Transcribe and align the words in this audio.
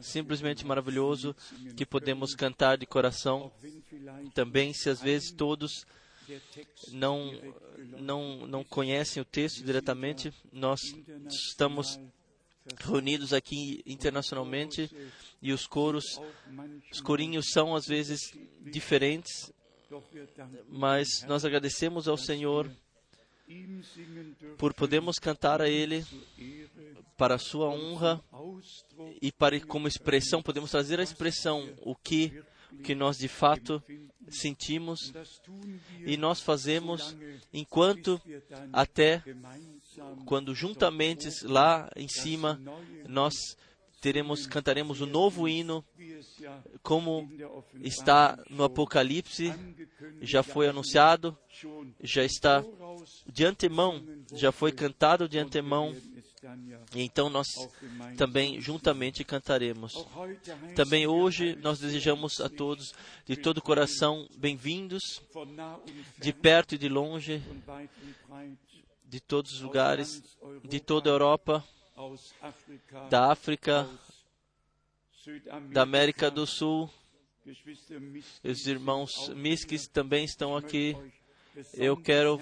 Simplesmente 0.00 0.66
maravilhoso 0.66 1.34
que 1.76 1.86
podemos 1.86 2.34
cantar 2.34 2.76
de 2.78 2.86
coração. 2.86 3.52
Também, 4.34 4.72
se 4.72 4.88
às 4.90 5.00
vezes 5.00 5.32
todos 5.32 5.86
não, 6.92 7.32
não, 7.98 8.46
não 8.46 8.64
conhecem 8.64 9.20
o 9.20 9.24
texto 9.24 9.64
diretamente, 9.64 10.32
nós 10.52 10.80
estamos 11.28 11.98
reunidos 12.78 13.32
aqui 13.32 13.82
internacionalmente 13.86 14.90
e 15.40 15.52
os 15.52 15.66
coros, 15.66 16.04
os 16.90 17.00
corinhos 17.00 17.46
são 17.50 17.74
às 17.74 17.86
vezes 17.86 18.20
diferentes, 18.60 19.52
mas 20.68 21.22
nós 21.26 21.44
agradecemos 21.44 22.06
ao 22.08 22.16
Senhor 22.16 22.70
por 24.56 24.72
podermos 24.72 25.18
cantar 25.18 25.60
a 25.60 25.68
Ele 25.68 26.04
para 27.16 27.34
a 27.34 27.38
sua 27.38 27.68
honra 27.68 28.22
e 29.20 29.30
para 29.30 29.60
como 29.60 29.88
expressão 29.88 30.42
podemos 30.42 30.70
trazer 30.70 31.00
a 31.00 31.02
expressão 31.02 31.68
o 31.82 31.94
que 31.94 32.42
que 32.82 32.94
nós 32.94 33.18
de 33.18 33.28
fato 33.28 33.82
sentimos 34.28 35.12
e 36.06 36.16
nós 36.16 36.40
fazemos 36.40 37.16
enquanto 37.52 38.20
até 38.72 39.22
quando 40.24 40.54
juntamente 40.54 41.28
lá 41.44 41.90
em 41.96 42.08
cima 42.08 42.60
nós 43.06 43.34
teremos 44.00 44.46
cantaremos 44.46 45.00
o 45.00 45.04
um 45.04 45.08
novo 45.08 45.48
hino 45.48 45.84
como 46.82 47.30
está 47.82 48.38
no 48.48 48.64
Apocalipse 48.64 49.52
já 50.20 50.42
foi 50.42 50.68
anunciado 50.68 51.36
já 52.02 52.24
está 52.24 52.64
de 53.26 53.44
antemão 53.44 54.02
já 54.32 54.50
foi 54.50 54.72
cantado 54.72 55.28
de 55.28 55.38
antemão 55.38 55.94
então 56.94 57.30
nós 57.30 57.46
também 58.16 58.60
juntamente 58.60 59.24
cantaremos. 59.24 59.94
Também 60.74 61.06
hoje 61.06 61.54
nós 61.56 61.78
desejamos 61.78 62.40
a 62.40 62.48
todos 62.48 62.92
de 63.24 63.36
todo 63.36 63.58
o 63.58 63.62
coração 63.62 64.28
bem-vindos, 64.36 65.22
de 66.18 66.32
perto 66.32 66.74
e 66.74 66.78
de 66.78 66.88
longe, 66.88 67.42
de 69.04 69.20
todos 69.20 69.52
os 69.52 69.60
lugares, 69.60 70.22
de 70.64 70.80
toda 70.80 71.10
a 71.10 71.12
Europa, 71.12 71.64
da 73.08 73.30
África, 73.30 73.88
da 75.70 75.82
América 75.82 76.30
do 76.30 76.46
Sul. 76.46 76.90
Os 78.42 78.66
irmãos 78.66 79.28
Miskis 79.30 79.86
também 79.86 80.24
estão 80.24 80.56
aqui. 80.56 80.96
Eu 81.74 81.96
quero 81.96 82.40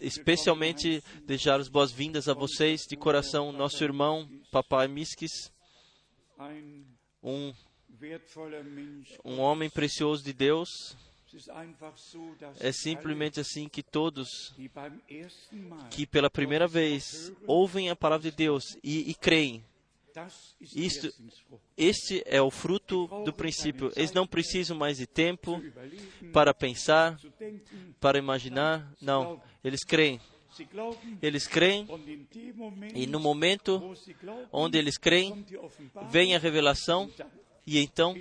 especialmente 0.00 1.02
desejar 1.24 1.60
as 1.60 1.68
boas-vindas 1.68 2.28
a 2.28 2.34
vocês 2.34 2.82
de 2.88 2.96
coração, 2.96 3.52
nosso 3.52 3.82
irmão, 3.84 4.28
papai 4.50 4.88
Miskis, 4.88 5.52
um, 7.22 7.52
um 9.24 9.40
homem 9.40 9.68
precioso 9.68 10.24
de 10.24 10.32
Deus. 10.32 10.96
É 12.58 12.72
simplesmente 12.72 13.38
assim 13.38 13.68
que 13.68 13.84
todos 13.84 14.52
que 15.90 16.04
pela 16.04 16.28
primeira 16.28 16.66
vez 16.66 17.32
ouvem 17.46 17.88
a 17.88 17.94
palavra 17.94 18.30
de 18.30 18.36
Deus 18.36 18.64
e, 18.82 19.08
e 19.08 19.14
creem 19.14 19.64
isto, 20.74 21.12
este 21.76 22.22
é 22.26 22.40
o 22.40 22.50
fruto 22.50 23.06
do 23.24 23.32
princípio. 23.32 23.92
Eles 23.96 24.12
não 24.12 24.26
precisam 24.26 24.76
mais 24.76 24.96
de 24.98 25.06
tempo 25.06 25.62
para 26.32 26.52
pensar, 26.54 27.18
para 28.00 28.18
imaginar. 28.18 28.92
Não, 29.00 29.40
eles 29.62 29.84
creem. 29.84 30.20
Eles 31.22 31.46
creem 31.46 31.86
e 32.94 33.06
no 33.06 33.20
momento 33.20 33.94
onde 34.52 34.78
eles 34.78 34.98
creem, 34.98 35.46
vem 36.10 36.34
a 36.34 36.38
revelação 36.38 37.10
e 37.66 37.78
então 37.78 38.14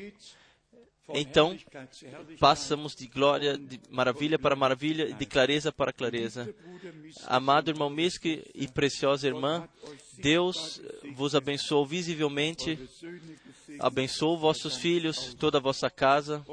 então, 1.13 1.57
passamos 2.39 2.95
de 2.95 3.07
glória, 3.07 3.57
de 3.57 3.79
maravilha 3.89 4.38
para 4.38 4.55
maravilha, 4.55 5.14
de 5.14 5.25
clareza 5.25 5.71
para 5.71 5.93
clareza. 5.93 6.53
Amado 7.25 7.70
irmão 7.70 7.89
Miski 7.89 8.43
e 8.53 8.67
preciosa 8.67 9.27
irmã, 9.27 9.67
Deus 10.14 10.81
vos 11.15 11.36
abençoe 11.36 11.87
visivelmente, 11.87 12.80
abençoe 13.80 14.37
vossos 14.37 14.77
filhos, 14.77 15.33
toda 15.33 15.58
a 15.58 15.61
vossa 15.61 15.89
casa. 15.89 16.45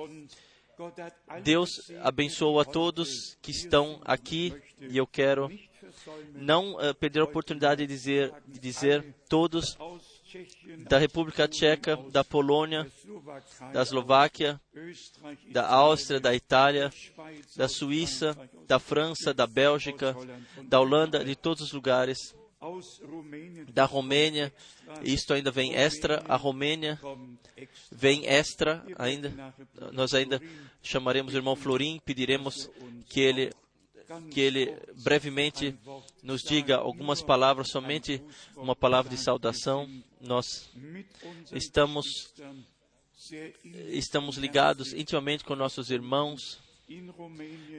Deus 1.42 1.90
abençoe 2.02 2.60
a 2.60 2.64
todos 2.64 3.36
que 3.40 3.50
estão 3.50 4.00
aqui 4.04 4.54
e 4.78 4.96
eu 4.96 5.06
quero 5.06 5.50
não 6.34 6.74
uh, 6.74 6.94
perder 6.94 7.20
a 7.20 7.24
oportunidade 7.24 7.86
de 7.86 7.86
dizer, 7.86 8.32
de 8.46 8.60
dizer 8.60 9.14
todos 9.28 9.76
da 10.88 10.98
República 10.98 11.48
Tcheca, 11.48 11.96
da 12.10 12.24
Polônia, 12.24 12.90
da 13.72 13.82
Eslováquia, 13.82 14.60
da 15.50 15.68
Áustria, 15.68 16.20
da 16.20 16.34
Itália, 16.34 16.90
da 17.56 17.68
Suíça, 17.68 18.36
da 18.66 18.78
França, 18.78 19.32
da 19.32 19.46
Bélgica, 19.46 20.16
da 20.64 20.80
Holanda, 20.80 21.24
de 21.24 21.36
todos 21.36 21.62
os 21.62 21.72
lugares, 21.72 22.34
da 23.72 23.84
Romênia, 23.84 24.52
isto 25.02 25.34
ainda 25.34 25.50
vem 25.50 25.74
extra, 25.74 26.22
a 26.26 26.36
Romênia 26.36 26.98
vem 27.92 28.26
extra 28.26 28.84
ainda, 28.98 29.32
nós 29.92 30.14
ainda 30.14 30.40
chamaremos 30.82 31.34
o 31.34 31.36
irmão 31.36 31.54
Florim, 31.54 32.00
pediremos 32.04 32.70
que 33.08 33.20
ele 33.20 33.52
que 34.30 34.40
ele 34.40 34.76
brevemente 35.02 35.76
nos 36.22 36.42
diga 36.42 36.76
algumas 36.76 37.22
palavras, 37.22 37.70
somente 37.70 38.22
uma 38.56 38.76
palavra 38.76 39.10
de 39.10 39.22
saudação. 39.22 39.88
Nós 40.20 40.70
estamos 41.52 42.32
estamos 43.88 44.36
ligados 44.36 44.92
intimamente 44.92 45.44
com 45.44 45.56
nossos 45.56 45.90
irmãos 45.90 46.60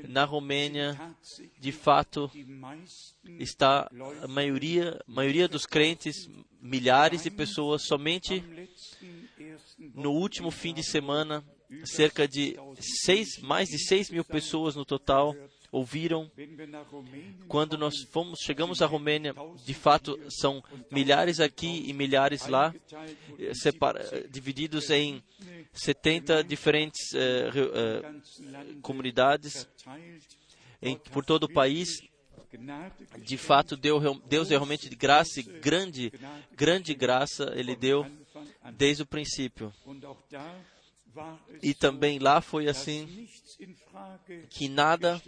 na 0.09 0.25
Romênia, 0.25 1.15
de 1.59 1.71
fato, 1.71 2.29
está 3.39 3.89
a 4.21 4.27
maioria, 4.27 5.01
maioria 5.07 5.47
dos 5.47 5.65
crentes, 5.65 6.29
milhares 6.61 7.23
de 7.23 7.31
pessoas, 7.31 7.83
somente 7.83 8.43
no 9.95 10.11
último 10.11 10.51
fim 10.51 10.73
de 10.73 10.83
semana, 10.83 11.43
cerca 11.85 12.27
de 12.27 12.57
seis, 13.05 13.39
mais 13.41 13.69
de 13.69 13.79
6 13.79 14.09
mil 14.09 14.25
pessoas 14.25 14.75
no 14.75 14.85
total 14.85 15.35
ouviram. 15.71 16.31
Quando 17.47 17.77
nós 17.77 18.03
fomos, 18.11 18.39
chegamos 18.41 18.81
à 18.81 18.85
Romênia, 18.85 19.33
de 19.65 19.73
fato 19.73 20.19
são 20.29 20.63
milhares 20.91 21.39
aqui 21.39 21.89
e 21.89 21.93
milhares 21.93 22.47
lá, 22.47 22.73
eh, 23.39 23.53
separa, 23.53 24.27
divididos 24.29 24.89
em 24.89 25.21
70 25.73 26.43
diferentes 26.43 27.11
uh, 27.13 28.81
comunidades 28.81 29.67
em, 30.81 30.97
por 30.97 31.25
todo 31.25 31.43
o 31.43 31.53
país. 31.53 32.01
De 33.19 33.37
fato, 33.37 33.75
Deus, 33.75 34.01
Deus 34.25 34.49
é 34.49 34.55
realmente 34.55 34.89
de 34.89 34.95
graça, 34.95 35.41
grande, 35.61 36.11
grande 36.55 36.93
graça, 36.93 37.51
Ele 37.55 37.75
deu 37.75 38.05
desde 38.73 39.03
o 39.03 39.05
princípio. 39.05 39.71
E 41.61 41.73
também 41.73 42.19
lá 42.19 42.41
foi 42.41 42.67
assim 42.67 43.27
que 44.49 44.69
nada 44.69 45.21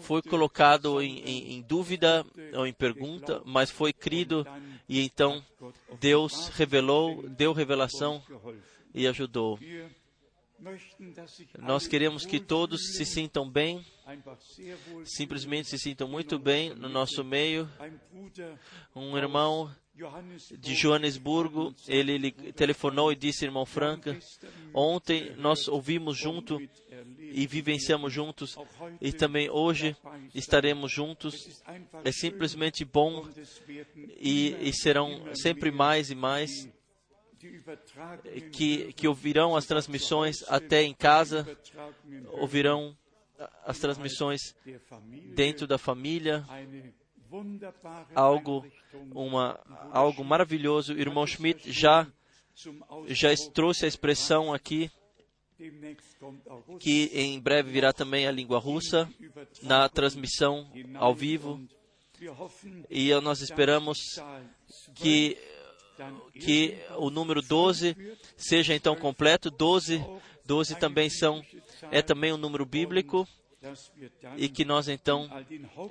foi 0.00 0.22
colocado 0.22 1.00
em, 1.02 1.18
em, 1.20 1.56
em, 1.56 1.62
dúvida 1.62 2.24
ou 2.54 2.66
em 2.66 2.72
pergunta, 2.72 3.42
mas 3.44 3.70
foi 3.70 3.92
crido 3.92 4.46
e 4.88 5.00
então 5.02 5.44
Deus 6.00 6.48
revelou, 6.48 7.28
deu 7.28 7.52
revelação 7.52 8.22
e 8.94 9.06
ajudou. 9.06 9.58
Nós 11.58 11.86
queremos 11.86 12.24
que 12.24 12.40
todos 12.40 12.94
se 12.94 13.04
sintam 13.04 13.48
bem, 13.48 13.84
simplesmente 15.04 15.68
se 15.68 15.78
sintam 15.78 16.08
muito 16.08 16.38
bem 16.38 16.74
no 16.74 16.88
nosso 16.88 17.22
meio. 17.22 17.68
Um 18.94 19.18
irmão 19.18 19.70
de 20.58 20.74
Joanesburgo, 20.74 21.74
ele, 21.88 22.12
ele 22.12 22.32
telefonou 22.52 23.10
e 23.10 23.16
disse, 23.16 23.44
irmão 23.44 23.64
Franca, 23.64 24.18
ontem 24.74 25.34
nós 25.36 25.68
ouvimos 25.68 26.18
junto 26.18 26.60
e 27.18 27.46
vivenciamos 27.46 28.12
juntos 28.12 28.56
e 29.00 29.12
também 29.12 29.48
hoje 29.50 29.96
estaremos 30.34 30.92
juntos. 30.92 31.62
É 32.04 32.12
simplesmente 32.12 32.84
bom 32.84 33.26
e, 34.18 34.68
e 34.68 34.72
serão 34.72 35.34
sempre 35.34 35.70
mais 35.70 36.10
e 36.10 36.14
mais 36.14 36.68
que, 38.52 38.92
que 38.92 39.08
ouvirão 39.08 39.56
as 39.56 39.66
transmissões 39.66 40.42
até 40.48 40.82
em 40.82 40.94
casa, 40.94 41.46
ouvirão 42.32 42.96
as 43.64 43.78
transmissões 43.78 44.40
dentro 45.34 45.66
da 45.66 45.78
família, 45.78 46.44
algo, 48.14 48.64
uma, 49.12 49.58
algo 49.92 50.24
maravilhoso. 50.24 50.94
O 50.94 50.98
irmão 50.98 51.26
Schmidt 51.26 51.70
já, 51.70 52.06
já 53.08 53.28
trouxe 53.52 53.84
a 53.84 53.88
expressão 53.88 54.52
aqui, 54.52 54.90
que 56.80 57.10
em 57.12 57.40
breve 57.40 57.70
virá 57.70 57.92
também 57.92 58.26
a 58.26 58.32
língua 58.32 58.58
russa, 58.58 59.08
na 59.62 59.88
transmissão 59.88 60.70
ao 60.94 61.14
vivo. 61.14 61.60
E 62.90 63.14
nós 63.20 63.40
esperamos 63.40 63.98
que 64.94 65.36
que 66.34 66.78
o 66.98 67.08
número 67.08 67.40
12 67.40 67.96
seja 68.36 68.74
então 68.74 68.94
completo. 68.94 69.50
12, 69.50 70.04
12 70.44 70.74
também 70.76 71.08
são 71.08 71.42
é 71.90 72.02
também 72.02 72.32
um 72.32 72.36
número 72.36 72.66
bíblico 72.66 73.26
e 74.36 74.48
que 74.48 74.64
nós 74.64 74.88
então 74.88 75.28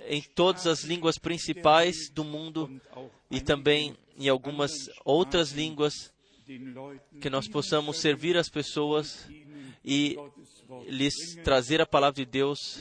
em 0.07 0.21
todas 0.21 0.67
as 0.67 0.83
línguas 0.83 1.17
principais 1.17 2.09
do 2.09 2.23
mundo 2.23 2.81
e 3.29 3.41
também 3.41 3.95
em 4.17 4.29
algumas 4.29 4.89
outras 5.03 5.51
línguas 5.51 6.13
que 7.19 7.29
nós 7.29 7.47
possamos 7.47 7.97
servir 7.97 8.37
as 8.37 8.49
pessoas 8.49 9.27
e 9.83 10.17
lhes 10.87 11.35
trazer 11.43 11.81
a 11.81 11.85
palavra 11.85 12.23
de 12.23 12.25
Deus. 12.25 12.79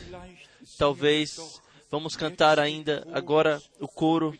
Talvez 0.78 1.60
vamos 1.90 2.16
cantar 2.16 2.58
ainda 2.58 3.06
agora 3.12 3.62
o 3.80 3.88
coro 3.88 4.36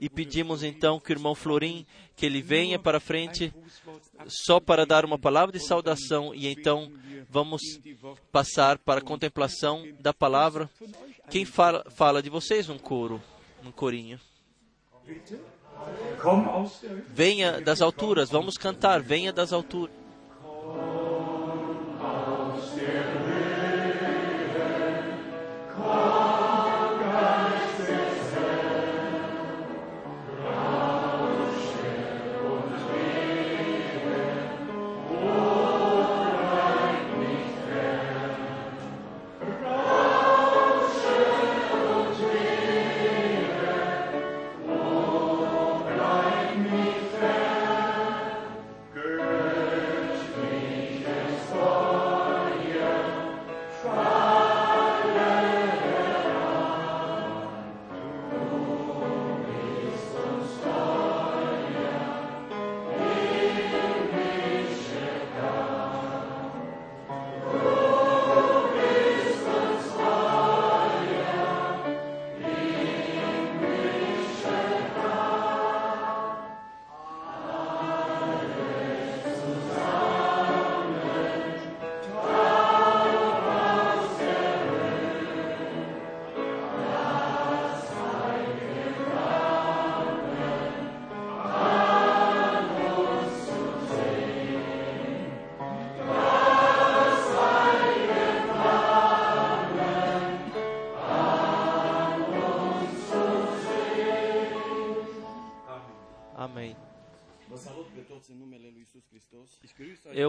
e 0.00 0.08
pedimos 0.08 0.62
então 0.62 1.00
que 1.00 1.12
o 1.12 1.14
irmão 1.14 1.34
Florim 1.34 1.86
que 2.16 2.26
ele 2.26 2.42
venha 2.42 2.78
para 2.78 3.00
frente 3.00 3.52
só 4.26 4.58
para 4.58 4.84
dar 4.84 5.04
uma 5.04 5.18
palavra 5.18 5.52
de 5.56 5.64
saudação 5.64 6.34
e 6.34 6.48
então 6.48 6.92
vamos 7.30 7.62
passar 8.32 8.78
para 8.78 9.00
a 9.00 9.04
contemplação 9.04 9.86
da 10.00 10.12
palavra. 10.12 10.68
Quem 11.30 11.44
fala, 11.44 11.84
fala 11.90 12.22
de 12.22 12.30
vocês 12.30 12.68
um 12.68 12.78
coro, 12.78 13.22
um 13.64 13.70
corinho? 13.70 14.18
Venha 17.08 17.60
das 17.60 17.80
alturas, 17.80 18.30
vamos 18.30 18.56
cantar, 18.56 19.00
venha 19.00 19.32
das 19.32 19.52
alturas. 19.52 19.94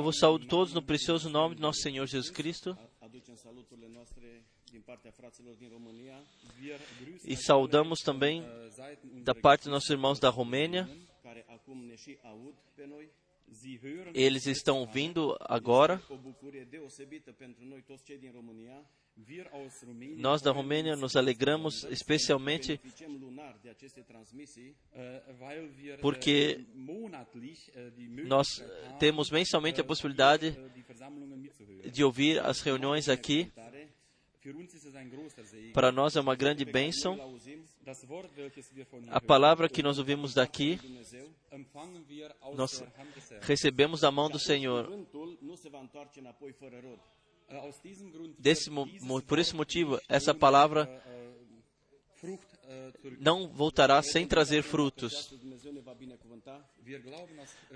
Vos 0.09 0.17
saúdo 0.17 0.47
todos 0.47 0.73
no 0.73 0.81
precioso 0.81 1.29
nome 1.29 1.53
de 1.55 1.61
nosso 1.61 1.81
Senhor 1.81 2.07
Jesus 2.07 2.31
Cristo. 2.31 2.75
E 7.23 7.37
saudamos 7.37 7.99
também 7.99 8.43
da 9.23 9.35
parte 9.35 9.65
dos 9.65 9.71
nossos 9.71 9.89
irmãos 9.91 10.19
da 10.19 10.29
Romênia. 10.29 10.89
Eles 14.15 14.47
estão 14.47 14.85
vindo 14.87 15.37
agora. 15.41 16.01
Nós 20.17 20.41
da 20.41 20.51
Romênia 20.51 20.95
nos 20.95 21.15
alegramos 21.15 21.83
especialmente 21.85 22.79
porque 26.01 26.65
nós 28.25 28.47
temos 28.99 29.29
mensalmente 29.29 29.81
a 29.81 29.83
possibilidade 29.83 30.55
de 31.91 32.03
ouvir 32.03 32.39
as 32.39 32.61
reuniões 32.61 33.09
aqui. 33.09 33.51
Para 35.73 35.91
nós 35.91 36.15
é 36.15 36.21
uma 36.21 36.35
grande 36.35 36.63
bênção. 36.63 37.17
A 39.09 39.19
palavra 39.19 39.67
que 39.67 39.83
nós 39.83 39.99
ouvimos 39.99 40.33
daqui, 40.33 40.79
nós 42.55 42.83
recebemos 43.41 44.01
da 44.01 44.11
mão 44.11 44.29
do 44.29 44.39
Senhor. 44.39 44.89
Desse, 48.37 48.69
por 49.27 49.39
esse 49.39 49.55
motivo, 49.55 49.99
essa 50.07 50.33
palavra 50.33 50.87
não 53.19 53.47
voltará 53.47 54.01
sem 54.01 54.27
trazer 54.27 54.61
frutos. 54.61 55.33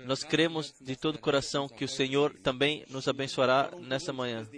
Nós 0.04 0.22
cremos 0.22 0.74
de 0.80 0.96
todo 0.96 1.16
o 1.16 1.20
coração 1.20 1.68
que 1.68 1.84
o 1.84 1.88
Senhor 1.88 2.34
também 2.38 2.84
nos 2.88 3.08
abençoará 3.08 3.70
nessa 3.80 4.12
manhã. 4.12 4.48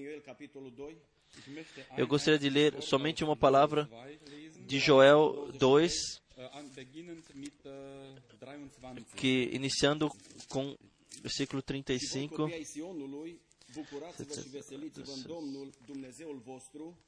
Eu 1.96 2.06
gostaria 2.06 2.38
de 2.38 2.50
ler 2.50 2.82
somente 2.82 3.24
uma 3.24 3.36
palavra 3.36 3.88
de 4.66 4.78
Joel 4.78 5.50
2, 5.58 5.92
que 9.16 9.50
iniciando 9.52 10.10
com 10.48 10.76
versículo 11.22 11.62
35. 11.62 12.48
Bucurați-vă 13.76 14.40
și 14.40 14.48
veseliți-vă 14.48 15.12
în 15.12 15.22
Domnul 15.26 15.72
Dumnezeul 15.86 16.38
vostru, 16.44 16.98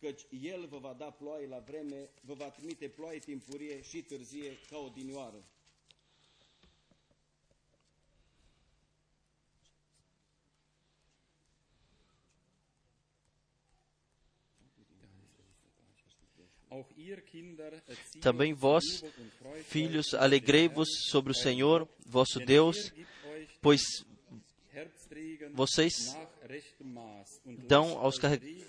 căci 0.00 0.22
El 0.42 0.66
vă 0.66 0.78
va 0.78 0.94
da 0.98 1.10
ploaie 1.10 1.46
la 1.46 1.58
vreme, 1.58 2.10
vă 2.20 2.34
va 2.34 2.50
trimite 2.50 2.88
ploaie 2.88 3.18
timpurie 3.18 3.82
și 3.82 4.02
târzie 4.02 4.58
ca 4.70 4.78
o 4.78 4.88
dinioară. 4.88 5.44
Também 18.20 18.54
vós, 18.54 18.84
filhos, 19.66 20.12
alegrei-vos 20.12 20.88
sobre 21.10 21.30
o 21.30 21.34
Senhor, 21.34 21.88
vosso 22.04 22.38
Deus, 22.44 22.92
pois 23.60 23.82
vocês 25.54 26.16
dão 27.66 27.98
aos 27.98 28.18
carregadores 28.18 28.66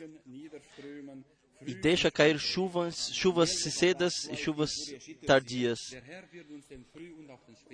e 1.66 1.74
deixa 1.74 2.10
cair 2.10 2.40
chuvas, 2.40 3.12
chuvas 3.14 3.50
cedas 3.64 4.26
e 4.32 4.36
chuvas 4.36 4.72
tardias. 5.26 5.80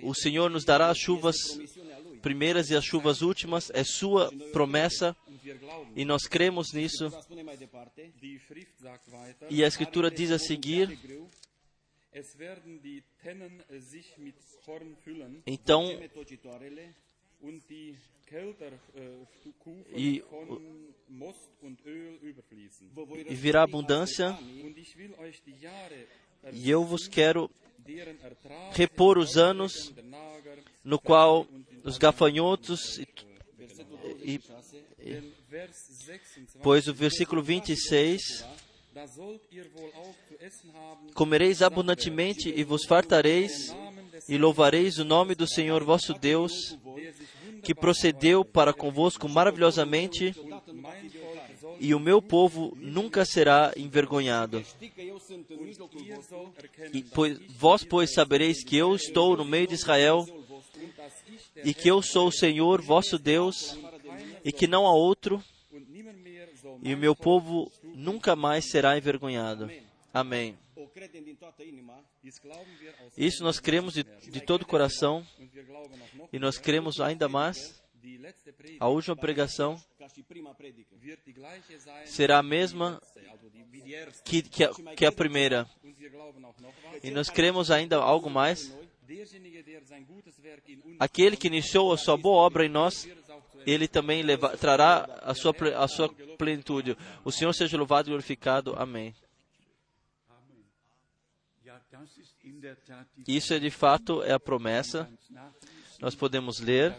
O 0.02 0.14
Senhor 0.14 0.50
nos 0.50 0.64
dará 0.64 0.90
as 0.90 0.98
chuvas 0.98 1.36
primeiras 2.20 2.70
e 2.70 2.76
as 2.76 2.84
chuvas 2.84 3.22
últimas, 3.22 3.70
é 3.70 3.84
sua 3.84 4.32
promessa 4.52 5.16
e 5.94 6.04
nós 6.04 6.26
cremos 6.26 6.72
nisso. 6.72 7.10
E 9.48 9.62
a 9.62 9.68
Escritura 9.68 10.10
diz 10.10 10.30
a 10.32 10.38
seguir: 10.38 10.98
então 15.46 15.88
e, 19.94 20.22
e 23.28 23.34
virá 23.34 23.62
abundância, 23.62 24.36
e 26.52 26.70
eu 26.70 26.84
vos 26.84 27.06
quero 27.06 27.50
repor 28.72 29.18
os 29.18 29.36
anos 29.36 29.94
no 30.84 30.98
qual 30.98 31.46
os 31.84 31.98
gafanhotos 31.98 32.98
e, 32.98 33.06
e, 34.22 34.40
e, 35.00 35.32
pois 36.62 36.88
o 36.88 36.94
versículo 36.94 37.42
26 37.42 38.44
comereis 41.14 41.62
abundantemente 41.62 42.48
e 42.48 42.64
vos 42.64 42.84
fartareis 42.84 43.74
e 44.28 44.38
louvareis 44.38 44.98
o 44.98 45.04
nome 45.04 45.34
do 45.34 45.46
Senhor 45.46 45.82
vosso 45.84 46.14
Deus, 46.14 46.76
que 47.62 47.74
procedeu 47.74 48.44
para 48.44 48.72
convosco 48.72 49.28
maravilhosamente, 49.28 50.34
e 51.78 51.94
o 51.94 52.00
meu 52.00 52.22
povo 52.22 52.76
nunca 52.80 53.24
será 53.24 53.72
envergonhado. 53.76 54.64
E, 56.92 57.02
pois, 57.02 57.38
vós, 57.50 57.84
pois, 57.84 58.12
sabereis 58.12 58.64
que 58.64 58.76
eu 58.76 58.94
estou 58.94 59.36
no 59.36 59.44
meio 59.44 59.66
de 59.66 59.74
Israel, 59.74 60.26
e 61.64 61.74
que 61.74 61.88
eu 61.88 62.00
sou 62.02 62.28
o 62.28 62.32
Senhor 62.32 62.80
vosso 62.80 63.18
Deus, 63.18 63.78
e 64.44 64.52
que 64.52 64.66
não 64.66 64.86
há 64.86 64.92
outro, 64.92 65.42
e 66.82 66.94
o 66.94 66.98
meu 66.98 67.16
povo 67.16 67.70
nunca 67.82 68.36
mais 68.36 68.70
será 68.70 68.96
envergonhado. 68.96 69.70
Amém. 70.12 70.56
Isso 73.16 73.42
nós 73.42 73.58
cremos 73.58 73.94
de, 73.94 74.02
de 74.02 74.40
todo 74.40 74.62
o 74.62 74.66
coração 74.66 75.26
e 76.32 76.38
nós 76.38 76.58
cremos 76.58 77.00
ainda 77.00 77.28
mais. 77.28 77.82
A 78.78 78.88
última 78.88 79.16
pregação 79.16 79.80
será 82.04 82.38
a 82.38 82.42
mesma 82.42 83.00
que, 84.24 84.42
que, 84.42 84.64
a, 84.64 84.72
que 84.94 85.04
a 85.04 85.12
primeira. 85.12 85.68
E 87.02 87.10
nós 87.10 87.28
cremos 87.28 87.70
ainda 87.70 87.96
algo 87.96 88.30
mais. 88.30 88.72
Aquele 90.98 91.36
que 91.36 91.46
iniciou 91.46 91.92
a 91.92 91.98
sua 91.98 92.16
boa 92.16 92.42
obra 92.42 92.64
em 92.64 92.68
nós, 92.68 93.08
ele 93.66 93.88
também 93.88 94.22
leva, 94.22 94.56
trará 94.56 95.20
a 95.22 95.34
sua, 95.34 95.54
a 95.76 95.88
sua 95.88 96.08
plenitude. 96.36 96.96
O 97.24 97.32
Senhor 97.32 97.52
seja 97.52 97.76
louvado 97.76 98.08
e 98.08 98.10
glorificado. 98.10 98.74
Amém. 98.76 99.14
Isso 103.26 103.54
é 103.54 103.58
de 103.58 103.70
fato 103.70 104.22
é 104.22 104.32
a 104.32 104.40
promessa. 104.40 105.08
Nós 106.00 106.14
podemos 106.14 106.60
ler 106.60 106.94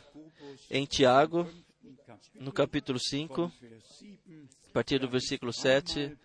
em 0.69 0.85
Tiago, 0.85 1.49
no 2.35 2.51
capítulo 2.51 2.99
5, 2.99 3.51
a 4.69 4.71
partir 4.73 4.99
do 4.99 5.09
versículo 5.09 5.53
7. 5.53 6.17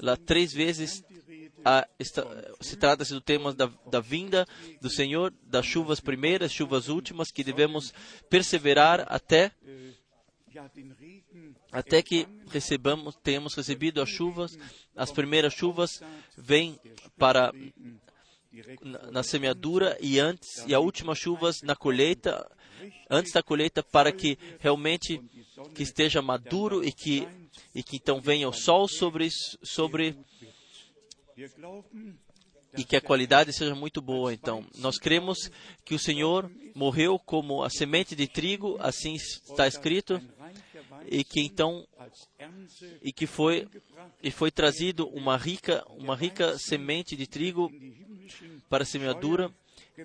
Lá 0.00 0.16
três 0.16 0.52
vezes 0.52 1.02
a, 1.64 1.88
se 2.60 2.76
trata-se 2.76 3.14
do 3.14 3.20
tema 3.20 3.52
da, 3.54 3.70
da 3.90 4.00
vinda 4.00 4.46
do 4.80 4.90
Senhor, 4.90 5.32
das 5.42 5.64
chuvas 5.64 6.00
primeiras, 6.00 6.52
chuvas 6.52 6.88
últimas, 6.88 7.30
que 7.30 7.42
devemos 7.42 7.94
perseverar 8.28 9.06
até 9.08 9.52
até 11.72 12.02
que 12.02 12.26
recebamos, 12.50 13.16
tenhamos 13.22 13.54
recebido 13.54 14.00
as 14.00 14.08
chuvas, 14.08 14.58
as 14.94 15.12
primeiras 15.12 15.52
chuvas 15.52 16.02
vêm 16.36 16.78
para 17.18 17.52
na 19.10 19.22
semeadura 19.22 19.96
e 20.00 20.18
antes 20.18 20.64
e 20.66 20.74
a 20.74 20.80
última 20.80 21.14
chuvas 21.14 21.62
na 21.62 21.74
colheita, 21.74 22.50
antes 23.10 23.32
da 23.32 23.42
colheita 23.42 23.82
para 23.82 24.12
que 24.12 24.38
realmente 24.58 25.20
que 25.74 25.82
esteja 25.82 26.22
maduro 26.22 26.84
e 26.84 26.92
que 26.92 27.26
e 27.74 27.82
que 27.82 27.96
então 27.96 28.20
venha 28.20 28.48
o 28.48 28.52
sol 28.52 28.88
sobre 28.88 29.28
sobre 29.62 30.16
e 32.76 32.84
que 32.84 32.96
a 32.96 33.00
qualidade 33.00 33.52
seja 33.52 33.74
muito 33.74 34.02
boa. 34.02 34.32
Então, 34.34 34.64
nós 34.76 34.98
cremos 34.98 35.50
que 35.84 35.94
o 35.94 35.98
Senhor 35.98 36.50
morreu 36.74 37.18
como 37.18 37.62
a 37.62 37.70
semente 37.70 38.14
de 38.14 38.26
trigo, 38.26 38.76
assim 38.80 39.14
está 39.14 39.66
escrito, 39.66 40.20
e 41.08 41.24
que 41.24 41.40
então 41.40 41.86
e 43.02 43.12
que 43.12 43.26
foi 43.26 43.68
e 44.22 44.30
foi 44.30 44.50
trazido 44.50 45.08
uma 45.08 45.36
rica 45.36 45.84
uma 45.90 46.16
rica 46.16 46.58
semente 46.58 47.16
de 47.16 47.26
trigo 47.26 47.70
para 48.68 48.82
a 48.82 48.86
semeadura 48.86 49.50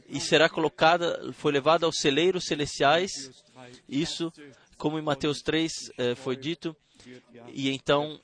e 0.08 0.20
será 0.20 0.50
colocada 0.50 1.32
foi 1.34 1.51
levada 1.51 1.86
aos 1.86 1.98
celeiros 1.98 2.46
celestiais. 2.46 3.12
Isso 3.88 4.32
como 4.77 4.98
em 4.98 5.01
Mateus 5.01 5.41
3 5.41 5.72
eh, 5.98 6.15
foi 6.15 6.36
dito 6.36 6.75
e 7.53 7.70
então 7.70 8.20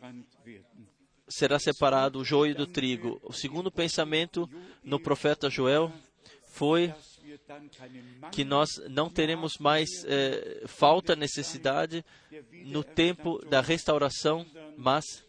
será 1.27 1.60
separado 1.60 2.20
o 2.20 2.25
joio 2.25 2.56
do 2.56 2.65
trigo. 2.65 3.20
O 3.24 3.34
segundo 3.34 3.72
pensamento 3.72 4.50
no 4.84 5.00
profeta 5.00 5.50
Joel 5.50 5.91
foi 6.50 6.94
que 8.32 8.44
nós 8.44 8.70
não 8.89 9.10
teremos 9.10 9.58
mais 9.58 9.89
eh, 10.06 10.63
falta, 10.65 11.15
necessidade 11.15 12.03
no 12.65 12.84
tempo 12.84 13.44
da 13.46 13.62
restauração, 13.62 14.46
mas 14.77 15.24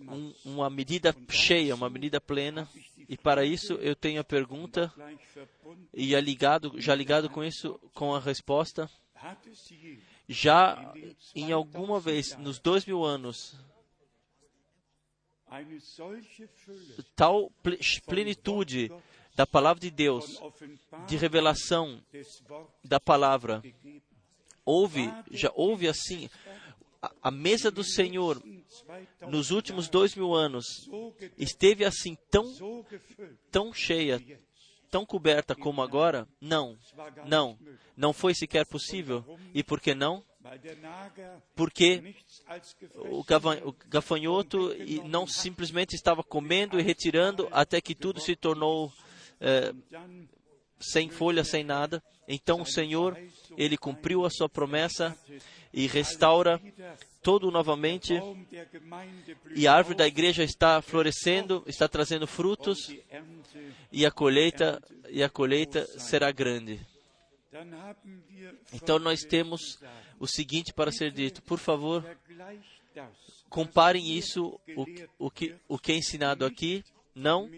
um, 0.00 0.34
uma 0.44 0.70
medida 0.70 1.14
cheia, 1.28 1.74
uma 1.74 1.90
medida 1.90 2.20
plena. 2.20 2.68
E 3.08 3.16
para 3.16 3.44
isso 3.44 3.74
eu 3.74 3.94
tenho 3.94 4.20
a 4.20 4.24
pergunta 4.24 4.92
e 5.92 6.14
é 6.14 6.20
ligado, 6.20 6.80
já 6.80 6.94
ligado 6.94 7.28
com 7.28 7.44
isso, 7.44 7.78
com 7.94 8.14
a 8.14 8.20
resposta. 8.20 8.90
Já 10.28 10.92
em 11.34 11.52
alguma 11.52 12.00
vez 12.00 12.36
nos 12.38 12.58
dois 12.58 12.84
mil 12.84 13.04
anos 13.04 13.56
tal 17.14 17.52
plenitude 18.06 18.90
da 19.34 19.46
palavra 19.46 19.80
de 19.80 19.90
Deus, 19.90 20.40
de 21.06 21.16
revelação 21.16 22.02
da 22.84 22.98
palavra. 22.98 23.62
Houve, 24.64 25.12
já 25.30 25.50
houve 25.54 25.88
assim, 25.88 26.30
a, 27.20 27.30
mesa 27.30 27.70
do 27.70 27.82
Senhor 27.82 28.40
nos 29.28 29.50
últimos 29.50 29.88
dois 29.88 30.14
mil 30.14 30.34
anos 30.34 30.88
esteve 31.36 31.84
assim 31.84 32.16
tão, 32.30 32.54
tão 33.50 33.72
cheia, 33.72 34.22
tão 34.90 35.04
coberta 35.04 35.54
como 35.54 35.82
agora? 35.82 36.28
Não, 36.40 36.78
não, 37.26 37.58
não 37.96 38.12
foi 38.12 38.34
sequer 38.34 38.64
possível. 38.66 39.24
E 39.52 39.64
por 39.64 39.80
que 39.80 39.94
não? 39.94 40.24
Porque 41.54 42.14
o 42.94 43.24
gafanhoto 43.88 44.70
não 45.04 45.26
simplesmente 45.26 45.94
estava 45.94 46.22
comendo 46.22 46.78
e 46.78 46.82
retirando 46.82 47.48
até 47.50 47.80
que 47.80 47.94
tudo 47.94 48.20
se 48.20 48.36
tornou 48.36 48.92
é, 49.40 49.72
sem 50.80 51.08
folha, 51.08 51.44
sem 51.44 51.64
nada. 51.64 52.02
Então 52.28 52.60
o 52.60 52.66
Senhor, 52.66 53.18
ele 53.56 53.76
cumpriu 53.76 54.24
a 54.24 54.30
sua 54.30 54.48
promessa 54.48 55.16
e 55.72 55.86
restaura 55.86 56.60
todo 57.22 57.50
novamente. 57.50 58.14
E 59.54 59.66
a 59.66 59.74
árvore 59.74 59.96
da 59.96 60.06
igreja 60.06 60.42
está 60.42 60.82
florescendo, 60.82 61.62
está 61.66 61.88
trazendo 61.88 62.26
frutos 62.26 62.94
e 63.90 64.04
a 64.04 64.10
colheita 64.10 64.82
e 65.08 65.22
a 65.22 65.28
colheita 65.28 65.86
será 65.98 66.30
grande. 66.30 66.80
Então 68.72 68.98
nós 68.98 69.22
temos 69.22 69.78
o 70.18 70.26
seguinte 70.26 70.72
para 70.72 70.90
ser 70.90 71.12
dito. 71.12 71.42
Por 71.42 71.58
favor, 71.58 72.04
comparem 73.48 74.16
isso 74.16 74.58
o, 74.76 74.86
o 75.26 75.30
que 75.30 75.54
o 75.68 75.78
que 75.78 75.92
é 75.92 75.96
ensinado 75.96 76.44
aqui 76.44 76.84
não 77.14 77.50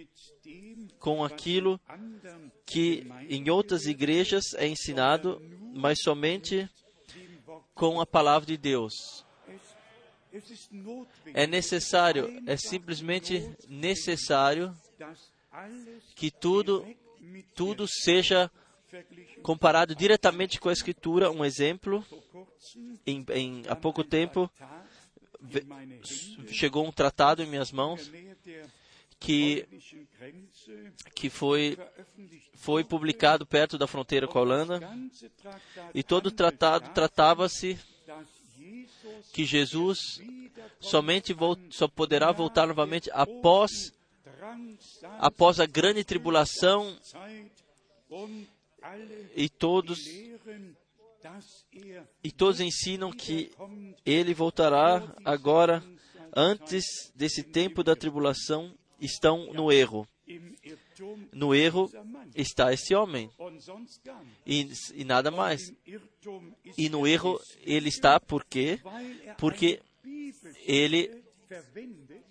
com 0.98 1.24
aquilo 1.24 1.80
que 2.66 3.06
em 3.28 3.48
outras 3.50 3.86
igrejas 3.86 4.52
é 4.54 4.66
ensinado, 4.66 5.40
mas 5.72 5.98
somente 6.02 6.68
com 7.74 8.00
a 8.00 8.06
palavra 8.06 8.46
de 8.46 8.56
Deus. 8.56 9.24
É 11.32 11.46
necessário, 11.46 12.42
é 12.46 12.56
simplesmente 12.56 13.56
necessário 13.68 14.74
que 16.16 16.30
tudo, 16.30 16.84
tudo 17.54 17.86
seja 17.86 18.50
comparado 19.42 19.94
diretamente 19.94 20.58
com 20.58 20.68
a 20.68 20.72
Escritura. 20.72 21.30
Um 21.30 21.44
exemplo, 21.44 22.04
em, 23.06 23.24
em, 23.32 23.62
há 23.68 23.76
pouco 23.76 24.02
tempo 24.02 24.50
chegou 26.48 26.86
um 26.86 26.92
tratado 26.92 27.42
em 27.42 27.46
minhas 27.46 27.70
mãos 27.70 28.10
que, 29.24 29.66
que 31.14 31.30
foi, 31.30 31.78
foi 32.54 32.84
publicado 32.84 33.46
perto 33.46 33.78
da 33.78 33.86
fronteira 33.86 34.28
com 34.28 34.38
a 34.38 34.42
Holanda. 34.42 34.80
E 35.94 36.02
todo 36.02 36.26
o 36.26 36.30
tratado 36.30 36.90
tratava-se 36.92 37.78
que 39.32 39.46
Jesus 39.46 40.20
somente 40.78 41.34
só 41.70 41.88
poderá 41.88 42.32
voltar 42.32 42.66
novamente 42.66 43.10
após, 43.14 43.70
após 45.18 45.58
a 45.58 45.64
grande 45.64 46.04
tribulação 46.04 46.94
e 49.34 49.48
todos 49.48 49.98
e 52.22 52.30
todos 52.30 52.60
ensinam 52.60 53.10
que 53.10 53.50
ele 54.04 54.34
voltará 54.34 55.02
agora 55.24 55.82
antes 56.36 56.84
desse 57.14 57.42
tempo 57.42 57.82
da 57.82 57.96
tribulação 57.96 58.74
estão 59.04 59.52
no 59.52 59.70
erro. 59.72 60.06
No 61.32 61.54
erro 61.54 61.90
está 62.34 62.72
esse 62.72 62.94
homem 62.94 63.30
e, 64.46 64.70
e 64.94 65.04
nada 65.04 65.30
mais. 65.30 65.72
E 66.78 66.88
no 66.88 67.06
erro 67.06 67.38
ele 67.62 67.88
está 67.88 68.18
por 68.18 68.44
quê? 68.44 68.80
Porque 69.36 69.80
ele 70.66 71.22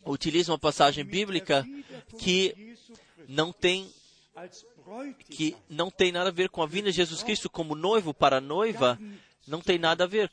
utiliza 0.05 0.51
uma 0.51 0.59
passagem 0.59 1.05
bíblica 1.05 1.63
que 2.17 2.75
não 3.27 3.53
tem 3.53 3.89
que 5.29 5.55
não 5.69 5.91
tem 5.91 6.11
nada 6.11 6.29
a 6.29 6.33
ver 6.33 6.49
com 6.49 6.61
a 6.61 6.67
vinda 6.67 6.89
de 6.89 6.97
Jesus 6.97 7.21
Cristo 7.21 7.49
como 7.49 7.75
noivo 7.75 8.13
para 8.13 8.37
a 8.37 8.41
noiva, 8.41 8.99
não 9.47 9.61
tem 9.61 9.77
nada 9.77 10.03
a 10.03 10.07
ver. 10.07 10.31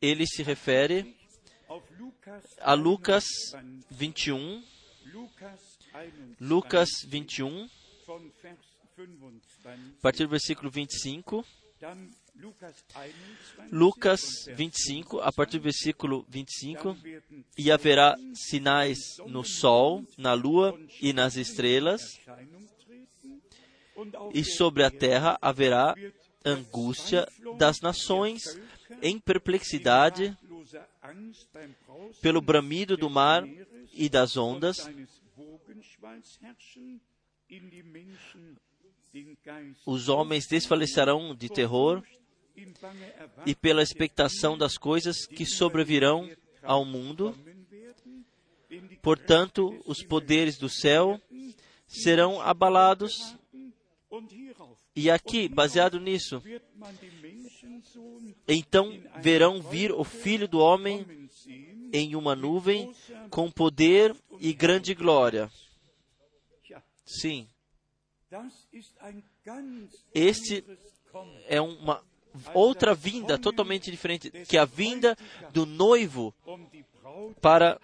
Ele 0.00 0.26
se 0.26 0.42
refere 0.42 1.14
a 2.60 2.74
Lucas 2.74 3.24
21, 3.90 4.62
Lucas 6.40 7.04
21, 7.06 7.68
a 9.68 10.02
partir 10.02 10.24
do 10.24 10.30
versículo 10.30 10.70
25. 10.70 11.44
Lucas 13.70 14.22
25, 14.54 15.20
a 15.20 15.32
partir 15.32 15.58
do 15.58 15.62
versículo 15.62 16.26
25, 16.28 16.96
e 17.56 17.70
haverá 17.70 18.16
sinais 18.34 18.98
no 19.26 19.44
sol, 19.44 20.04
na 20.18 20.32
lua 20.32 20.78
e 21.00 21.12
nas 21.12 21.36
estrelas, 21.36 22.20
e 24.34 24.44
sobre 24.44 24.82
a 24.82 24.90
terra 24.90 25.38
haverá 25.40 25.94
angústia 26.44 27.26
das 27.56 27.80
nações, 27.80 28.42
em 29.02 29.18
perplexidade, 29.18 30.36
pelo 32.20 32.40
bramido 32.40 32.96
do 32.96 33.08
mar 33.10 33.44
e 33.92 34.08
das 34.08 34.36
ondas, 34.36 34.88
os 39.84 40.08
homens 40.08 40.46
desfalecerão 40.46 41.34
de 41.34 41.48
terror 41.48 42.02
e 43.44 43.54
pela 43.54 43.82
expectação 43.82 44.56
das 44.56 44.76
coisas 44.78 45.26
que 45.26 45.44
sobrevirão 45.44 46.30
ao 46.62 46.84
mundo. 46.84 47.34
Portanto, 49.02 49.82
os 49.86 50.02
poderes 50.02 50.58
do 50.58 50.68
céu 50.68 51.20
serão 51.86 52.40
abalados. 52.40 53.36
E 54.96 55.10
aqui, 55.10 55.46
baseado 55.46 56.00
nisso, 56.00 56.42
então 58.48 58.98
verão 59.20 59.60
vir 59.60 59.92
o 59.92 60.02
Filho 60.02 60.48
do 60.48 60.58
Homem 60.58 61.06
em 61.92 62.16
uma 62.16 62.34
nuvem 62.34 62.92
com 63.28 63.50
poder 63.50 64.16
e 64.40 64.54
grande 64.54 64.94
glória. 64.94 65.50
Sim. 67.04 67.46
Este 70.14 70.64
é 71.46 71.60
uma 71.60 72.02
outra 72.54 72.94
vinda 72.94 73.38
totalmente 73.38 73.90
diferente, 73.90 74.30
que 74.30 74.56
é 74.56 74.60
a 74.60 74.64
vinda 74.64 75.16
do 75.52 75.66
noivo 75.66 76.34
para, 77.40 77.78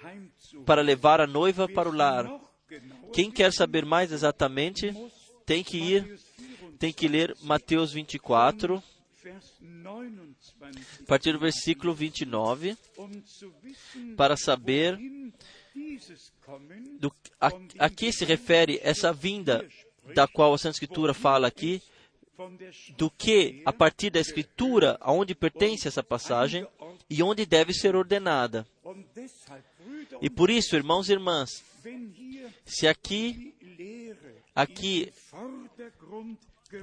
para 0.65 0.83
levar 0.83 1.21
a 1.21 1.27
noiva 1.27 1.69
para 1.69 1.89
o 1.89 1.93
lar. 1.93 2.27
Quem 3.13 3.31
quer 3.31 3.53
saber 3.53 3.85
mais 3.85 4.13
exatamente, 4.13 4.93
tem 5.45 5.63
que 5.63 5.77
ir, 5.77 6.19
tem 6.83 6.93
que 6.93 7.07
ler 7.07 7.37
Mateus 7.43 7.93
24, 7.93 8.83
a 11.01 11.07
partir 11.07 11.33
do 11.33 11.39
versículo 11.39 11.95
29, 11.95 12.77
para 14.17 14.37
saber 14.37 14.99
do, 16.99 17.15
a, 17.41 17.53
a 17.79 17.89
que 17.89 18.11
se 18.11 18.25
refere 18.25 18.81
essa 18.83 19.13
vinda 19.13 19.65
da 20.13 20.27
qual 20.27 20.53
a 20.53 20.59
Santa 20.59 20.75
Escritura 20.75 21.15
fala 21.15 21.47
aqui, 21.47 21.81
do 22.99 23.09
que 23.09 23.63
a 23.65 23.73
partir 23.73 24.11
da 24.11 24.19
Escritura, 24.19 24.99
aonde 25.01 25.37
pertence 25.37 25.87
essa 25.87 26.03
passagem 26.03 26.67
e 27.09 27.23
onde 27.23 27.47
deve 27.47 27.73
ser 27.73 27.95
ordenada. 27.95 28.67
E 30.21 30.29
por 30.29 30.51
isso, 30.51 30.75
irmãos 30.75 31.09
e 31.09 31.13
irmãs, 31.13 31.63
se 32.67 32.89
aqui, 32.89 33.55
aqui, 34.53 35.13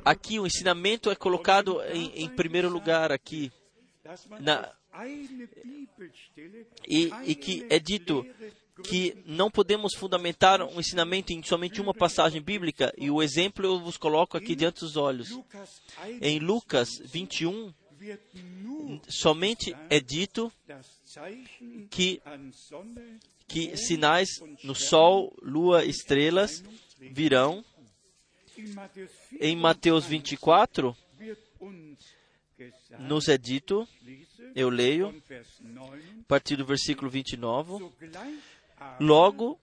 aqui 0.03 0.39
o 0.39 0.47
ensinamento 0.47 1.09
é 1.09 1.15
colocado 1.15 1.81
em, 1.91 2.23
em 2.23 2.29
primeiro 2.29 2.69
lugar 2.69 3.11
aqui, 3.11 3.51
na, 4.39 4.71
e, 6.87 7.11
e 7.25 7.35
que 7.35 7.65
é 7.69 7.79
dito 7.79 8.25
que 8.83 9.15
não 9.25 9.51
podemos 9.51 9.93
fundamentar 9.93 10.61
um 10.61 10.79
ensinamento 10.79 11.33
em 11.33 11.43
somente 11.43 11.81
uma 11.81 11.93
passagem 11.93 12.41
bíblica, 12.41 12.93
e 12.97 13.11
o 13.11 13.21
exemplo 13.21 13.65
eu 13.65 13.79
vos 13.79 13.97
coloco 13.97 14.37
aqui 14.37 14.55
diante 14.55 14.79
dos 14.79 14.95
olhos. 14.95 15.29
Em 16.21 16.39
Lucas 16.39 16.89
21, 17.03 17.73
somente 19.07 19.75
é 19.89 19.99
dito 19.99 20.51
que, 21.89 22.21
que 23.47 23.77
sinais 23.77 24.29
no 24.63 24.75
sol, 24.75 25.35
lua, 25.41 25.83
estrelas 25.83 26.63
virão. 26.99 27.63
Em 29.39 29.55
Mateus 29.55 30.05
24, 30.05 30.95
nos 32.99 33.27
é 33.27 33.37
dito, 33.37 33.87
eu 34.55 34.69
leio, 34.69 35.09
a 35.09 36.27
partir 36.27 36.55
do 36.55 36.65
versículo 36.65 37.09
29, 37.09 37.89
Logo, 38.99 39.59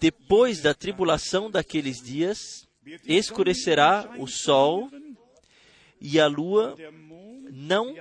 depois 0.00 0.60
da 0.60 0.74
tribulação 0.74 1.50
daqueles 1.50 2.02
dias, 2.02 2.68
escurecerá 3.04 4.14
o 4.18 4.26
sol 4.26 4.90
e 6.00 6.18
a 6.18 6.26
lua 6.26 6.76
não 7.50 7.94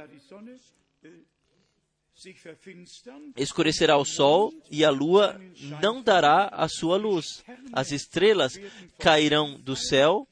escurecerá 3.35 3.97
o 3.97 4.05
sol 4.05 4.53
e 4.69 4.83
a 4.85 4.89
lua 4.89 5.39
não 5.81 6.01
dará 6.01 6.47
a 6.47 6.67
sua 6.67 6.97
luz. 6.97 7.43
As 7.73 7.91
estrelas 7.91 8.53
cairão 8.99 9.59
do 9.59 9.75
céu 9.75 10.27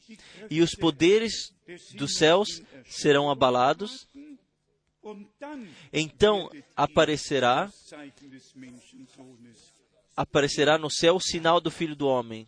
e 0.49 0.61
os 0.61 0.75
poderes 0.75 1.53
dos 1.95 2.15
céus 2.15 2.61
serão 2.85 3.29
abalados. 3.29 4.07
Então 5.91 6.49
aparecerá 6.75 7.69
aparecerá 10.15 10.77
no 10.77 10.91
céu 10.91 11.15
o 11.15 11.21
sinal 11.21 11.61
do 11.61 11.71
Filho 11.71 11.95
do 11.95 12.07
Homem. 12.07 12.45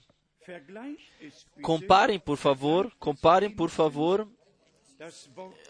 Comparem, 1.61 2.19
por 2.19 2.37
favor, 2.37 2.91
comparem, 2.99 3.49
por 3.49 3.69
favor, 3.69 4.27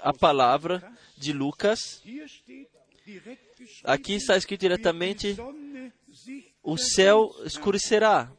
a 0.01 0.13
palavra 0.13 0.91
de 1.17 1.31
Lucas. 1.31 2.01
Aqui 3.83 4.13
está 4.15 4.37
escrito 4.37 4.61
diretamente: 4.61 5.35
o 6.63 6.77
céu 6.77 7.33
escurecerá 7.45 8.31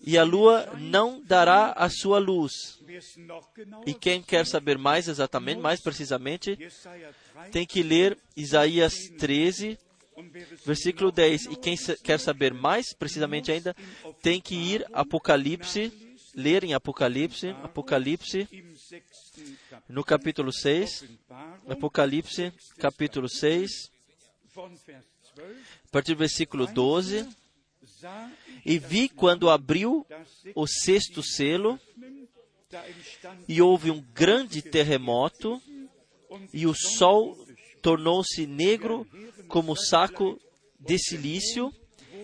e 0.00 0.16
a 0.16 0.22
lua 0.22 0.72
não 0.78 1.22
dará 1.22 1.72
a 1.72 1.88
sua 1.88 2.18
luz. 2.18 2.52
E 3.86 3.94
quem 3.94 4.22
quer 4.22 4.46
saber 4.46 4.78
mais 4.78 5.08
exatamente, 5.08 5.60
mais 5.60 5.80
precisamente, 5.80 6.56
tem 7.50 7.66
que 7.66 7.82
ler 7.82 8.18
Isaías 8.36 8.94
13, 9.18 9.78
Versículo 10.64 11.12
10. 11.12 11.46
E 11.46 11.56
quem 11.56 11.76
quer 12.02 12.18
saber 12.18 12.54
mais 12.54 12.94
precisamente 12.94 13.52
ainda, 13.52 13.76
tem 14.22 14.40
que 14.40 14.54
ir 14.54 14.86
Apocalipse, 14.92 15.92
ler 16.36 16.62
em 16.62 16.74
Apocalipse, 16.74 17.48
Apocalipse, 17.62 18.46
no 19.88 20.04
capítulo 20.04 20.52
6, 20.52 21.04
Apocalipse, 21.66 22.52
capítulo 22.78 23.26
6, 23.26 23.90
a 24.58 25.90
partir 25.90 26.12
do 26.12 26.18
versículo 26.18 26.66
12. 26.66 27.26
E 28.64 28.78
vi 28.78 29.08
quando 29.08 29.48
abriu 29.48 30.06
o 30.54 30.66
sexto 30.66 31.22
selo, 31.22 31.80
e 33.48 33.62
houve 33.62 33.90
um 33.90 34.02
grande 34.12 34.60
terremoto, 34.60 35.62
e 36.52 36.66
o 36.66 36.74
sol 36.74 37.38
tornou-se 37.80 38.46
negro 38.46 39.06
como 39.48 39.74
saco 39.74 40.38
de 40.78 40.98
silício 40.98 41.72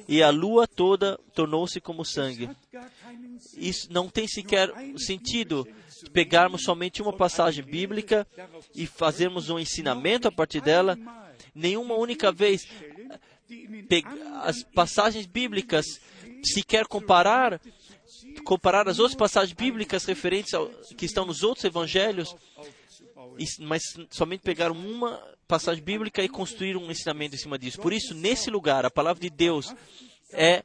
e 0.08 0.22
a 0.22 0.30
lua 0.30 0.66
toda 0.66 1.18
tornou-se 1.34 1.80
como 1.80 2.04
sangue. 2.04 2.50
Isso 3.56 3.92
não 3.92 4.08
tem 4.08 4.26
sequer 4.26 4.70
sentido 4.96 5.66
pegarmos 6.12 6.64
somente 6.64 7.00
uma 7.00 7.12
passagem 7.12 7.64
bíblica 7.64 8.26
e 8.74 8.86
fazermos 8.86 9.50
um 9.50 9.58
ensinamento 9.58 10.28
a 10.28 10.32
partir 10.32 10.60
dela. 10.60 10.98
Nenhuma 11.54 11.94
única 11.94 12.32
vez 12.32 12.66
as 14.42 14.62
passagens 14.62 15.26
bíblicas 15.26 15.86
sequer 16.42 16.86
comparar 16.86 17.60
comparar 18.44 18.88
as 18.88 18.98
outras 18.98 19.16
passagens 19.16 19.52
bíblicas 19.52 20.04
referentes 20.04 20.54
ao, 20.54 20.68
que 20.68 21.04
estão 21.04 21.24
nos 21.26 21.42
outros 21.42 21.64
evangelhos, 21.64 22.34
mas 23.60 23.82
somente 24.10 24.40
pegar 24.40 24.70
uma 24.70 25.20
passagem 25.46 25.82
bíblica 25.82 26.22
e 26.22 26.28
construir 26.28 26.76
um 26.76 26.90
ensinamento 26.90 27.34
em 27.34 27.38
cima 27.38 27.58
disso. 27.58 27.80
Por 27.80 27.92
isso, 27.92 28.14
nesse 28.14 28.50
lugar, 28.50 28.84
a 28.84 28.90
palavra 28.90 29.20
de 29.20 29.30
Deus 29.30 29.74
é 30.32 30.64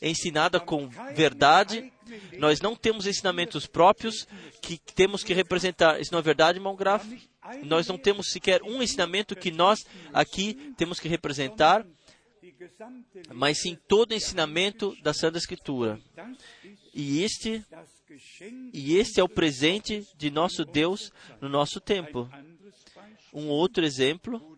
ensinada 0.00 0.58
com 0.58 0.88
verdade. 1.14 1.92
Nós 2.38 2.60
não 2.60 2.74
temos 2.74 3.06
ensinamentos 3.06 3.66
próprios 3.66 4.26
que 4.60 4.78
temos 4.94 5.22
que 5.22 5.34
representar. 5.34 6.00
Isso 6.00 6.12
não 6.12 6.18
é 6.18 6.22
verdade, 6.22 6.58
irmão 6.58 6.74
Graf? 6.74 7.04
Nós 7.64 7.86
não 7.86 7.98
temos 7.98 8.30
sequer 8.30 8.62
um 8.62 8.82
ensinamento 8.82 9.36
que 9.36 9.50
nós 9.50 9.84
aqui 10.12 10.72
temos 10.76 10.98
que 11.00 11.08
representar, 11.08 11.86
mas 13.34 13.60
sim 13.60 13.76
todo 13.88 14.14
ensinamento 14.14 14.94
da 15.02 15.12
Santa 15.12 15.38
Escritura. 15.38 16.00
E 16.94 17.22
este, 17.22 17.64
e 18.72 18.96
este 18.96 19.20
é 19.20 19.22
o 19.24 19.28
presente 19.28 20.06
de 20.16 20.30
nosso 20.30 20.64
Deus 20.64 21.12
no 21.40 21.48
nosso 21.48 21.80
tempo. 21.80 22.28
Um 23.32 23.48
outro 23.48 23.84
exemplo, 23.84 24.56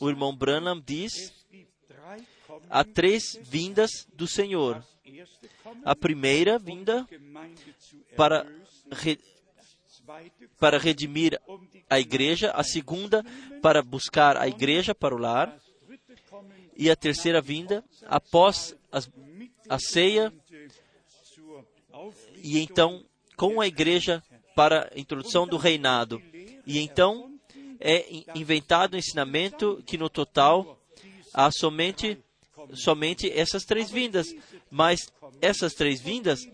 o 0.00 0.08
irmão 0.08 0.34
Branham 0.34 0.80
diz: 0.80 1.32
há 2.70 2.84
três 2.84 3.38
vindas 3.42 4.06
do 4.14 4.26
Senhor. 4.26 4.84
A 5.84 5.94
primeira 5.94 6.58
vinda 6.58 7.06
para, 8.16 8.46
re, 8.90 9.18
para 10.58 10.78
redimir 10.78 11.40
a 11.88 12.00
igreja, 12.00 12.50
a 12.52 12.62
segunda 12.62 13.24
para 13.60 13.82
buscar 13.82 14.36
a 14.36 14.48
igreja 14.48 14.94
para 14.94 15.14
o 15.14 15.18
lar, 15.18 15.58
e 16.76 16.90
a 16.90 16.96
terceira 16.96 17.40
vinda 17.40 17.84
após 18.06 18.74
a, 18.90 18.98
a 19.68 19.78
ceia, 19.78 20.32
e 22.42 22.58
então 22.58 23.04
com 23.36 23.60
a 23.60 23.66
igreja 23.66 24.22
para 24.54 24.90
a 24.94 24.98
introdução 24.98 25.46
do 25.46 25.56
reinado. 25.56 26.20
E 26.66 26.78
então 26.78 27.30
é 27.80 28.04
inventado 28.34 28.94
um 28.94 28.98
ensinamento 28.98 29.82
que 29.86 29.98
no 29.98 30.08
total 30.08 30.78
há 31.32 31.50
somente 31.50 32.18
somente 32.74 33.30
essas 33.30 33.64
três 33.64 33.90
vindas, 33.90 34.34
mas 34.70 35.12
essas 35.40 35.74
três 35.74 36.00
vindas, 36.00 36.48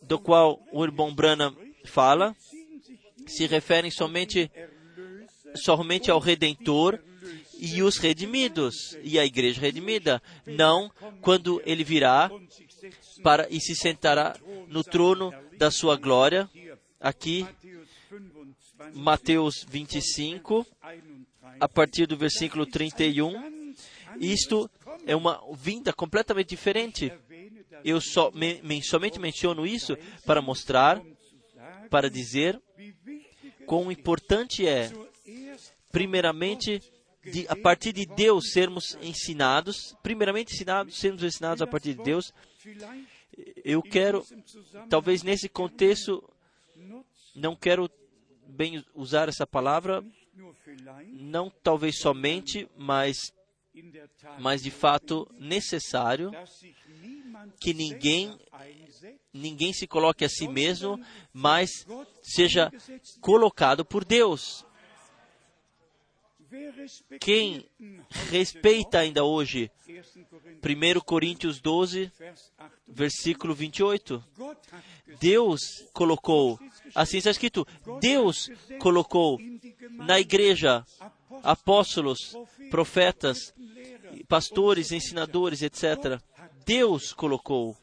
do 0.00 0.18
qual 0.18 0.62
o 0.72 0.82
irmão 0.82 1.14
Branham 1.14 1.54
fala, 1.84 2.34
se 3.26 3.46
referem 3.46 3.90
somente 3.90 4.50
somente 5.54 6.10
ao 6.10 6.18
Redentor 6.18 6.98
e 7.58 7.82
os 7.82 7.98
redimidos 7.98 8.96
e 9.02 9.18
a 9.18 9.24
igreja 9.24 9.60
redimida, 9.60 10.22
não 10.46 10.90
quando 11.20 11.60
ele 11.66 11.84
virá 11.84 12.30
para 13.22 13.46
e 13.50 13.60
se 13.60 13.74
sentará 13.74 14.36
no 14.68 14.82
trono 14.82 15.32
da 15.56 15.70
sua 15.70 15.96
glória. 15.96 16.48
Aqui, 17.00 17.46
Mateus 18.94 19.64
25, 19.68 20.66
a 21.58 21.68
partir 21.68 22.06
do 22.06 22.16
versículo 22.16 22.66
31. 22.66 23.74
Isto 24.20 24.70
é 25.06 25.14
uma 25.14 25.40
vinda 25.54 25.92
completamente 25.92 26.48
diferente. 26.48 27.12
Eu 27.84 28.00
só, 28.00 28.30
me, 28.32 28.60
me, 28.62 28.82
somente 28.82 29.18
menciono 29.18 29.66
isso 29.66 29.96
para 30.26 30.42
mostrar, 30.42 31.00
para 31.88 32.10
dizer 32.10 32.60
quão 33.66 33.90
importante 33.90 34.66
é, 34.66 34.90
primeiramente, 35.92 36.82
de, 37.24 37.46
a 37.48 37.56
partir 37.56 37.92
de 37.92 38.04
Deus 38.06 38.50
sermos 38.52 38.96
ensinados, 39.00 39.96
primeiramente 40.02 40.54
ensinados, 40.54 40.98
sermos 40.98 41.22
ensinados 41.22 41.62
a 41.62 41.66
partir 41.66 41.94
de 41.94 42.02
Deus. 42.02 42.32
Eu 43.64 43.82
quero, 43.82 44.24
talvez 44.88 45.22
nesse 45.22 45.48
contexto, 45.48 46.22
não 47.34 47.54
quero 47.56 47.90
bem 48.46 48.84
usar 48.94 49.28
essa 49.28 49.46
palavra, 49.46 50.04
não 51.08 51.50
talvez 51.62 51.98
somente, 51.98 52.68
mas 52.76 53.32
mas 54.38 54.62
de 54.62 54.70
fato 54.70 55.30
necessário 55.38 56.32
que 57.60 57.72
ninguém 57.72 58.36
ninguém 59.32 59.72
se 59.72 59.86
coloque 59.86 60.24
a 60.24 60.28
si 60.28 60.48
mesmo, 60.48 61.00
mas 61.32 61.86
seja 62.22 62.70
colocado 63.20 63.84
por 63.84 64.04
Deus. 64.04 64.66
Quem 67.20 67.64
respeita 68.30 68.98
ainda 68.98 69.24
hoje 69.24 69.70
1 69.88 71.00
Coríntios 71.00 71.60
12, 71.60 72.10
versículo 72.88 73.54
28. 73.54 74.24
Deus 75.20 75.60
colocou, 75.92 76.58
assim 76.94 77.18
está 77.18 77.30
escrito, 77.30 77.66
Deus 78.00 78.50
colocou 78.78 79.38
na 79.90 80.18
igreja 80.18 80.84
apóstolos, 81.42 82.36
profetas, 82.70 83.54
pastores, 84.28 84.90
ensinadores, 84.92 85.62
etc. 85.62 86.20
Deus 86.66 87.12
colocou. 87.12 87.76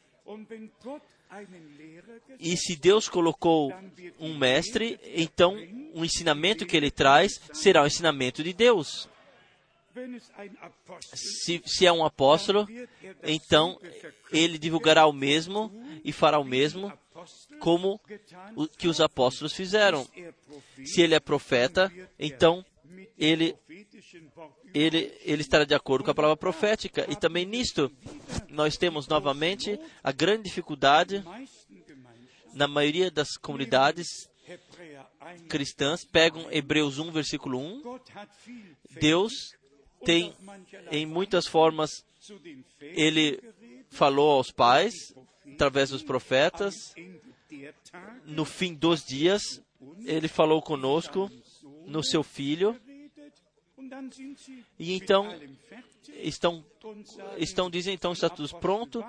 E 2.40 2.56
se 2.56 2.76
Deus 2.76 3.08
colocou 3.08 3.72
um 4.18 4.36
mestre, 4.36 4.98
então 5.14 5.56
o 5.94 6.04
ensinamento 6.04 6.66
que 6.66 6.76
ele 6.76 6.90
traz 6.90 7.40
será 7.52 7.82
o 7.82 7.86
ensinamento 7.86 8.42
de 8.42 8.52
Deus. 8.52 9.08
Se, 11.02 11.60
se 11.66 11.86
é 11.86 11.92
um 11.92 12.04
apóstolo, 12.04 12.66
então 13.22 13.80
ele 14.30 14.58
divulgará 14.58 15.06
o 15.06 15.12
mesmo 15.12 15.72
e 16.04 16.12
fará 16.12 16.38
o 16.38 16.44
mesmo 16.44 16.92
como 17.58 18.00
o 18.54 18.68
que 18.68 18.86
os 18.86 19.00
apóstolos 19.00 19.52
fizeram. 19.52 20.06
Se 20.84 21.00
ele 21.02 21.14
é 21.14 21.20
profeta, 21.20 21.92
então 22.18 22.64
ele, 23.18 23.56
ele, 24.74 25.12
ele 25.22 25.42
estará 25.42 25.64
de 25.64 25.74
acordo 25.74 26.04
com 26.04 26.10
a 26.10 26.14
palavra 26.14 26.36
profética. 26.36 27.06
E 27.10 27.16
também 27.16 27.44
nisto, 27.44 27.90
nós 28.48 28.76
temos 28.76 29.06
novamente 29.06 29.78
a 30.02 30.12
grande 30.12 30.44
dificuldade 30.44 31.24
na 32.54 32.66
maioria 32.66 33.10
das 33.10 33.36
comunidades 33.36 34.28
cristãs, 35.48 36.04
pegam 36.04 36.46
Hebreus 36.50 36.98
1, 36.98 37.10
versículo 37.10 37.58
1. 37.58 38.00
Deus 39.00 39.54
tem, 40.04 40.34
em 40.90 41.06
muitas 41.06 41.46
formas, 41.46 42.04
ele 42.80 43.40
falou 43.90 44.32
aos 44.32 44.50
pais, 44.50 45.14
através 45.52 45.90
dos 45.90 46.02
profetas. 46.02 46.94
No 48.24 48.44
fim 48.44 48.74
dos 48.74 49.04
dias, 49.04 49.62
ele 50.04 50.28
falou 50.28 50.62
conosco 50.62 51.30
no 51.86 52.02
seu 52.02 52.22
filho. 52.22 52.78
E 54.78 54.94
então 54.94 55.34
estão, 56.08 56.64
estão 57.36 57.70
dizem 57.70 57.94
então 57.94 58.12
está 58.12 58.28
tudo 58.28 58.48
pronto. 58.56 59.04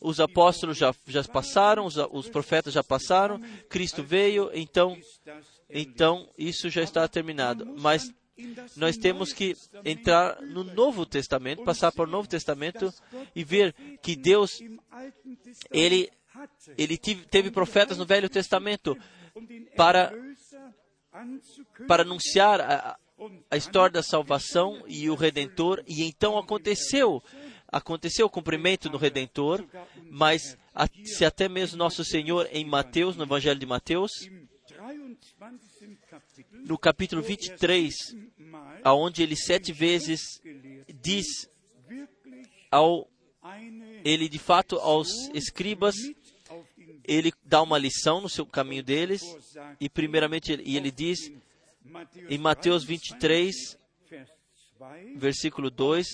Os 0.00 0.20
apóstolos 0.20 0.76
já, 0.76 0.94
já 1.06 1.24
passaram, 1.24 1.86
os, 1.86 1.96
os 1.96 2.28
profetas 2.28 2.74
já 2.74 2.84
passaram, 2.84 3.40
Cristo 3.68 4.02
veio, 4.02 4.50
então, 4.52 4.96
então 5.70 6.28
isso 6.36 6.68
já 6.68 6.82
está 6.82 7.08
terminado. 7.08 7.66
Mas 7.78 8.12
nós 8.76 8.98
temos 8.98 9.32
que 9.32 9.56
entrar 9.84 10.40
no 10.42 10.62
Novo 10.62 11.06
Testamento, 11.06 11.64
passar 11.64 11.90
para 11.92 12.04
o 12.04 12.10
Novo 12.10 12.28
Testamento 12.28 12.92
e 13.34 13.42
ver 13.42 13.74
que 14.02 14.14
Deus, 14.14 14.60
ele, 15.70 16.10
ele 16.76 16.98
teve 16.98 17.50
profetas 17.50 17.96
no 17.96 18.04
Velho 18.04 18.28
Testamento 18.28 18.96
para 19.74 20.12
para 21.86 22.02
anunciar 22.02 22.60
a, 22.60 22.98
a 23.50 23.56
história 23.56 23.94
da 23.94 24.02
salvação 24.02 24.84
e 24.86 25.08
o 25.08 25.14
Redentor, 25.14 25.82
e 25.86 26.02
então 26.02 26.36
aconteceu, 26.36 27.22
aconteceu 27.68 28.26
o 28.26 28.30
cumprimento 28.30 28.88
do 28.88 28.98
Redentor, 28.98 29.64
mas 30.10 30.56
a, 30.74 30.86
se 31.04 31.24
até 31.24 31.48
mesmo 31.48 31.78
nosso 31.78 32.04
Senhor 32.04 32.48
em 32.52 32.64
Mateus, 32.64 33.16
no 33.16 33.24
Evangelho 33.24 33.58
de 33.58 33.66
Mateus, 33.66 34.12
no 36.52 36.76
capítulo 36.76 37.22
23, 37.22 37.94
aonde 38.84 39.22
ele 39.22 39.36
sete 39.36 39.72
vezes 39.72 40.20
diz 41.00 41.48
ao 42.70 43.08
ele 44.04 44.28
de 44.28 44.38
fato 44.38 44.76
aos 44.76 45.08
escribas 45.32 45.94
ele 47.06 47.32
dá 47.44 47.62
uma 47.62 47.78
lição 47.78 48.20
no 48.20 48.28
seu 48.28 48.44
caminho 48.44 48.82
deles, 48.82 49.22
e 49.80 49.88
primeiramente 49.88 50.52
ele, 50.52 50.76
ele 50.76 50.90
diz 50.90 51.32
em 52.28 52.38
Mateus 52.38 52.84
23, 52.84 53.78
versículo 55.16 55.70
2: 55.70 56.06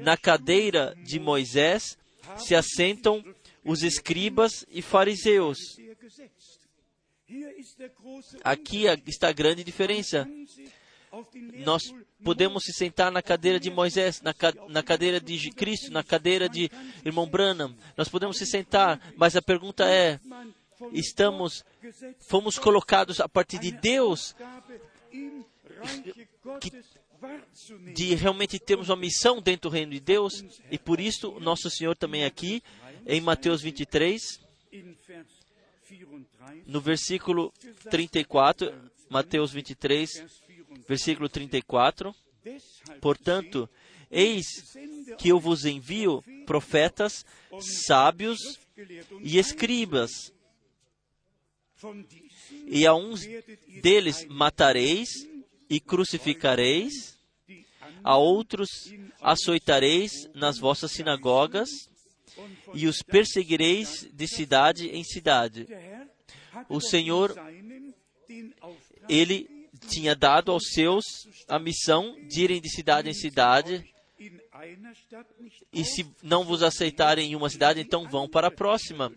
Na 0.00 0.16
cadeira 0.16 0.94
de 1.04 1.18
Moisés 1.18 1.98
se 2.38 2.54
assentam 2.54 3.22
os 3.64 3.82
escribas 3.82 4.66
e 4.70 4.82
fariseus. 4.82 5.58
Aqui 8.42 8.84
está 9.06 9.28
a 9.28 9.32
grande 9.32 9.64
diferença. 9.64 10.28
Nós 11.64 11.82
podemos 12.22 12.64
se 12.64 12.72
sentar 12.72 13.10
na 13.10 13.22
cadeira 13.22 13.60
de 13.60 13.70
Moisés, 13.70 14.20
na, 14.20 14.34
na 14.68 14.82
cadeira 14.82 15.20
de 15.20 15.50
Cristo, 15.50 15.92
na 15.92 16.02
cadeira 16.02 16.48
de 16.48 16.70
irmão 17.04 17.26
Branham. 17.26 17.74
Nós 17.96 18.08
podemos 18.08 18.36
se 18.36 18.46
sentar, 18.46 19.00
mas 19.16 19.36
a 19.36 19.42
pergunta 19.42 19.88
é: 19.88 20.18
estamos, 20.92 21.64
fomos 22.18 22.58
colocados 22.58 23.20
a 23.20 23.28
partir 23.28 23.58
de 23.58 23.70
Deus 23.70 24.34
de 27.94 28.14
realmente 28.14 28.58
termos 28.58 28.88
uma 28.88 28.96
missão 28.96 29.40
dentro 29.40 29.70
do 29.70 29.72
reino 29.72 29.92
de 29.92 30.00
Deus, 30.00 30.44
e 30.70 30.78
por 30.78 31.00
isso 31.00 31.38
nosso 31.40 31.70
Senhor 31.70 31.96
também 31.96 32.24
aqui, 32.24 32.62
em 33.06 33.20
Mateus 33.20 33.62
23, 33.62 34.20
no 36.66 36.80
versículo 36.80 37.52
34, 37.90 38.72
Mateus 39.08 39.52
23, 39.52 40.24
versículo 40.86 41.28
34. 41.28 42.14
Portanto, 43.00 43.68
eis 44.10 44.44
que 45.18 45.28
eu 45.28 45.40
vos 45.40 45.64
envio 45.64 46.22
profetas, 46.44 47.24
sábios 47.86 48.38
e 49.22 49.38
escribas. 49.38 50.32
E 52.66 52.86
a 52.86 52.94
uns 52.94 53.22
deles 53.82 54.26
matareis 54.28 55.08
e 55.68 55.80
crucificareis, 55.80 57.18
a 58.02 58.16
outros 58.16 58.68
açoitareis 59.20 60.28
nas 60.34 60.58
vossas 60.58 60.92
sinagogas 60.92 61.70
e 62.74 62.86
os 62.86 63.02
perseguireis 63.02 64.08
de 64.12 64.26
cidade 64.26 64.88
em 64.88 65.02
cidade. 65.04 65.66
O 66.68 66.80
Senhor, 66.80 67.34
Ele 69.08 69.48
tinha 69.88 70.14
dado 70.14 70.50
aos 70.52 70.64
seus 70.72 71.04
a 71.48 71.58
missão 71.58 72.16
de 72.26 72.42
irem 72.42 72.60
de 72.60 72.68
cidade 72.68 73.08
em 73.08 73.14
cidade. 73.14 73.84
E 75.72 75.84
se 75.84 76.06
não 76.22 76.44
vos 76.44 76.62
aceitarem 76.62 77.32
em 77.32 77.36
uma 77.36 77.50
cidade, 77.50 77.80
então 77.80 78.08
vão 78.08 78.28
para 78.28 78.48
a 78.48 78.50
próxima. 78.50 79.12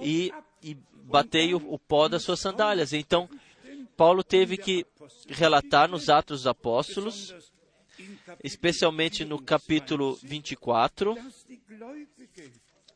E, 0.00 0.32
e 0.62 0.76
batei 1.04 1.54
o, 1.54 1.58
o 1.72 1.78
pó 1.78 2.08
das 2.08 2.22
suas 2.22 2.40
sandálias. 2.40 2.92
Então, 2.92 3.28
Paulo 3.96 4.24
teve 4.24 4.56
que 4.56 4.86
relatar 5.28 5.88
nos 5.88 6.08
Atos 6.08 6.40
dos 6.40 6.46
Apóstolos, 6.46 7.34
especialmente 8.42 9.24
no 9.24 9.40
capítulo 9.40 10.18
24, 10.22 11.16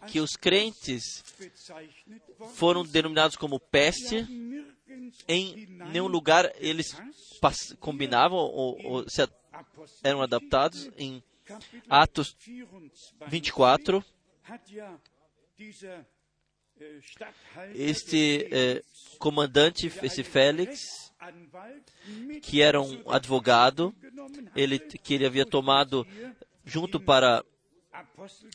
que 0.07 0.21
os 0.21 0.37
crentes 0.37 1.23
foram 2.55 2.85
denominados 2.85 3.37
como 3.37 3.61
peste. 3.61 4.27
Em 5.29 5.67
nenhum 5.93 6.07
lugar 6.07 6.51
eles 6.57 6.97
combinavam 7.79 8.39
ou, 8.39 8.79
ou 8.85 9.05
eram 10.03 10.23
adaptados. 10.23 10.91
Em 10.97 11.23
Atos 11.89 12.37
24, 13.29 14.05
este 17.75 18.49
eh, 18.51 18.83
comandante, 19.19 19.93
esse 20.03 20.23
Félix, 20.23 20.81
que 22.43 22.61
era 22.61 22.81
um 22.81 23.11
advogado, 23.11 23.95
ele 24.55 24.79
que 24.79 25.15
ele 25.15 25.27
havia 25.27 25.47
tomado 25.47 26.07
junto 26.65 27.01
para 27.01 27.45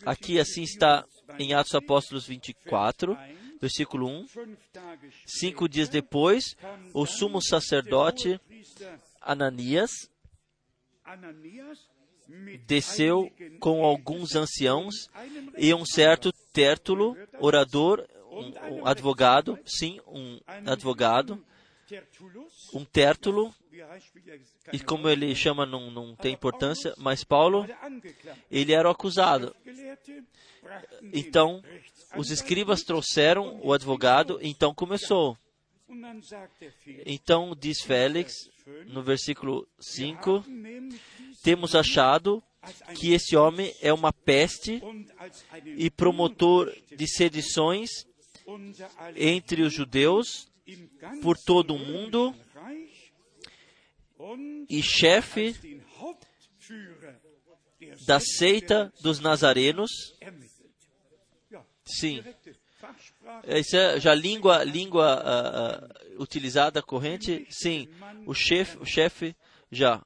aqui 0.06 0.40
assim 0.40 0.64
está 0.64 1.06
em 1.40 1.54
Atos 1.54 1.74
Apóstolos 1.76 2.28
24, 2.28 3.18
versículo 3.60 4.08
1. 4.08 4.26
Cinco 5.26 5.68
dias 5.68 5.90
depois, 5.90 6.56
o 6.94 7.06
sumo 7.06 7.42
sacerdote 7.42 8.40
Ananias 9.22 9.92
desceu 12.66 13.32
com 13.60 13.84
alguns 13.84 14.36
anciãos 14.36 15.10
e 15.58 15.74
um 15.74 15.86
certo 15.86 16.32
Tértulo, 16.54 17.18
orador, 17.40 18.08
um, 18.30 18.76
um 18.76 18.86
advogado, 18.86 19.58
sim, 19.66 20.00
um 20.08 20.40
advogado, 20.66 21.44
um 22.74 22.86
Tértulo, 22.86 23.54
e 24.72 24.80
como 24.80 25.10
ele 25.10 25.34
chama 25.36 25.66
não, 25.66 25.92
não 25.92 26.16
tem 26.16 26.34
importância, 26.34 26.94
mas 26.98 27.24
Paulo, 27.24 27.68
ele 28.50 28.74
era 28.74 28.88
o 28.88 28.92
acusado. 28.92 29.56
Então, 31.14 31.64
os 32.16 32.32
escribas 32.32 32.84
trouxeram 32.84 33.60
o 33.62 33.74
advogado, 33.74 34.40
então 34.42 34.74
começou. 34.74 35.38
Então 37.06 37.56
diz 37.58 37.82
Félix, 37.82 38.50
no 38.88 39.04
versículo 39.04 39.68
5, 39.80 40.44
temos 41.44 41.76
achado 41.76 42.42
que 42.96 43.14
esse 43.14 43.36
homem 43.36 43.74
é 43.82 43.92
uma 43.92 44.14
peste 44.14 44.82
e 45.66 45.90
promotor 45.90 46.72
de 46.96 47.08
sedições 47.08 47.90
entre 49.16 49.64
os 49.64 49.74
judeus 49.74 50.48
por 51.22 51.38
todo 51.38 51.74
o 51.74 51.80
mundo 51.80 52.36
e 54.70 54.82
chefe 54.82 55.56
da 58.06 58.20
seita 58.20 58.94
dos 59.02 59.20
nazarenos. 59.20 59.92
Sim. 61.84 62.24
Isso 63.48 63.76
é 63.76 64.00
já 64.00 64.14
língua, 64.14 64.64
língua 64.64 65.22
uh, 65.22 66.18
uh, 66.18 66.22
utilizada 66.22 66.82
corrente? 66.82 67.46
Sim. 67.50 67.88
O 68.26 68.34
chefe, 68.34 68.78
o 68.78 68.86
chefe 68.86 69.36
já. 69.72 70.04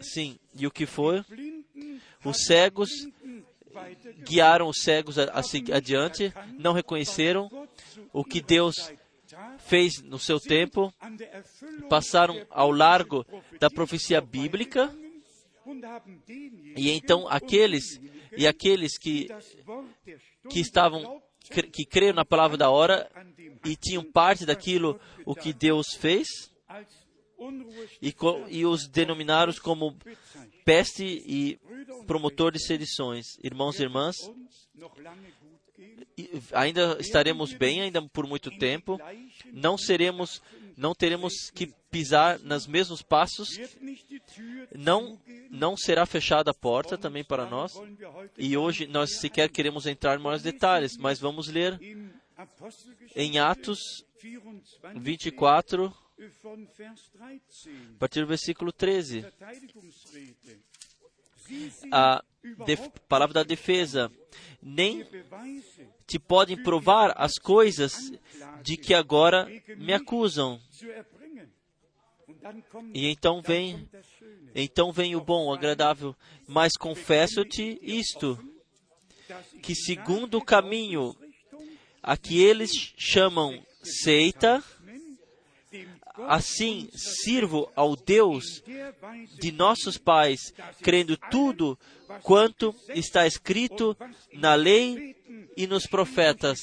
Sim. 0.00 0.38
E 0.54 0.66
o 0.66 0.70
que 0.70 0.86
foi? 0.86 1.24
Os 2.24 2.44
cegos 2.44 2.90
guiaram 4.24 4.68
os 4.68 4.82
cegos 4.82 5.16
adiante, 5.18 6.32
não 6.58 6.72
reconheceram 6.72 7.48
o 8.12 8.24
que 8.24 8.40
Deus 8.40 8.74
fez 9.58 10.02
no 10.02 10.18
seu 10.18 10.40
tempo, 10.40 10.92
passaram 11.88 12.44
ao 12.50 12.70
largo 12.70 13.24
da 13.60 13.70
profecia 13.70 14.20
bíblica, 14.20 14.92
e 16.76 16.90
então 16.90 17.28
aqueles 17.28 18.00
e 18.36 18.46
aqueles 18.46 18.96
que 18.98 19.28
que 20.48 20.60
estavam 20.60 21.22
que 21.72 21.84
creram 21.84 22.16
na 22.16 22.24
palavra 22.24 22.56
da 22.56 22.70
hora 22.70 23.10
e 23.64 23.76
tinham 23.76 24.02
parte 24.02 24.46
daquilo 24.46 24.98
o 25.26 25.34
que 25.34 25.52
Deus 25.52 25.88
fez 25.94 26.26
e, 28.02 28.14
e 28.48 28.66
os 28.66 28.88
denominaram 28.88 29.52
como 29.62 29.96
peste 30.64 31.04
e 31.04 31.58
promotor 32.06 32.52
de 32.52 32.60
sedições. 32.60 33.38
Irmãos 33.42 33.78
e 33.78 33.82
irmãs, 33.82 34.16
ainda 36.52 36.96
estaremos 37.00 37.52
bem 37.52 37.80
ainda 37.80 38.02
por 38.08 38.26
muito 38.26 38.50
tempo. 38.58 38.98
Não 39.52 39.78
seremos, 39.78 40.42
não 40.76 40.94
teremos 40.94 41.50
que 41.50 41.72
pisar 41.90 42.38
nos 42.40 42.66
mesmos 42.66 43.02
passos. 43.02 43.58
Não, 44.74 45.18
não 45.50 45.76
será 45.76 46.04
fechada 46.06 46.50
a 46.50 46.54
porta 46.54 46.98
também 46.98 47.24
para 47.24 47.46
nós. 47.46 47.74
E 48.36 48.56
hoje 48.56 48.86
nós 48.86 49.18
sequer 49.18 49.48
queremos 49.50 49.86
entrar 49.86 50.18
em 50.18 50.22
mais 50.22 50.42
detalhes, 50.42 50.96
mas 50.96 51.20
vamos 51.20 51.48
ler 51.48 51.78
em 53.14 53.38
Atos 53.38 54.04
24, 54.96 55.94
a 56.18 57.98
partir 57.98 58.20
do 58.20 58.26
versículo 58.26 58.72
13. 58.72 59.24
A 61.92 62.24
palavra 63.08 63.34
da 63.34 63.42
defesa. 63.42 64.10
Nem 64.60 65.06
te 66.06 66.18
podem 66.18 66.60
provar 66.62 67.14
as 67.16 67.34
coisas 67.34 68.12
de 68.62 68.76
que 68.76 68.92
agora 68.92 69.46
me 69.76 69.92
acusam. 69.92 70.60
E 72.92 73.06
então 73.06 73.40
vem, 73.40 73.88
então 74.54 74.92
vem 74.92 75.14
o 75.14 75.20
bom, 75.20 75.46
o 75.46 75.54
agradável. 75.54 76.14
Mas 76.46 76.72
confesso-te 76.76 77.78
isto, 77.82 78.38
que 79.62 79.74
segundo 79.74 80.38
o 80.38 80.44
caminho 80.44 81.16
a 82.02 82.16
que 82.16 82.40
eles 82.42 82.70
chamam 82.96 83.62
seita, 83.82 84.62
Assim, 86.26 86.88
sirvo 86.94 87.70
ao 87.76 87.94
Deus 87.94 88.62
de 89.38 89.52
nossos 89.52 89.96
pais, 89.96 90.52
crendo 90.82 91.16
tudo 91.30 91.78
quanto 92.22 92.74
está 92.90 93.26
escrito 93.26 93.96
na 94.32 94.54
lei 94.54 95.16
e 95.56 95.66
nos 95.66 95.86
profetas. 95.86 96.58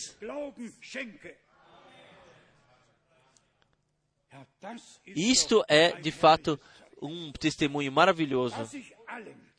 Isto 5.06 5.64
é, 5.68 5.92
de 6.00 6.12
fato, 6.12 6.60
um 7.02 7.32
testemunho 7.32 7.92
maravilhoso. 7.92 8.56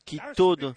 Que 0.05 0.17
todo, 0.35 0.75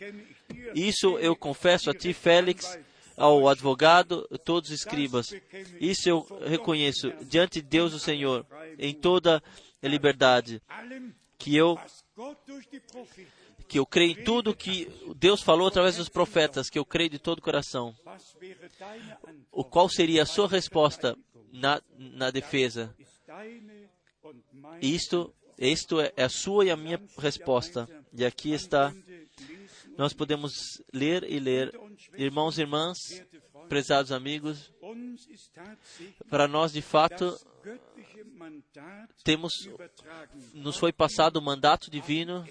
isso 0.74 1.18
eu 1.18 1.37
confesso 1.37 1.90
a 1.90 1.94
ti, 1.94 2.12
Félix, 2.12 2.78
ao 3.20 3.46
advogado, 3.48 4.26
todos 4.44 4.70
os 4.70 4.76
escribas. 4.76 5.35
Isso 5.78 6.09
eu 6.09 6.26
reconheço 6.46 7.12
diante 7.22 7.61
de 7.61 7.68
Deus 7.68 7.92
o 7.92 7.98
Senhor, 7.98 8.46
em 8.78 8.94
toda 8.94 9.42
a 9.83 9.87
liberdade, 9.87 10.62
que 11.38 11.54
eu 11.54 11.78
que 13.68 13.78
eu 13.78 13.87
creio 13.87 14.12
em 14.12 14.24
tudo 14.24 14.56
que 14.56 14.90
Deus 15.16 15.42
falou 15.42 15.68
através 15.68 15.96
dos 15.96 16.09
profetas, 16.09 16.68
que 16.68 16.78
eu 16.78 16.85
creio 16.85 17.11
de 17.11 17.20
todo 17.20 17.38
o 17.38 17.42
coração. 17.42 17.94
O 19.52 19.62
qual 19.62 19.88
seria 19.88 20.24
a 20.24 20.26
sua 20.26 20.48
resposta 20.48 21.16
na, 21.52 21.80
na 21.96 22.33
defesa? 22.33 22.92
Isto, 24.83 25.33
isto 25.56 26.00
é 26.00 26.24
a 26.24 26.28
sua 26.28 26.64
e 26.64 26.70
a 26.70 26.76
minha 26.76 27.00
resposta. 27.16 27.88
E 28.12 28.24
aqui 28.24 28.52
está 28.52 28.92
nós 30.01 30.15
podemos 30.15 30.83
ler 30.95 31.25
e 31.25 31.39
ler. 31.39 31.79
Irmãos 32.17 32.57
e 32.57 32.63
irmãs, 32.63 32.97
prezados 33.69 34.11
amigos, 34.11 34.73
para 36.31 36.49
nós 36.49 36.73
de 36.73 36.81
fato 36.81 37.39
temos 39.23 39.53
nos 40.55 40.79
foi 40.79 40.91
passado 40.91 41.37
o 41.37 41.43
mandato 41.43 41.91
divino 41.91 42.47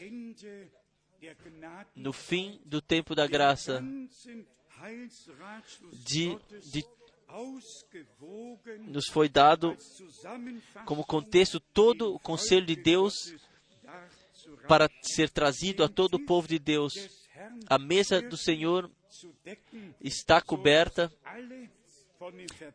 no 1.95 2.13
fim 2.13 2.61
do 2.63 2.83
tempo 2.83 3.15
da 3.15 3.25
graça, 3.25 3.83
de, 6.05 6.37
de 6.71 6.85
nos 8.81 9.07
foi 9.07 9.27
dado 9.27 9.75
como 10.85 11.03
contexto 11.03 11.59
todo 11.59 12.13
o 12.13 12.19
conselho 12.19 12.67
de 12.67 12.75
Deus 12.75 13.33
para 14.67 14.87
ser 15.01 15.31
trazido 15.31 15.83
a 15.83 15.89
todo 15.89 16.13
o 16.13 16.25
povo 16.27 16.47
de 16.47 16.59
Deus. 16.59 17.18
A 17.67 17.77
mesa 17.77 18.21
do 18.21 18.37
Senhor 18.37 18.89
está 20.01 20.41
coberta 20.41 21.11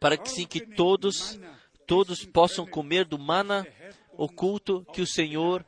para 0.00 0.16
que 0.16 0.31
sim 0.31 0.46
que 0.46 0.61
todos 0.61 1.38
todos 1.87 2.24
possam 2.24 2.66
comer 2.66 3.05
do 3.05 3.18
mana 3.18 3.66
oculto 4.16 4.87
que 4.92 5.03
o 5.03 5.07
Senhor 5.07 5.64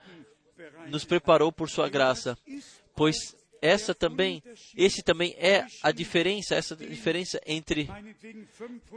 nos 0.88 1.04
preparou 1.04 1.52
por 1.52 1.68
sua 1.68 1.88
graça. 1.88 2.38
Pois 2.94 3.37
essa 3.61 3.94
também, 3.94 4.42
esse 4.76 5.02
também 5.02 5.35
é 5.38 5.66
a 5.82 5.90
diferença, 5.90 6.54
essa 6.54 6.76
diferença 6.76 7.40
entre 7.46 7.88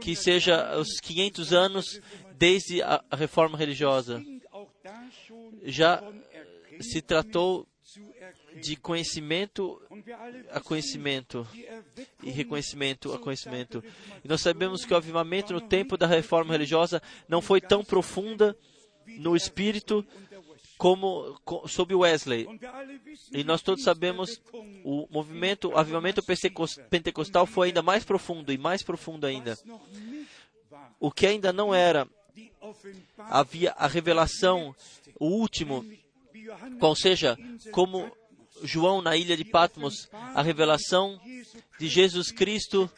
que 0.00 0.14
seja 0.14 0.78
os 0.78 1.00
500 1.00 1.52
anos 1.52 2.00
desde 2.34 2.82
a 2.82 3.02
reforma 3.12 3.58
religiosa. 3.58 4.22
Já 5.64 6.02
se 6.80 7.02
tratou 7.02 7.66
de 8.60 8.76
conhecimento 8.76 9.80
a 10.50 10.60
conhecimento 10.60 11.46
e 12.22 12.30
reconhecimento 12.30 13.12
a 13.12 13.18
conhecimento. 13.18 13.82
E 14.24 14.28
nós 14.28 14.40
sabemos 14.40 14.84
que 14.84 14.92
o 14.92 14.96
avivamento 14.96 15.52
no 15.52 15.60
tempo 15.60 15.96
da 15.96 16.06
reforma 16.06 16.52
religiosa 16.52 17.02
não 17.28 17.40
foi 17.40 17.60
tão 17.60 17.84
profunda 17.84 18.56
no 19.18 19.34
espírito 19.34 20.06
como 20.80 21.38
sob 21.66 21.94
Wesley. 21.94 22.46
E 23.32 23.44
nós 23.44 23.60
todos 23.60 23.84
sabemos 23.84 24.40
o 24.82 25.06
movimento, 25.10 25.68
o 25.68 25.76
avivamento 25.76 26.22
pentecostal 26.88 27.44
foi 27.44 27.68
ainda 27.68 27.82
mais 27.82 28.02
profundo 28.02 28.52
e 28.52 28.56
mais 28.56 28.82
profundo 28.82 29.26
ainda. 29.26 29.58
O 30.98 31.10
que 31.10 31.26
ainda 31.26 31.52
não 31.52 31.74
era, 31.74 32.08
havia 33.18 33.72
a 33.72 33.86
revelação, 33.86 34.74
o 35.18 35.26
último, 35.26 35.84
qual 36.78 36.94
seja, 36.94 37.36
como 37.72 38.10
João 38.62 39.00
na 39.02 39.16
ilha 39.16 39.36
de 39.36 39.44
Patmos, 39.44 40.08
a 40.12 40.42
revelação 40.42 41.20
de 41.78 41.88
Jesus 41.88 42.30
Cristo, 42.30 42.90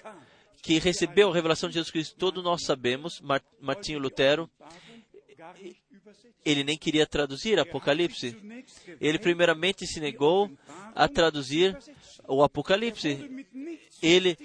que 0.62 0.78
recebeu 0.78 1.30
a 1.30 1.34
revelação 1.34 1.68
de 1.68 1.74
Jesus 1.74 1.90
Cristo, 1.90 2.16
todos 2.16 2.42
nós 2.42 2.64
sabemos, 2.64 3.20
Martinho 3.60 3.98
Lutero, 3.98 4.48
ele 6.44 6.64
nem 6.64 6.76
queria 6.76 7.06
traduzir 7.06 7.58
Apocalipse. 7.58 8.36
Ele 9.00 9.18
primeiramente 9.18 9.86
se 9.86 10.00
negou 10.00 10.50
a 10.94 11.08
traduzir 11.08 11.76
o 12.26 12.42
Apocalipse. 12.42 13.46
Ele, 14.02 14.36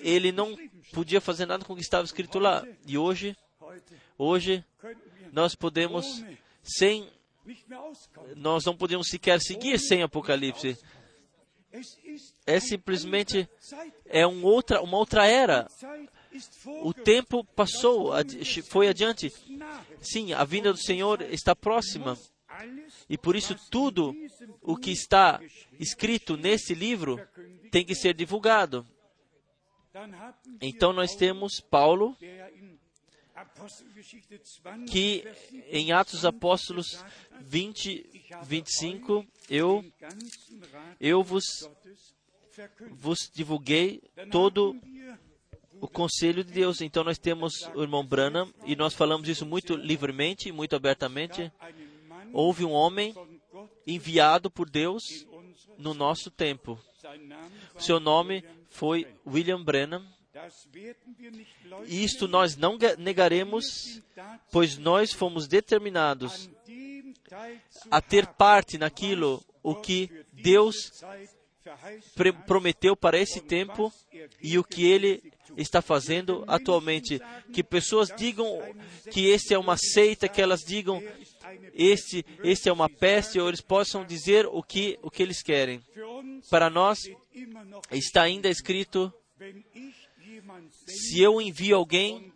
ele 0.00 0.30
não 0.30 0.56
podia 0.92 1.20
fazer 1.20 1.46
nada 1.46 1.64
com 1.64 1.72
o 1.72 1.76
que 1.76 1.82
estava 1.82 2.04
escrito 2.04 2.38
lá. 2.38 2.64
E 2.86 2.96
hoje, 2.96 3.36
hoje, 4.16 4.64
nós 5.32 5.54
podemos, 5.54 6.24
sem, 6.62 7.08
nós 8.36 8.64
não 8.64 8.76
podemos 8.76 9.08
sequer 9.08 9.40
seguir 9.40 9.78
sem 9.78 10.02
Apocalipse. 10.02 10.78
É 12.46 12.60
simplesmente 12.60 13.48
é 14.06 14.26
um 14.26 14.44
outra, 14.44 14.80
uma 14.80 14.96
outra 14.96 15.26
era. 15.26 15.66
O 16.82 16.92
tempo 16.94 17.44
passou, 17.44 18.12
foi 18.68 18.88
adiante. 18.88 19.32
Sim, 20.00 20.32
a 20.32 20.44
vinda 20.44 20.72
do 20.72 20.78
Senhor 20.78 21.22
está 21.22 21.54
próxima. 21.54 22.16
E 23.08 23.18
por 23.18 23.34
isso 23.34 23.56
tudo 23.70 24.14
o 24.62 24.76
que 24.76 24.92
está 24.92 25.40
escrito 25.78 26.36
nesse 26.36 26.74
livro 26.74 27.20
tem 27.70 27.84
que 27.84 27.94
ser 27.94 28.14
divulgado. 28.14 28.86
Então 30.60 30.92
nós 30.92 31.14
temos 31.14 31.60
Paulo, 31.60 32.16
que 34.90 35.24
em 35.70 35.92
Atos 35.92 36.24
Apóstolos 36.24 37.04
20, 37.40 38.24
25, 38.44 39.26
eu, 39.48 39.84
eu 41.00 41.22
vos, 41.22 41.44
vos 42.90 43.30
divulguei 43.32 44.02
todo 44.30 44.76
o 45.80 45.88
conselho 45.88 46.44
de 46.44 46.52
Deus. 46.52 46.80
Então 46.80 47.04
nós 47.04 47.18
temos 47.18 47.68
o 47.74 47.82
irmão 47.82 48.04
Branham 48.04 48.52
e 48.64 48.74
nós 48.74 48.94
falamos 48.94 49.28
isso 49.28 49.44
muito 49.44 49.74
livremente, 49.74 50.52
muito 50.52 50.74
abertamente. 50.74 51.52
Houve 52.32 52.64
um 52.64 52.72
homem 52.72 53.14
enviado 53.86 54.50
por 54.50 54.68
Deus 54.68 55.26
no 55.78 55.94
nosso 55.94 56.30
tempo. 56.30 56.78
Seu 57.78 58.00
nome 58.00 58.44
foi 58.70 59.06
William 59.26 59.62
Branham. 59.62 60.13
Isto 61.86 62.28
nós 62.28 62.56
não 62.56 62.78
negaremos, 62.98 64.02
pois 64.50 64.76
nós 64.78 65.12
fomos 65.12 65.46
determinados 65.46 66.50
a 67.90 68.00
ter 68.00 68.26
parte 68.26 68.78
naquilo 68.78 69.44
o 69.62 69.74
que 69.74 70.10
Deus 70.32 70.92
prometeu 72.46 72.94
para 72.94 73.18
esse 73.18 73.40
tempo 73.40 73.92
e 74.42 74.58
o 74.58 74.64
que 74.64 74.86
ele 74.86 75.32
está 75.56 75.80
fazendo 75.80 76.44
atualmente. 76.46 77.20
Que 77.52 77.62
pessoas 77.62 78.10
digam 78.16 78.46
que 79.10 79.28
este 79.28 79.54
é 79.54 79.58
uma 79.58 79.76
seita, 79.76 80.28
que 80.28 80.42
elas 80.42 80.60
digam 80.60 81.02
este, 81.74 82.24
este 82.42 82.68
é 82.68 82.72
uma 82.72 82.88
peste, 82.88 83.40
ou 83.40 83.48
eles 83.48 83.60
possam 83.60 84.04
dizer 84.04 84.46
o 84.46 84.62
que, 84.62 84.98
o 85.02 85.10
que 85.10 85.22
eles 85.22 85.42
querem. 85.42 85.82
Para 86.50 86.70
nós, 86.70 86.98
está 87.90 88.22
ainda 88.22 88.48
escrito: 88.48 89.12
se 90.86 91.20
eu 91.20 91.40
envio 91.40 91.76
alguém 91.76 92.32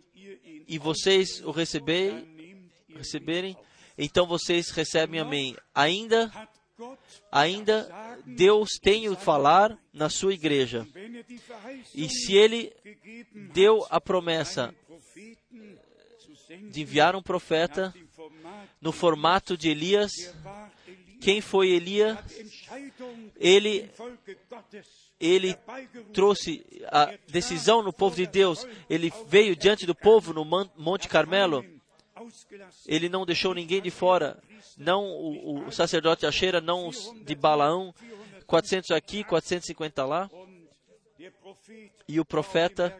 e 0.67 0.77
vocês 0.77 1.41
o 1.43 1.51
receberem, 1.51 2.27
receberem 2.89 3.57
então 4.01 4.25
vocês 4.25 4.69
recebem 4.69 5.19
a 5.19 5.25
mim. 5.25 5.57
Ainda 5.75 6.31
ainda 7.29 8.17
Deus 8.25 8.79
tem 8.81 9.09
o 9.09 9.15
falar 9.15 9.77
na 9.91 10.09
sua 10.09 10.33
igreja. 10.33 10.87
E 11.93 12.07
se 12.07 12.33
ele 12.33 12.73
deu 13.53 13.85
a 13.89 13.99
promessa 13.99 14.73
de 16.71 16.81
enviar 16.81 17.13
um 17.13 17.21
profeta 17.21 17.93
no 18.79 18.93
formato 18.93 19.57
de 19.57 19.69
Elias, 19.69 20.11
quem 21.19 21.41
foi 21.41 21.71
Elias? 21.71 22.17
Ele 23.35 23.91
ele 25.19 25.55
trouxe 26.13 26.65
a 26.87 27.13
decisão 27.27 27.83
no 27.83 27.91
povo 27.91 28.15
de 28.15 28.25
Deus. 28.25 28.65
Ele 28.89 29.11
veio 29.27 29.55
diante 29.55 29.85
do 29.85 29.95
povo 29.95 30.33
no 30.33 30.45
Monte 30.77 31.07
Carmelo. 31.07 31.65
Ele 32.85 33.09
não 33.09 33.25
deixou 33.25 33.53
ninguém 33.53 33.81
de 33.81 33.91
fora 33.91 34.41
não 34.79 35.05
o, 35.05 35.67
o 35.67 35.71
sacerdote 35.71 36.25
Acheira, 36.25 36.61
não 36.61 36.87
os 36.87 37.13
de 37.25 37.35
Balaão, 37.35 37.93
400 38.47 38.91
aqui, 38.91 39.23
450 39.23 40.05
lá. 40.05 40.29
E 42.07 42.19
o 42.19 42.25
profeta 42.25 42.97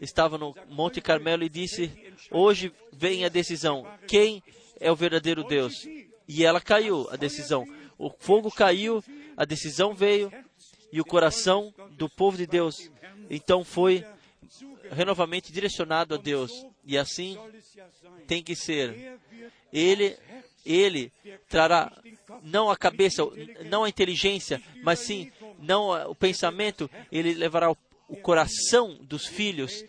estava 0.00 0.38
no 0.38 0.54
Monte 0.68 1.00
Carmelo 1.00 1.42
e 1.42 1.48
disse: 1.48 1.92
Hoje 2.30 2.72
vem 2.92 3.24
a 3.24 3.28
decisão. 3.28 3.86
Quem 4.06 4.42
é 4.78 4.90
o 4.90 4.96
verdadeiro 4.96 5.44
Deus? 5.44 5.84
E 6.28 6.44
ela 6.44 6.60
caiu, 6.60 7.08
a 7.10 7.16
decisão. 7.16 7.66
O 7.98 8.08
fogo 8.08 8.50
caiu, 8.50 9.02
a 9.36 9.44
decisão 9.44 9.92
veio 9.94 10.32
e 10.92 11.00
o 11.00 11.04
coração 11.04 11.72
do 11.92 12.08
povo 12.08 12.36
de 12.36 12.46
Deus 12.46 12.90
então 13.30 13.64
foi 13.64 14.04
renovamente 14.90 15.52
direcionado 15.52 16.14
a 16.14 16.18
Deus. 16.18 16.66
E 16.84 16.98
assim 16.98 17.38
tem 18.26 18.42
que 18.42 18.56
ser. 18.56 19.18
Ele 19.72 20.18
ele 20.66 21.10
trará 21.48 21.90
não 22.42 22.68
a 22.70 22.76
cabeça, 22.76 23.22
não 23.66 23.84
a 23.84 23.88
inteligência, 23.88 24.60
mas 24.82 24.98
sim 24.98 25.30
não 25.58 26.10
o 26.10 26.14
pensamento, 26.14 26.90
ele 27.10 27.34
levará 27.34 27.70
o 27.70 28.16
coração 28.16 28.94
dos 29.00 29.26
filhos 29.26 29.84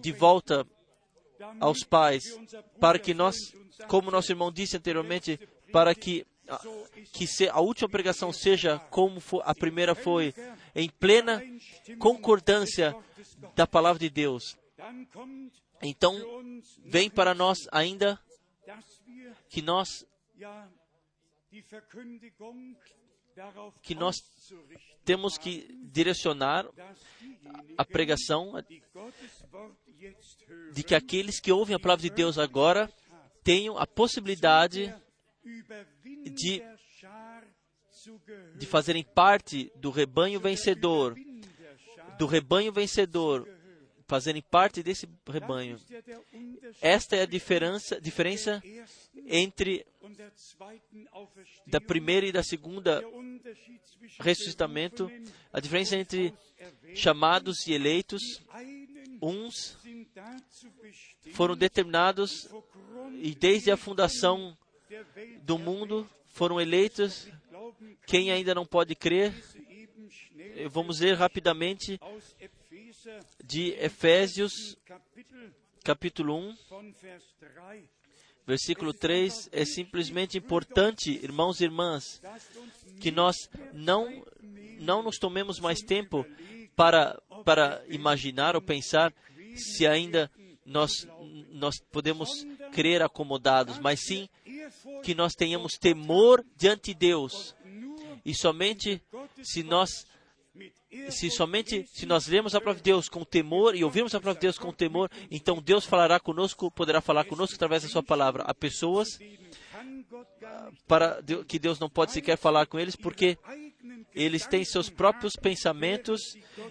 de 0.00 0.12
volta 0.12 0.66
aos 1.60 1.84
pais, 1.84 2.24
para 2.80 2.98
que 2.98 3.14
nós, 3.14 3.36
como 3.86 4.10
nosso 4.10 4.32
irmão 4.32 4.50
disse 4.50 4.76
anteriormente, 4.76 5.38
para 5.72 5.94
que 5.94 6.26
que 7.12 7.26
a 7.48 7.60
última 7.60 7.88
pregação 7.88 8.32
seja 8.32 8.78
como 8.90 9.20
a 9.44 9.54
primeira 9.54 9.94
foi, 9.94 10.34
em 10.74 10.88
plena 10.88 11.42
concordância 11.98 12.94
da 13.54 13.66
palavra 13.66 13.98
de 13.98 14.10
Deus. 14.10 14.56
Então, 15.82 16.14
vem 16.84 17.08
para 17.10 17.34
nós 17.34 17.58
ainda 17.70 18.18
que 19.48 19.62
nós 19.62 20.06
que 23.82 23.94
nós 23.94 24.16
temos 25.04 25.36
que 25.38 25.66
direcionar 25.90 26.66
a 27.76 27.84
pregação 27.84 28.52
de 30.72 30.82
que 30.82 30.94
aqueles 30.94 31.40
que 31.40 31.50
ouvem 31.50 31.74
a 31.74 31.80
palavra 31.80 32.02
de 32.02 32.10
Deus 32.10 32.38
agora 32.38 32.92
tenham 33.42 33.78
a 33.78 33.86
possibilidade 33.86 34.94
de 36.24 36.62
de 38.56 38.66
fazerem 38.66 39.04
parte 39.04 39.70
do 39.76 39.90
rebanho 39.90 40.40
vencedor, 40.40 41.16
do 42.18 42.26
rebanho 42.26 42.72
vencedor, 42.72 43.48
fazerem 44.06 44.42
parte 44.42 44.82
desse 44.82 45.08
rebanho. 45.28 45.78
Esta 46.80 47.16
é 47.16 47.22
a 47.22 47.26
diferença, 47.26 48.00
diferença 48.00 48.62
entre 49.26 49.86
da 51.66 51.80
primeira 51.80 52.26
e 52.26 52.32
da 52.32 52.42
segunda 52.42 53.02
ressuscitamento, 54.18 55.10
a 55.52 55.60
diferença 55.60 55.96
entre 55.96 56.34
chamados 56.94 57.66
e 57.66 57.72
eleitos. 57.72 58.22
Uns 59.22 59.78
foram 61.34 61.54
determinados 61.54 62.48
e 63.20 63.34
desde 63.34 63.70
a 63.70 63.76
fundação 63.76 64.56
do 65.42 65.58
mundo 65.58 66.08
foram 66.28 66.60
eleitos. 66.60 67.28
Quem 68.06 68.30
ainda 68.30 68.54
não 68.54 68.66
pode 68.66 68.94
crer, 68.94 69.32
vamos 70.70 71.00
ler 71.00 71.14
rapidamente 71.14 71.98
de 73.44 73.70
Efésios, 73.72 74.76
capítulo 75.84 76.36
1, 76.36 76.56
versículo 78.46 78.92
3. 78.92 79.48
É 79.52 79.64
simplesmente 79.64 80.38
importante, 80.38 81.10
irmãos 81.22 81.60
e 81.60 81.64
irmãs, 81.64 82.20
que 83.00 83.10
nós 83.10 83.36
não, 83.72 84.24
não 84.80 85.02
nos 85.02 85.18
tomemos 85.18 85.60
mais 85.60 85.80
tempo 85.80 86.26
para, 86.74 87.20
para 87.44 87.82
imaginar 87.88 88.56
ou 88.56 88.62
pensar 88.62 89.12
se 89.54 89.86
ainda 89.86 90.30
nós, 90.64 91.06
nós 91.50 91.80
podemos 91.90 92.46
crer 92.72 93.02
acomodados, 93.02 93.78
mas 93.78 94.00
sim 94.00 94.28
que 95.02 95.14
nós 95.14 95.34
tenhamos 95.34 95.74
temor 95.74 96.44
diante 96.56 96.92
de 96.92 96.94
Deus. 96.94 97.54
E 98.24 98.34
somente 98.34 99.02
se 99.42 99.62
nós 99.62 100.06
se 101.08 101.30
somente 101.30 101.86
se 101.86 102.04
nós 102.04 102.26
lermos 102.26 102.54
a 102.54 102.60
palavra 102.60 102.82
de 102.82 102.90
Deus 102.90 103.08
com 103.08 103.24
temor 103.24 103.76
e 103.76 103.84
ouvirmos 103.84 104.14
a 104.14 104.20
palavra 104.20 104.40
de 104.40 104.46
Deus 104.46 104.58
com 104.58 104.72
temor, 104.72 105.10
então 105.30 105.62
Deus 105.62 105.84
falará 105.84 106.18
conosco, 106.18 106.70
poderá 106.70 107.00
falar 107.00 107.24
conosco 107.24 107.54
através 107.54 107.82
da 107.82 107.88
sua 107.88 108.02
palavra. 108.02 108.42
Há 108.42 108.52
pessoas 108.52 109.08
para 110.86 111.22
que 111.46 111.58
Deus 111.58 111.78
não 111.78 111.88
pode 111.88 112.12
sequer 112.12 112.36
falar 112.36 112.66
com 112.66 112.78
eles 112.78 112.96
porque 112.96 113.38
eles 114.14 114.46
têm 114.46 114.64
seus 114.64 114.90
próprios 114.90 115.34
pensamentos 115.34 116.20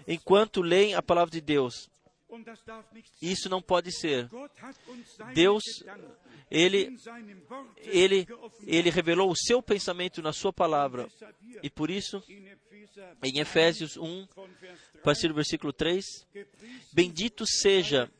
enquanto 0.06 0.60
leem 0.60 0.94
a 0.94 1.02
palavra 1.02 1.30
de 1.30 1.40
Deus. 1.40 1.88
Isso 3.20 3.48
não 3.48 3.60
pode 3.60 3.90
ser. 3.92 4.28
Deus, 5.34 5.62
ele, 6.50 6.96
ele, 7.78 8.26
ele 8.66 8.90
revelou 8.90 9.30
o 9.30 9.36
seu 9.36 9.62
pensamento 9.62 10.20
na 10.20 10.32
sua 10.32 10.52
palavra. 10.52 11.08
E 11.62 11.70
por 11.70 11.90
isso, 11.90 12.22
em 13.22 13.38
Efésios 13.38 13.96
1, 13.96 14.26
a 14.94 14.98
partir 14.98 15.28
do 15.28 15.34
versículo 15.34 15.72
3, 15.72 16.04
bendito 16.92 17.46
seja 17.46 18.10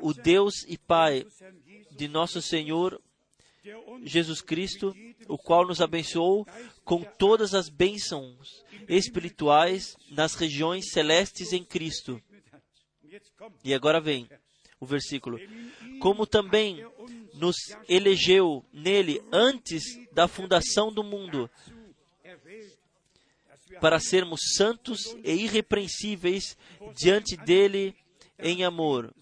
o 0.00 0.14
Deus 0.14 0.64
e 0.68 0.78
Pai 0.78 1.26
de 1.90 2.06
nosso 2.06 2.40
Senhor 2.40 3.00
Jesus 4.02 4.40
Cristo, 4.40 4.94
o 5.28 5.36
qual 5.36 5.66
nos 5.66 5.80
abençoou 5.80 6.46
com 6.84 7.02
todas 7.02 7.54
as 7.54 7.68
bênçãos 7.68 8.64
espirituais 8.88 9.96
nas 10.10 10.34
regiões 10.34 10.90
celestes 10.90 11.52
em 11.52 11.64
Cristo. 11.64 12.22
E 13.62 13.74
agora 13.74 14.00
vem 14.00 14.28
o 14.78 14.86
versículo. 14.86 15.38
Como 16.00 16.26
também 16.26 16.84
nos 17.40 17.56
elegeu 17.88 18.64
nele 18.72 19.22
antes 19.32 19.82
da 20.12 20.28
fundação 20.28 20.92
do 20.92 21.02
mundo, 21.02 21.50
para 23.80 23.98
sermos 23.98 24.40
santos 24.56 25.16
e 25.24 25.32
irrepreensíveis 25.32 26.56
diante 26.94 27.36
dele 27.36 27.96
em 28.38 28.62
amor. 28.62 29.14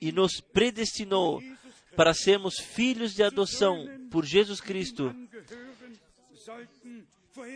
E 0.00 0.12
nos 0.12 0.40
predestinou 0.40 1.42
para 1.96 2.14
sermos 2.14 2.54
filhos 2.60 3.14
de 3.14 3.22
adoção 3.22 3.86
por 4.10 4.24
Jesus 4.24 4.60
Cristo 4.60 5.14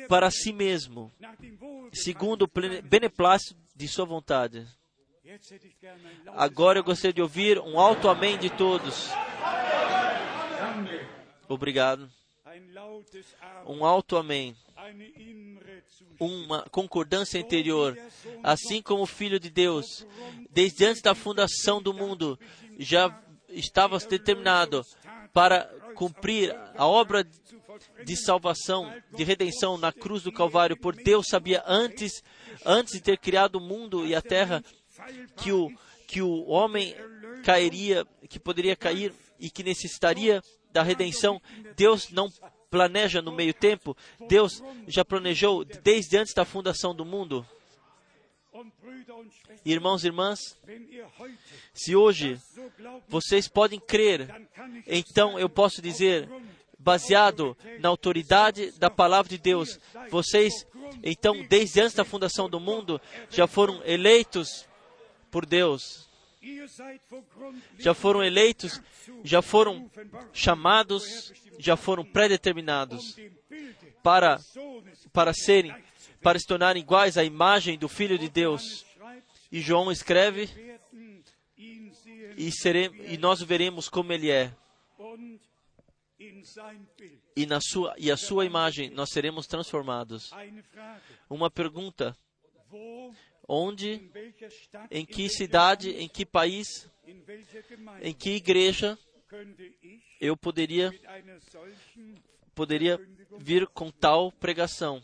para 0.09 0.31
si 0.31 0.53
mesmo, 0.53 1.13
segundo 1.93 2.43
o 2.43 2.83
beneplácito 2.83 3.57
de 3.77 3.87
sua 3.87 4.05
vontade. 4.05 4.67
Agora 6.29 6.79
eu 6.79 6.85
gostaria 6.85 7.13
de 7.13 7.21
ouvir 7.21 7.59
um 7.59 7.79
alto 7.79 8.09
amém 8.09 8.39
de 8.39 8.49
todos. 8.49 9.11
Obrigado. 11.47 12.11
Um 13.67 13.85
alto 13.85 14.17
amém. 14.17 14.57
Uma 16.19 16.63
concordância 16.71 17.39
interior. 17.39 17.99
Assim 18.43 18.81
como 18.81 19.03
o 19.03 19.07
Filho 19.07 19.39
de 19.39 19.51
Deus, 19.51 20.07
desde 20.51 20.87
antes 20.87 21.03
da 21.03 21.15
fundação 21.15 21.83
do 21.83 21.93
mundo, 21.93 22.39
já 22.79 23.23
estava 23.51 23.99
determinado 23.99 24.83
para 25.33 25.65
cumprir 25.95 26.55
a 26.75 26.87
obra 26.87 27.27
de 28.05 28.17
salvação, 28.17 28.93
de 29.13 29.25
redenção 29.25 29.77
na 29.77 29.93
cruz 29.93 30.23
do 30.23 30.33
Calvário, 30.33 30.77
por 30.77 30.95
Deus 30.95 31.27
sabia 31.29 31.63
antes, 31.67 32.23
antes 32.65 32.95
de 32.95 33.01
ter 33.01 33.19
criado 33.19 33.57
o 33.57 33.61
mundo 33.61 34.07
e 34.07 34.15
a 34.15 34.23
terra, 34.23 34.63
que 35.37 35.53
o, 35.53 35.71
que 36.07 36.23
o 36.23 36.49
homem 36.49 36.95
cairia, 37.45 38.07
que 38.29 38.39
poderia 38.39 38.77
cair 38.77 39.13
e 39.39 39.51
que 39.51 39.63
necessitaria 39.63 40.43
da 40.73 40.83
redenção. 40.83 41.41
Deus 41.77 42.11
não 42.11 42.31
planeja 42.71 43.23
no 43.23 43.33
meio 43.33 43.55
tempo, 43.55 43.97
Deus 44.29 44.63
já 44.87 45.05
planejou 45.05 45.65
desde 45.65 46.17
antes 46.17 46.35
da 46.35 46.45
fundação 46.45 46.95
do 46.95 47.05
mundo. 47.05 47.47
Irmãos 49.65 50.05
e 50.05 50.09
irmãs, 50.09 50.59
se 51.73 51.95
hoje 51.95 52.39
vocês 53.09 53.49
podem 53.49 53.79
crer, 53.79 54.29
então 54.87 55.39
eu 55.39 55.49
posso 55.49 55.81
dizer, 55.81 56.29
baseado 56.79 57.57
na 57.81 57.89
autoridade 57.89 58.71
da 58.73 58.91
palavra 58.91 59.29
de 59.29 59.39
Deus, 59.39 59.79
vocês, 60.11 60.67
então, 61.03 61.43
desde 61.49 61.81
antes 61.81 61.95
da 61.95 62.05
fundação 62.05 62.49
do 62.49 62.61
mundo, 62.61 63.01
já 63.31 63.47
foram 63.47 63.83
eleitos 63.85 64.68
por 65.31 65.47
Deus. 65.47 66.09
Já 67.79 67.95
foram 67.95 68.23
eleitos, 68.23 68.81
já 69.25 69.43
foram 69.43 69.91
chamados, 70.33 71.33
já 71.59 71.77
foram 71.77 72.05
predeterminados 72.05 73.17
para, 74.03 74.39
para 75.13 75.33
serem 75.35 75.75
para 76.21 76.39
se 76.39 76.47
tornarem 76.47 76.83
iguais 76.83 77.17
à 77.17 77.25
imagem 77.25 77.79
do 77.79 77.89
Filho 77.89 78.19
de 78.19 78.29
Deus. 78.29 78.85
E 79.51 79.61
João 79.61 79.91
escreve, 79.91 80.49
e, 82.37 82.53
seremos, 82.53 82.99
e 83.11 83.17
nós 83.17 83.41
veremos 83.43 83.89
como 83.89 84.13
ele 84.13 84.31
é. 84.31 84.53
E, 87.37 87.47
na 87.47 87.61
sua, 87.61 87.95
e 87.97 88.11
a 88.11 88.17
sua 88.17 88.45
imagem 88.45 88.91
nós 88.91 89.11
seremos 89.11 89.47
transformados. 89.47 90.31
Uma 91.31 91.51
pergunta: 91.51 92.17
onde, 93.49 94.11
em 94.91 95.07
que 95.07 95.29
cidade, 95.31 95.91
em 95.91 96.07
que 96.07 96.27
país, 96.27 96.89
em 98.03 98.13
que 98.13 98.31
igreja 98.31 98.99
eu 100.21 100.37
poderia, 100.37 100.93
poderia 102.55 103.01
vir 103.39 103.67
com 103.69 103.91
tal 103.91 104.31
pregação? 104.31 105.03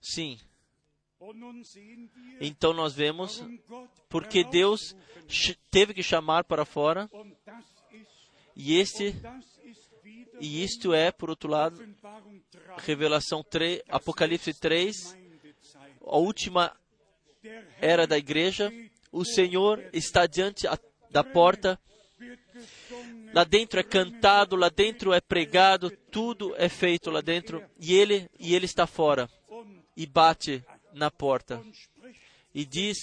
Sim. 0.00 0.38
Então 2.40 2.72
nós 2.72 2.94
vemos 2.94 3.44
porque 4.08 4.42
Deus 4.44 4.96
teve 5.70 5.92
que 5.92 6.02
chamar 6.02 6.44
para 6.44 6.64
fora 6.64 7.10
e 8.56 8.78
este 8.78 9.14
e 10.40 10.64
isto 10.64 10.94
é, 10.94 11.12
por 11.12 11.28
outro 11.28 11.50
lado, 11.50 11.86
Revelação 12.78 13.42
3, 13.42 13.82
Apocalipse 13.90 14.54
3, 14.54 15.14
a 16.10 16.18
última 16.18 16.76
era 17.80 18.06
da 18.06 18.18
igreja. 18.18 18.72
O 19.12 19.24
Senhor 19.24 19.82
está 19.92 20.26
diante 20.26 20.66
da 21.10 21.24
porta. 21.24 21.78
Lá 23.32 23.44
dentro 23.44 23.80
é 23.80 23.82
cantado, 23.82 24.56
lá 24.56 24.68
dentro 24.68 25.12
é 25.12 25.20
pregado, 25.20 25.90
tudo 26.10 26.54
é 26.56 26.68
feito 26.68 27.10
lá 27.10 27.20
dentro 27.20 27.64
e 27.78 27.94
ele 27.94 28.28
e 28.38 28.54
ele 28.54 28.66
está 28.66 28.86
fora 28.86 29.30
e 29.96 30.04
bate 30.04 30.62
na 30.92 31.10
porta 31.10 31.62
e 32.54 32.64
diz: 32.64 32.98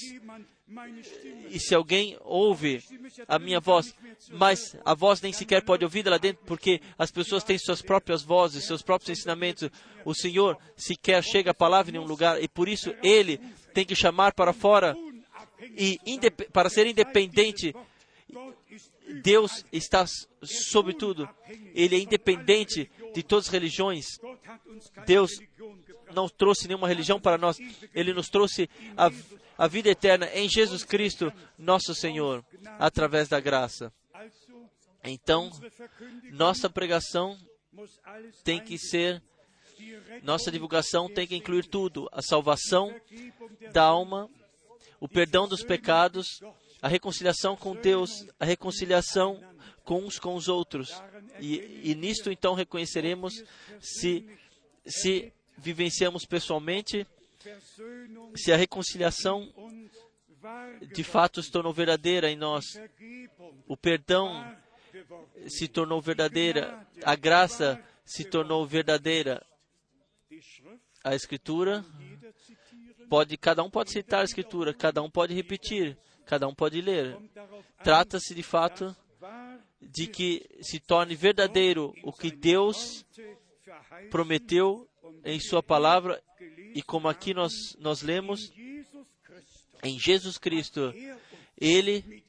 E 1.49 1.59
se 1.59 1.73
alguém 1.73 2.17
ouve 2.21 2.83
a 3.27 3.39
minha 3.39 3.59
voz, 3.59 3.93
mas 4.31 4.75
a 4.83 4.93
voz 4.93 5.21
nem 5.21 5.31
sequer 5.31 5.63
pode 5.63 5.83
ouvir 5.83 6.05
lá 6.05 6.17
dentro, 6.17 6.43
porque 6.45 6.81
as 6.97 7.11
pessoas 7.11 7.43
têm 7.43 7.57
suas 7.57 7.81
próprias 7.81 8.21
vozes, 8.21 8.65
seus 8.65 8.81
próprios 8.81 9.17
ensinamentos. 9.17 9.69
O 10.03 10.13
Senhor 10.13 10.57
sequer 10.75 11.23
chega 11.23 11.51
a 11.51 11.55
palavra 11.55 11.91
em 11.91 11.93
nenhum 11.93 12.07
lugar 12.07 12.41
e 12.41 12.47
por 12.47 12.67
isso 12.67 12.93
ele 13.01 13.39
tem 13.73 13.85
que 13.85 13.95
chamar 13.95 14.33
para 14.33 14.53
fora 14.53 14.95
e 15.59 15.99
para 16.51 16.69
ser 16.69 16.87
independente 16.87 17.73
Deus 19.21 19.65
está 19.71 20.05
sobre 20.43 20.93
tudo. 20.93 21.27
Ele 21.73 21.95
é 21.95 21.99
independente 21.99 22.91
de 23.13 23.23
todas 23.23 23.45
as 23.45 23.51
religiões. 23.51 24.05
Deus 25.05 25.39
não 26.13 26.27
trouxe 26.27 26.67
nenhuma 26.67 26.87
religião 26.87 27.19
para 27.19 27.37
nós. 27.37 27.57
Ele 27.93 28.13
nos 28.13 28.29
trouxe 28.29 28.69
a, 28.95 29.09
a 29.57 29.67
vida 29.67 29.89
eterna 29.89 30.29
em 30.33 30.49
Jesus 30.49 30.83
Cristo, 30.83 31.31
nosso 31.57 31.95
Senhor, 31.95 32.45
através 32.79 33.27
da 33.27 33.39
graça. 33.39 33.91
Então, 35.03 35.49
nossa 36.31 36.69
pregação 36.69 37.37
tem 38.43 38.61
que 38.61 38.77
ser, 38.77 39.21
nossa 40.23 40.51
divulgação 40.51 41.07
tem 41.07 41.25
que 41.25 41.35
incluir 41.35 41.65
tudo: 41.67 42.09
a 42.11 42.21
salvação 42.21 42.93
da 43.71 43.83
alma, 43.83 44.29
o 44.99 45.07
perdão 45.07 45.47
dos 45.47 45.63
pecados, 45.63 46.41
a 46.81 46.87
reconciliação 46.87 47.55
com 47.55 47.75
Deus, 47.75 48.27
a 48.39 48.45
reconciliação 48.45 49.41
com 49.83 50.03
uns 50.03 50.19
com 50.19 50.35
os 50.35 50.47
outros. 50.47 50.91
E, 51.39 51.91
e 51.91 51.95
nisto 51.95 52.31
então 52.31 52.53
reconheceremos 52.53 53.43
se, 53.79 54.27
se 54.85 55.31
vivenciamos 55.57 56.25
pessoalmente, 56.25 57.07
se 58.35 58.51
a 58.51 58.57
reconciliação 58.57 59.51
de 60.93 61.03
fato 61.03 61.41
se 61.41 61.51
tornou 61.51 61.73
verdadeira 61.73 62.29
em 62.29 62.35
nós, 62.35 62.65
o 63.67 63.75
perdão 63.75 64.55
se 65.47 65.67
tornou 65.67 66.01
verdadeira, 66.01 66.85
a 67.03 67.15
graça 67.15 67.81
se 68.05 68.23
tornou 68.23 68.65
verdadeira. 68.65 69.45
A 71.03 71.15
Escritura 71.15 71.85
pode, 73.09 73.37
cada 73.37 73.63
um 73.63 73.69
pode 73.69 73.91
citar 73.91 74.21
a 74.21 74.25
Escritura, 74.25 74.73
cada 74.73 75.01
um 75.01 75.09
pode 75.09 75.33
repetir, 75.33 75.97
cada 76.27 76.47
um 76.47 76.53
pode 76.53 76.81
ler. 76.81 77.17
Trata-se 77.83 78.35
de 78.35 78.43
fato 78.43 78.95
de 79.81 80.07
que 80.07 80.45
se 80.61 80.79
torne 80.79 81.15
verdadeiro 81.15 81.93
o 82.03 82.11
que 82.11 82.29
Deus 82.29 83.05
prometeu 84.11 84.87
em 85.23 85.39
Sua 85.39 85.63
palavra 85.63 86.21
e 86.75 86.81
como 86.81 87.07
aqui 87.07 87.33
nós, 87.33 87.75
nós 87.79 88.01
lemos, 88.01 88.51
em 89.83 89.97
Jesus 89.99 90.37
Cristo, 90.37 90.93
Ele 91.59 92.23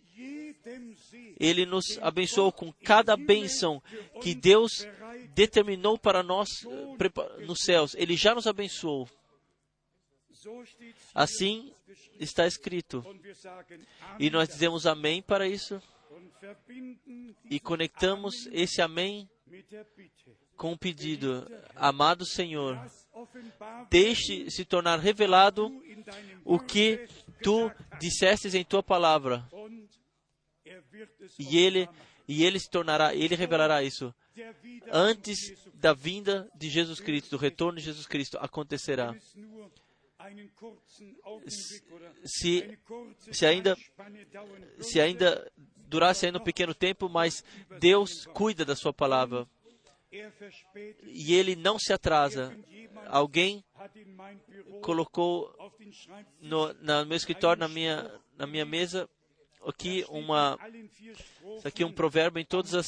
ele 1.40 1.64
nos 1.64 1.84
abençoou 2.01 2.53
com 2.53 2.72
cada 2.72 3.16
bênção 3.16 3.80
que 4.20 4.34
Deus 4.34 4.86
determinou 5.34 5.96
para 5.96 6.22
nós 6.22 6.49
nos 7.46 7.61
céus. 7.61 7.94
Ele 7.94 8.16
já 8.16 8.34
nos 8.34 8.46
abençoou. 8.46 9.09
Assim 11.14 11.72
está 12.18 12.47
escrito. 12.47 13.05
E 14.18 14.30
nós 14.30 14.49
dizemos 14.49 14.86
amém 14.86 15.22
para 15.22 15.47
isso. 15.47 15.80
E 17.51 17.59
conectamos 17.59 18.47
esse 18.53 18.80
amém 18.80 19.28
com 20.57 20.72
o 20.72 20.78
pedido: 20.78 21.47
Amado 21.74 22.26
Senhor, 22.26 22.78
deixe 23.91 24.51
se 24.51 24.64
tornar 24.64 24.99
revelado 24.99 25.70
o 26.45 26.59
que 26.59 27.09
tu 27.43 27.70
dissestes 27.99 28.55
em 28.55 28.64
tua 28.64 28.82
palavra. 28.82 29.47
E 31.39 31.59
ele, 31.59 31.89
e 32.26 32.45
ele 32.45 32.59
se 32.59 32.68
tornará, 32.68 33.14
ele 33.14 33.34
revelará 33.34 33.82
isso. 33.82 34.14
Antes 34.91 35.55
da 35.74 35.93
vinda 35.93 36.51
de 36.55 36.68
Jesus 36.68 37.01
Cristo, 37.01 37.30
do 37.30 37.36
retorno 37.36 37.78
de 37.78 37.84
Jesus 37.84 38.07
Cristo, 38.07 38.36
acontecerá. 38.39 39.14
Se, 42.24 42.78
se 43.32 43.46
ainda 43.46 43.76
se 44.80 45.00
ainda 45.00 45.50
durasse 45.76 46.26
ainda 46.26 46.38
um 46.38 46.44
pequeno 46.44 46.74
tempo, 46.74 47.08
mas 47.08 47.44
Deus 47.78 48.26
cuida 48.26 48.64
da 48.64 48.76
sua 48.76 48.92
palavra. 48.92 49.48
E 51.04 51.34
ele 51.34 51.54
não 51.54 51.78
se 51.78 51.92
atrasa. 51.92 52.56
Alguém 53.06 53.64
colocou 54.82 55.54
no, 56.40 56.72
no 56.72 57.06
meu 57.06 57.16
escritório, 57.16 57.60
na 57.60 57.68
minha, 57.68 58.20
na 58.36 58.46
minha 58.46 58.64
mesa, 58.64 59.08
aqui 59.66 60.04
uma 60.08 60.58
aqui 61.64 61.84
um 61.84 61.92
provérbio 61.92 62.40
em 62.40 62.44
todas 62.44 62.74
as 62.74 62.86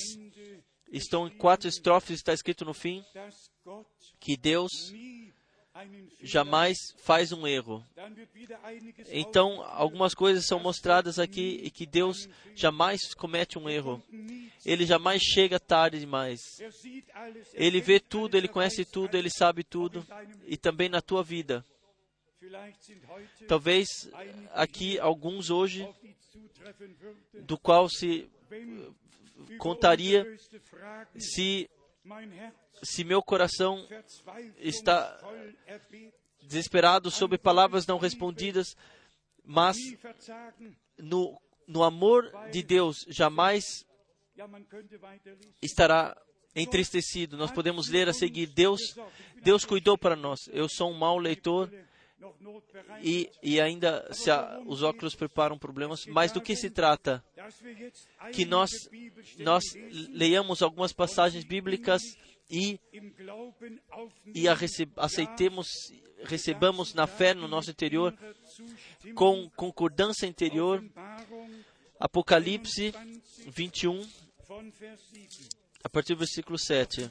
estão 0.91 1.27
em 1.27 1.37
quatro 1.37 1.69
estrofes 1.69 2.17
está 2.17 2.33
escrito 2.33 2.65
no 2.65 2.75
fim 2.75 3.05
que 4.19 4.37
Deus 4.37 4.71
jamais 6.23 6.77
faz 6.99 7.33
um 7.33 7.47
erro. 7.47 7.85
Então, 9.11 9.63
algumas 9.63 10.15
coisas 10.15 10.47
são 10.47 10.59
mostradas 10.59 11.19
aqui 11.19 11.61
e 11.63 11.71
que 11.71 11.87
Deus 11.87 12.29
jamais 12.55 13.15
comete 13.15 13.59
um 13.59 13.69
erro. 13.69 14.03
Ele 14.65 14.85
jamais 14.85 15.23
chega 15.23 15.59
tarde 15.59 15.99
demais. 15.99 16.41
Ele 17.55 17.81
vê 17.81 18.01
tudo, 18.01 18.37
ele 18.37 18.49
conhece 18.49 18.85
tudo, 18.85 19.17
ele 19.17 19.31
sabe 19.31 19.65
tudo 19.65 20.07
e 20.47 20.57
também 20.57 20.89
na 20.89 21.01
tua 21.01 21.23
vida. 21.23 21.65
Talvez 23.47 23.87
aqui 24.53 24.99
alguns 24.99 25.51
hoje 25.51 25.89
do 27.35 27.59
qual 27.59 27.89
se 27.89 28.29
contaria 29.59 30.27
se, 31.19 31.69
se 32.83 33.05
meu 33.05 33.23
coração 33.23 33.87
está 34.59 35.19
desesperado 36.43 37.11
sobre 37.11 37.39
palavras 37.39 37.87
não 37.87 37.99
respondidas, 37.99 38.77
mas 39.45 39.77
no, 40.99 41.41
no 41.67 41.83
amor 41.83 42.31
de 42.51 42.63
Deus 42.63 43.05
jamais 43.09 43.87
estará 45.61 46.17
entristecido. 46.55 47.37
Nós 47.37 47.51
podemos 47.51 47.89
ler 47.89 48.09
a 48.09 48.13
seguir: 48.13 48.47
Deus, 48.47 48.97
Deus 49.43 49.65
cuidou 49.65 49.97
para 49.97 50.17
nós. 50.17 50.49
Eu 50.53 50.69
sou 50.69 50.91
um 50.91 50.99
mau 50.99 51.19
leitor 51.19 51.71
e, 53.03 53.31
e 53.43 53.61
ainda 53.61 54.07
se 54.13 54.31
a, 54.31 54.61
os 54.67 54.83
óculos 54.83 55.15
preparam 55.15 55.59
problemas, 55.59 56.05
mas 56.07 56.33
do 56.33 56.41
que 56.41 56.55
se 56.55 56.71
trata? 56.71 57.25
Que 58.33 58.45
nós, 58.45 58.71
nós 59.39 59.65
leiamos 60.11 60.63
algumas 60.63 60.93
passagens 60.93 61.45
bíblicas 61.45 62.03
e, 62.51 62.79
e 64.35 64.49
a 64.49 64.57
aceitemos, 64.97 65.69
recebamos 66.25 66.95
na 66.95 67.07
fé 67.07 67.33
no 67.33 67.49
nosso 67.49 67.71
interior, 67.71 68.17
com 69.15 69.49
concordância 69.51 70.27
interior. 70.27 70.85
Apocalipse 71.99 72.95
21, 73.47 74.07
a 75.85 75.89
partir 75.89 76.15
do 76.15 76.19
versículo 76.19 76.59
7. 76.59 77.09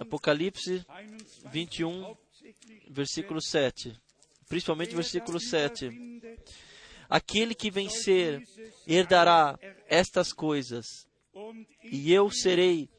Apocalipse 0.00 0.84
21, 1.52 2.16
versículo 2.88 3.40
7 3.40 4.01
principalmente 4.52 4.94
versículo 4.94 5.40
7. 5.40 5.88
Aquele 7.08 7.54
que 7.54 7.70
vencer 7.70 8.46
herdará 8.86 9.58
estas 9.88 10.30
coisas, 10.30 10.84
e 11.82 12.12
eu 12.12 12.30
serei 12.30 12.90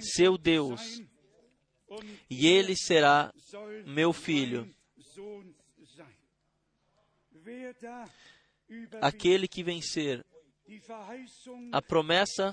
seu 0.00 0.36
Deus, 0.36 1.00
e 2.28 2.48
ele 2.48 2.74
será 2.74 3.32
meu 3.86 4.12
filho. 4.12 4.68
Aquele 9.00 9.46
que 9.46 9.62
vencer, 9.62 10.26
a 11.70 11.80
promessa 11.80 12.52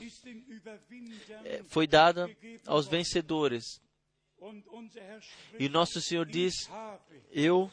eh, 1.43 1.64
foi 1.70 1.88
dada 1.88 2.30
aos 2.68 2.88
vencedores. 2.88 3.82
E 5.60 5.70
nosso 5.70 6.02
Senhor 6.02 6.26
diz: 6.26 6.70
Eu 7.32 7.72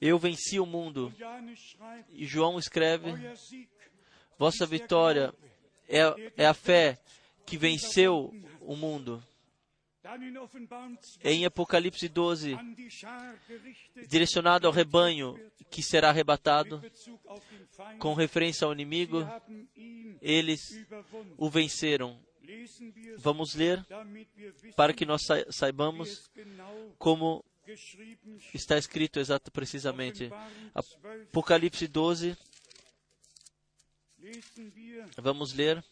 eu 0.00 0.18
venci 0.18 0.58
o 0.60 0.66
mundo. 0.66 1.12
E 2.10 2.24
João 2.24 2.58
escreve: 2.58 3.12
Vossa 4.38 4.66
vitória 4.66 5.34
é, 5.88 6.32
é 6.36 6.46
a 6.46 6.54
fé 6.54 6.98
que 7.44 7.56
venceu 7.56 8.32
o 8.60 8.76
mundo. 8.76 9.22
Em 11.22 11.44
Apocalipse 11.44 12.08
12, 12.08 12.56
direcionado 14.08 14.66
ao 14.66 14.72
rebanho 14.72 15.36
que 15.68 15.82
será 15.82 16.10
arrebatado, 16.10 16.80
com 17.98 18.14
referência 18.14 18.64
ao 18.64 18.72
inimigo, 18.72 19.26
eles 20.22 20.60
o 21.36 21.50
venceram. 21.50 22.20
Vamos 23.18 23.54
ler 23.54 23.84
para 24.76 24.92
que 24.92 25.04
nós 25.06 25.22
saibamos 25.50 26.30
como 26.98 27.44
está 28.54 28.78
escrito 28.78 29.18
exato 29.18 29.50
precisamente. 29.50 30.30
Apocalipse 30.74 31.86
12. 31.86 32.36
Vamos 35.16 35.52
ler. 35.52 35.84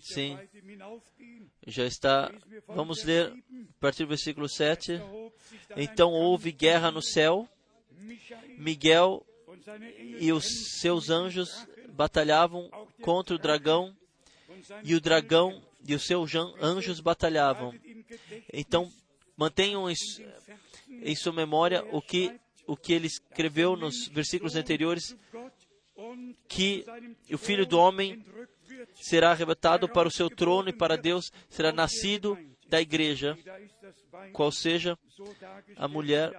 Sim, 0.00 0.38
já 1.66 1.84
está. 1.84 2.32
Vamos 2.66 3.02
ler 3.04 3.32
a 3.32 3.80
partir 3.80 4.04
do 4.04 4.08
versículo 4.08 4.48
7. 4.48 5.00
Então 5.76 6.12
houve 6.12 6.52
guerra 6.52 6.90
no 6.90 7.02
céu. 7.02 7.48
Miguel 8.56 9.26
e 10.18 10.32
os 10.32 10.78
seus 10.80 11.10
anjos 11.10 11.66
batalhavam 11.92 12.70
contra 13.02 13.34
o 13.34 13.38
dragão 13.38 13.94
e 14.82 14.94
o 14.94 15.00
dragão 15.00 15.62
e 15.86 15.94
os 15.94 16.06
seus 16.06 16.32
anjos 16.60 17.00
batalhavam. 17.00 17.74
Então, 18.52 18.90
mantenham 19.36 19.86
em 20.88 21.16
sua 21.16 21.32
memória 21.32 21.84
o 21.92 22.02
que, 22.02 22.38
o 22.66 22.76
que 22.76 22.92
ele 22.92 23.06
escreveu 23.06 23.76
nos 23.76 24.08
versículos 24.08 24.56
anteriores, 24.56 25.16
que 26.48 26.84
o 27.32 27.38
Filho 27.38 27.66
do 27.66 27.78
Homem 27.78 28.24
será 28.94 29.30
arrebatado 29.30 29.88
para 29.88 30.08
o 30.08 30.12
seu 30.12 30.28
trono 30.28 30.68
e 30.68 30.72
para 30.72 30.96
Deus 30.96 31.30
será 31.48 31.72
nascido 31.72 32.38
da 32.68 32.80
igreja, 32.80 33.36
qual 34.32 34.52
seja 34.52 34.96
a 35.76 35.88
mulher, 35.88 36.32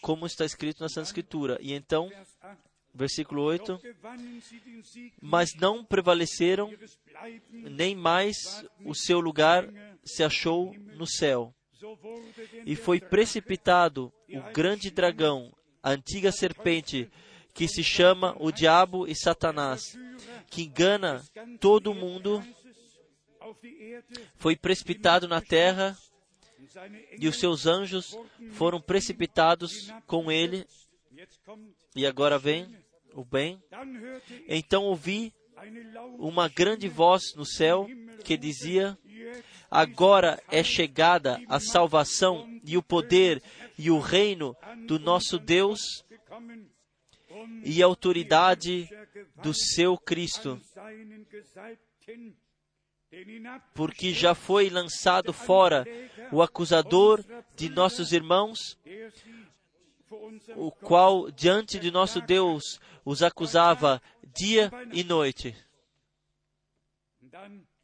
como 0.00 0.26
está 0.26 0.44
escrito 0.44 0.80
na 0.80 0.88
Santa 0.88 1.06
Escritura. 1.06 1.58
E 1.60 1.72
então, 1.72 2.10
versículo 2.94 3.42
8: 3.42 3.80
Mas 5.20 5.54
não 5.54 5.84
prevaleceram, 5.84 6.72
nem 7.50 7.94
mais 7.94 8.64
o 8.84 8.94
seu 8.94 9.20
lugar 9.20 9.68
se 10.04 10.22
achou 10.22 10.74
no 10.96 11.06
céu. 11.06 11.54
E 12.64 12.76
foi 12.76 13.00
precipitado 13.00 14.12
o 14.28 14.40
grande 14.52 14.90
dragão, 14.90 15.52
a 15.82 15.90
antiga 15.90 16.30
serpente, 16.30 17.10
que 17.52 17.68
se 17.68 17.82
chama 17.82 18.36
o 18.38 18.50
Diabo 18.52 19.06
e 19.06 19.14
Satanás, 19.14 19.98
que 20.48 20.62
engana 20.62 21.22
todo 21.60 21.90
o 21.90 21.94
mundo, 21.94 22.42
foi 24.36 24.56
precipitado 24.56 25.26
na 25.26 25.40
terra 25.40 25.96
e 27.18 27.28
os 27.28 27.38
seus 27.38 27.66
anjos 27.66 28.16
foram 28.52 28.80
precipitados 28.80 29.92
com 30.06 30.30
ele. 30.30 30.66
E 31.94 32.06
agora 32.06 32.38
vem 32.38 32.81
o 33.14 33.24
bem. 33.24 33.62
Então 34.48 34.84
ouvi 34.84 35.32
uma 36.18 36.48
grande 36.48 36.88
voz 36.88 37.34
no 37.34 37.44
céu 37.44 37.86
que 38.24 38.36
dizia: 38.36 38.98
Agora 39.70 40.42
é 40.50 40.62
chegada 40.62 41.40
a 41.48 41.60
salvação 41.60 42.48
e 42.64 42.76
o 42.76 42.82
poder 42.82 43.42
e 43.78 43.90
o 43.90 43.98
reino 43.98 44.56
do 44.86 44.98
nosso 44.98 45.38
Deus 45.38 46.04
e 47.64 47.82
a 47.82 47.86
autoridade 47.86 48.88
do 49.42 49.54
seu 49.54 49.96
Cristo, 49.96 50.60
porque 53.74 54.12
já 54.12 54.34
foi 54.34 54.70
lançado 54.70 55.32
fora 55.32 55.84
o 56.30 56.42
acusador 56.42 57.24
de 57.54 57.68
nossos 57.68 58.12
irmãos, 58.12 58.78
o 60.56 60.70
qual 60.70 61.30
diante 61.30 61.78
de 61.78 61.90
nosso 61.90 62.20
Deus 62.20 62.80
os 63.04 63.22
acusava 63.22 64.00
dia 64.34 64.70
e 64.92 65.02
noite. 65.04 65.54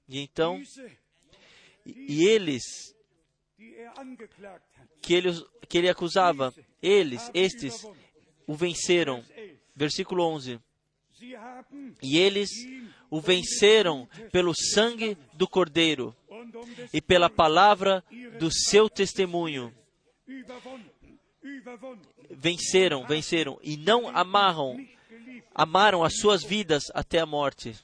E 0.09 0.21
então, 0.21 0.61
e 1.85 2.27
eles 2.27 2.95
que 5.03 5.15
ele, 5.15 5.31
que 5.69 5.79
ele 5.79 5.89
acusava, 5.89 6.55
eles, 6.83 7.31
estes, 7.35 7.85
o 8.47 8.55
venceram. 8.55 9.25
Versículo 9.75 10.25
11. 10.25 10.61
E 12.03 12.19
eles 12.19 12.51
o 13.11 13.21
venceram 13.21 14.09
pelo 14.31 14.55
sangue 14.55 15.17
do 15.35 15.49
Cordeiro 15.49 16.15
e 16.93 17.01
pela 17.01 17.31
palavra 17.31 18.05
do 18.39 18.51
seu 18.51 18.89
testemunho. 18.89 19.75
Venceram, 22.31 23.07
venceram 23.07 23.59
e 23.63 23.77
não 23.77 24.09
amarram, 24.09 24.77
amaram 25.55 26.03
as 26.03 26.19
suas 26.19 26.43
vidas 26.43 26.85
até 26.95 27.21
a 27.21 27.27
morte. 27.27 27.75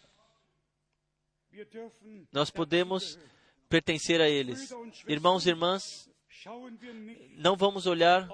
Nós 2.32 2.50
podemos 2.50 3.18
pertencer 3.68 4.20
a 4.20 4.28
eles. 4.28 4.70
Irmãos 5.06 5.46
e 5.46 5.50
irmãs, 5.50 6.08
não 7.36 7.56
vamos 7.56 7.86
olhar 7.86 8.28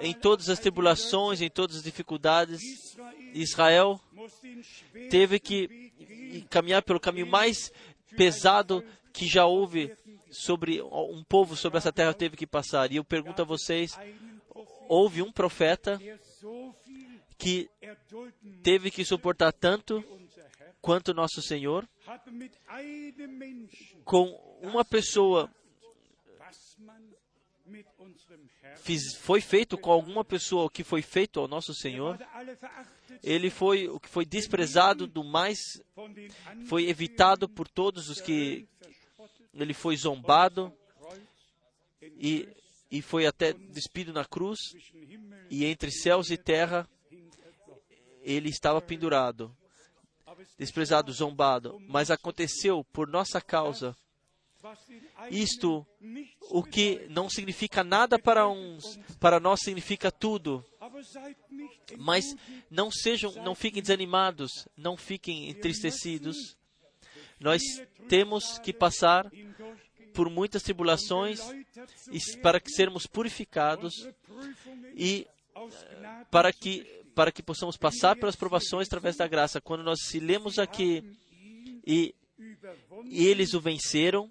em 0.00 0.12
todas 0.12 0.48
as 0.48 0.58
tribulações, 0.58 1.40
em 1.40 1.48
todas 1.48 1.76
as 1.76 1.82
dificuldades. 1.82 2.60
Israel 3.32 4.00
teve 5.08 5.38
que 5.38 5.92
caminhar 6.50 6.82
pelo 6.82 7.00
caminho 7.00 7.26
mais 7.26 7.72
pesado 8.16 8.84
que 9.12 9.26
já 9.26 9.46
houve 9.46 9.96
sobre 10.30 10.80
um 10.82 11.22
povo 11.24 11.56
sobre 11.56 11.78
essa 11.78 11.92
terra 11.92 12.14
teve 12.14 12.36
que 12.36 12.46
passar. 12.46 12.90
E 12.92 12.96
eu 12.96 13.04
pergunto 13.04 13.42
a 13.42 13.44
vocês: 13.44 13.98
houve 14.88 15.22
um 15.22 15.32
profeta 15.32 16.00
que 17.36 17.68
teve 18.62 18.90
que 18.90 19.04
suportar 19.04 19.52
tanto 19.52 20.04
quanto 20.80 21.14
nosso 21.14 21.42
Senhor? 21.42 21.88
Com 24.04 24.58
uma 24.62 24.84
pessoa 24.84 25.50
Fiz, 28.76 29.14
foi 29.14 29.40
feito 29.40 29.78
com 29.78 29.92
alguma 29.92 30.24
pessoa 30.24 30.64
o 30.64 30.70
que 30.70 30.82
foi 30.82 31.02
feito 31.02 31.38
ao 31.38 31.46
nosso 31.46 31.74
Senhor, 31.74 32.18
ele 33.22 33.50
foi 33.50 33.88
o 33.88 34.00
que 34.00 34.08
foi 34.08 34.24
desprezado 34.24 35.06
do 35.06 35.22
mais, 35.22 35.80
foi 36.66 36.88
evitado 36.88 37.48
por 37.48 37.68
todos 37.68 38.08
os 38.08 38.20
que 38.20 38.66
ele 39.52 39.74
foi 39.74 39.96
zombado 39.96 40.72
e, 42.02 42.48
e 42.90 43.02
foi 43.02 43.26
até 43.26 43.52
despido 43.52 44.12
na 44.12 44.24
cruz 44.24 44.58
e 45.50 45.64
entre 45.64 45.90
céus 45.90 46.30
e 46.30 46.36
terra 46.36 46.88
ele 48.22 48.48
estava 48.48 48.80
pendurado, 48.80 49.56
desprezado, 50.58 51.12
zombado, 51.12 51.80
mas 51.88 52.10
aconteceu 52.10 52.84
por 52.84 53.08
nossa 53.08 53.40
causa 53.40 53.96
isto, 55.30 55.86
o 56.50 56.62
que 56.62 57.06
não 57.08 57.30
significa 57.30 57.82
nada 57.82 58.18
para 58.18 58.46
uns, 58.48 58.98
para 59.18 59.40
nós 59.40 59.60
significa 59.60 60.10
tudo. 60.10 60.64
Mas 61.96 62.36
não 62.70 62.90
sejam, 62.90 63.32
não 63.42 63.54
fiquem 63.54 63.80
desanimados, 63.80 64.68
não 64.76 64.96
fiquem 64.96 65.48
entristecidos. 65.48 66.56
Nós 67.40 67.62
temos 68.08 68.58
que 68.58 68.72
passar 68.72 69.30
por 70.12 70.28
muitas 70.28 70.62
tribulações 70.62 71.40
para 72.42 72.60
que 72.60 72.70
sermos 72.70 73.06
purificados 73.06 73.94
e 74.94 75.26
para 76.30 76.52
que 76.52 77.00
para 77.14 77.32
que 77.32 77.42
possamos 77.42 77.76
passar 77.76 78.16
pelas 78.16 78.36
provações 78.36 78.86
através 78.86 79.16
da 79.16 79.26
graça. 79.26 79.60
Quando 79.60 79.82
nós 79.82 79.98
se 80.04 80.20
lemos 80.20 80.58
aqui 80.58 81.02
e 81.86 82.14
e 83.04 83.26
eles 83.26 83.54
o 83.54 83.60
venceram 83.60 84.30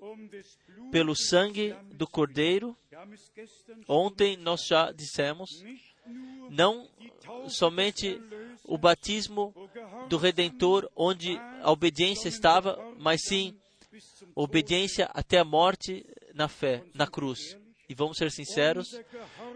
pelo 0.91 1.15
sangue 1.15 1.75
do 1.93 2.07
Cordeiro. 2.07 2.75
Ontem 3.87 4.35
nós 4.35 4.65
já 4.65 4.91
dissemos, 4.91 5.49
não 6.49 6.87
somente 7.47 8.19
o 8.63 8.77
batismo 8.77 9.53
do 10.07 10.17
Redentor, 10.17 10.89
onde 10.95 11.37
a 11.61 11.71
obediência 11.71 12.27
estava, 12.27 12.77
mas 12.97 13.21
sim 13.23 13.57
obediência 14.35 15.09
até 15.13 15.39
a 15.39 15.43
morte 15.43 16.05
na 16.33 16.47
fé, 16.47 16.83
na 16.93 17.07
cruz. 17.07 17.57
E 17.87 17.95
vamos 17.95 18.17
ser 18.17 18.31
sinceros, 18.31 18.87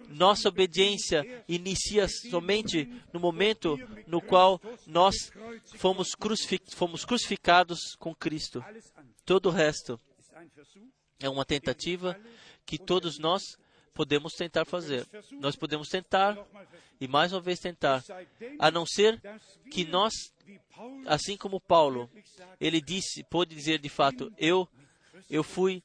nossa 0.09 0.49
obediência 0.49 1.23
inicia 1.47 2.07
somente 2.07 2.89
no 3.13 3.19
momento 3.19 3.77
no 4.07 4.19
qual 4.19 4.59
nós 4.87 5.31
fomos, 5.75 6.13
fomos 6.69 7.05
crucificados 7.05 7.95
com 7.99 8.15
Cristo. 8.15 8.63
Todo 9.23 9.49
o 9.49 9.51
resto 9.51 10.01
é 11.19 11.29
uma 11.29 11.45
tentativa 11.45 12.19
que 12.65 12.79
todos 12.79 13.19
nós 13.19 13.55
podemos 13.93 14.33
tentar 14.33 14.65
fazer. 14.65 15.07
Nós 15.31 15.55
podemos 15.55 15.87
tentar 15.87 16.37
e 16.99 17.07
mais 17.07 17.33
uma 17.33 17.41
vez 17.41 17.59
tentar, 17.59 18.03
a 18.59 18.71
não 18.71 18.85
ser 18.85 19.19
que 19.69 19.83
nós, 19.85 20.13
assim 21.05 21.35
como 21.35 21.59
Paulo, 21.59 22.09
ele 22.59 22.81
disse, 22.81 23.23
pôde 23.25 23.55
dizer 23.55 23.79
de 23.79 23.89
fato, 23.89 24.31
eu, 24.37 24.67
eu 25.29 25.43
fui 25.43 25.83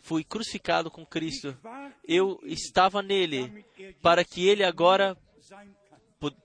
fui 0.00 0.24
crucificado 0.24 0.90
com 0.90 1.04
Cristo. 1.04 1.56
Eu 2.04 2.40
estava 2.44 3.02
nele 3.02 3.64
para 4.00 4.24
que 4.24 4.46
ele 4.46 4.64
agora 4.64 5.16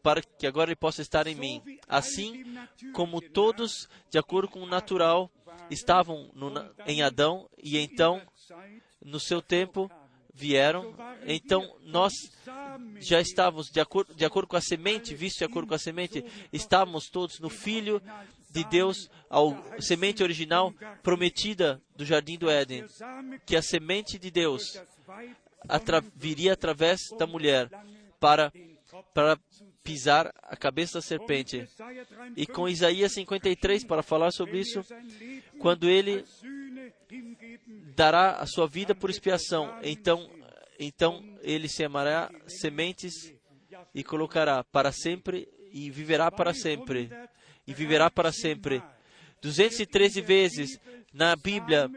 para 0.03 0.21
que 0.21 0.45
agora 0.45 0.69
ele 0.69 0.75
possa 0.75 1.01
estar 1.01 1.25
em 1.27 1.35
mim. 1.35 1.61
Assim 1.87 2.43
como 2.93 3.21
todos, 3.21 3.89
de 4.09 4.17
acordo 4.17 4.47
com 4.47 4.61
o 4.61 4.67
natural, 4.67 5.31
estavam 5.69 6.29
no, 6.33 6.51
em 6.85 7.01
Adão 7.01 7.49
e 7.57 7.77
então, 7.77 8.21
no 9.03 9.19
seu 9.19 9.41
tempo, 9.41 9.89
vieram. 10.33 10.93
Então, 11.25 11.77
nós 11.83 12.13
já 12.99 13.21
estávamos, 13.21 13.69
de 13.69 13.79
acordo, 13.79 14.13
de 14.13 14.25
acordo 14.25 14.47
com 14.47 14.57
a 14.57 14.61
semente, 14.61 15.13
visto 15.13 15.39
de 15.39 15.45
acordo 15.45 15.67
com 15.67 15.75
a 15.75 15.79
semente, 15.79 16.23
estávamos 16.51 17.09
todos 17.09 17.39
no 17.39 17.49
Filho 17.49 18.01
de 18.49 18.63
Deus, 18.65 19.09
a 19.29 19.81
semente 19.81 20.21
original 20.23 20.73
prometida 21.01 21.81
do 21.95 22.05
jardim 22.05 22.37
do 22.37 22.49
Éden, 22.49 22.85
que 23.45 23.55
a 23.55 23.61
semente 23.61 24.19
de 24.19 24.29
Deus 24.29 24.79
atra 25.67 26.03
viria 26.15 26.53
através 26.53 27.09
da 27.17 27.25
mulher 27.25 27.69
para 28.19 28.51
para 29.13 29.39
pisar 29.83 30.33
a 30.43 30.55
cabeça 30.55 30.93
da 30.93 31.01
serpente. 31.01 31.67
E 32.37 32.45
com 32.45 32.69
Isaías 32.69 33.13
53, 33.13 33.83
para 33.83 34.03
falar 34.03 34.31
sobre 34.31 34.59
isso, 34.59 34.85
quando 35.59 35.89
ele 35.89 36.23
dará 37.95 38.37
a 38.37 38.45
sua 38.45 38.67
vida 38.67 38.95
por 38.95 39.09
expiação, 39.09 39.79
então, 39.83 40.29
então 40.79 41.23
ele 41.41 41.67
semeará 41.67 42.31
sementes 42.47 43.33
e 43.93 44.03
colocará 44.03 44.63
para 44.63 44.91
sempre 44.91 45.47
e 45.71 45.89
viverá 45.89 46.31
para 46.31 46.53
sempre. 46.53 47.09
E 47.65 47.73
viverá 47.73 48.09
para 48.09 48.31
sempre. 48.31 48.83
213 49.41 50.21
vezes 50.21 50.79
na 51.13 51.35
Bíblia 51.35 51.89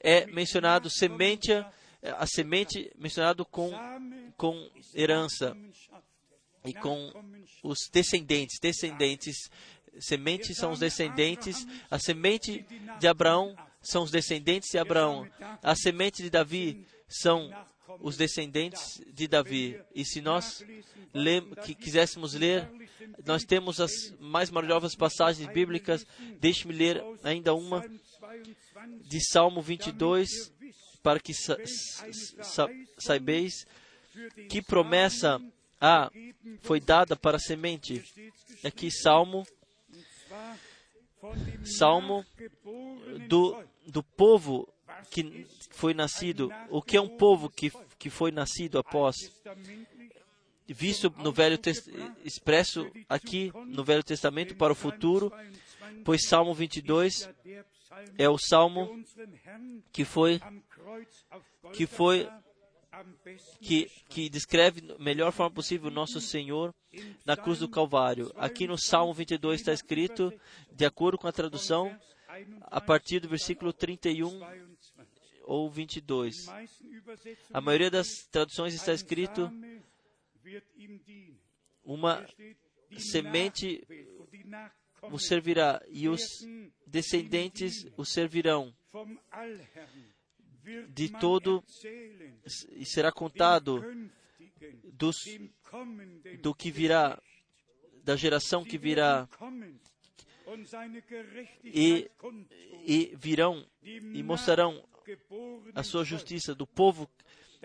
é 0.00 0.26
mencionado 0.26 0.90
semente, 0.90 1.52
a 2.02 2.26
semente 2.26 2.90
mencionado 2.98 3.44
com, 3.44 3.70
com 4.36 4.68
herança 4.94 5.56
e 6.64 6.74
com 6.74 7.12
os 7.62 7.78
descendentes. 7.92 8.58
Descendentes, 8.60 9.36
sementes 9.98 10.56
são 10.56 10.72
os 10.72 10.80
descendentes. 10.80 11.66
A 11.90 11.98
semente 11.98 12.66
de 12.98 13.06
Abraão 13.06 13.54
são 13.82 14.02
os 14.02 14.10
descendentes 14.10 14.70
de 14.70 14.78
Abraão. 14.78 15.28
A 15.62 15.74
semente 15.74 16.22
de 16.22 16.30
Davi 16.30 16.86
são 17.08 17.50
os 18.00 18.16
descendentes 18.16 19.02
de 19.12 19.26
Davi. 19.26 19.80
E 19.94 20.04
se 20.04 20.20
nós 20.20 20.64
que 21.64 21.74
quiséssemos 21.74 22.34
ler, 22.34 22.68
nós 23.24 23.44
temos 23.44 23.80
as 23.80 24.14
mais 24.18 24.50
maravilhosas 24.50 24.94
passagens 24.94 25.48
bíblicas. 25.52 26.06
Deixe-me 26.38 26.74
ler 26.74 27.02
ainda 27.22 27.54
uma 27.54 27.84
de 29.08 29.20
Salmo 29.20 29.60
22, 29.60 30.52
para 31.02 31.18
que 31.18 31.34
sa 31.34 31.56
sa 32.44 32.68
que 34.48 34.62
promessa 34.62 35.40
a 35.80 36.10
foi 36.60 36.80
dada 36.80 37.16
para 37.16 37.36
a 37.36 37.40
semente. 37.40 38.04
Aqui, 38.62 38.90
Salmo, 38.90 39.46
Salmo 41.64 42.24
do, 43.28 43.56
do 43.86 44.02
povo 44.02 44.68
que 45.10 45.46
foi 45.70 45.94
nascido. 45.94 46.52
O 46.68 46.82
que 46.82 46.96
é 46.96 47.00
um 47.00 47.08
povo 47.08 47.48
que, 47.48 47.72
que 47.98 48.10
foi 48.10 48.30
nascido 48.30 48.78
após? 48.78 49.16
Visto 50.66 51.12
no 51.18 51.32
Velho 51.32 51.58
expresso 52.24 52.90
aqui 53.08 53.52
no 53.66 53.82
Velho 53.82 54.04
Testamento 54.04 54.54
para 54.54 54.72
o 54.72 54.76
futuro, 54.76 55.32
pois 56.04 56.26
Salmo 56.26 56.54
22 56.54 57.28
é 58.16 58.28
o 58.28 58.38
salmo 58.38 59.02
que 59.92 60.04
foi 60.04 60.40
que 61.72 61.86
foi 61.86 62.28
que, 63.60 63.90
que 64.08 64.28
descreve 64.28 64.80
da 64.80 64.98
melhor 64.98 65.32
forma 65.32 65.54
possível 65.54 65.90
o 65.90 65.94
nosso 65.94 66.20
Senhor 66.20 66.74
na 67.24 67.36
cruz 67.36 67.58
do 67.58 67.68
Calvário. 67.68 68.32
Aqui 68.36 68.66
no 68.66 68.78
Salmo 68.78 69.14
22 69.14 69.60
está 69.60 69.72
escrito, 69.72 70.32
de 70.72 70.84
acordo 70.84 71.18
com 71.18 71.28
a 71.28 71.32
tradução, 71.32 71.96
a 72.62 72.80
partir 72.80 73.20
do 73.20 73.28
versículo 73.28 73.72
31 73.72 74.40
ou 75.44 75.70
22. 75.70 76.34
A 77.52 77.60
maioria 77.60 77.90
das 77.90 78.26
traduções 78.30 78.74
está 78.74 78.92
escrito 78.92 79.50
uma 81.84 82.26
semente 82.98 83.86
o 85.02 85.18
servirá 85.18 85.82
e 85.88 86.08
os 86.08 86.22
descendentes 86.86 87.86
o 87.96 88.04
servirão 88.04 88.74
de 90.88 91.08
todo 91.08 91.64
e 92.72 92.84
será 92.84 93.10
contado 93.10 93.82
dos, 94.92 95.16
do 96.42 96.54
que 96.54 96.70
virá, 96.70 97.20
da 98.04 98.14
geração 98.16 98.64
que 98.64 98.76
virá, 98.76 99.28
e, 101.64 102.10
e 102.86 103.16
virão 103.16 103.66
e 103.82 104.22
mostrarão 104.22 104.82
a 105.74 105.82
sua 105.82 106.04
justiça 106.04 106.54
do 106.54 106.66
povo 106.66 107.08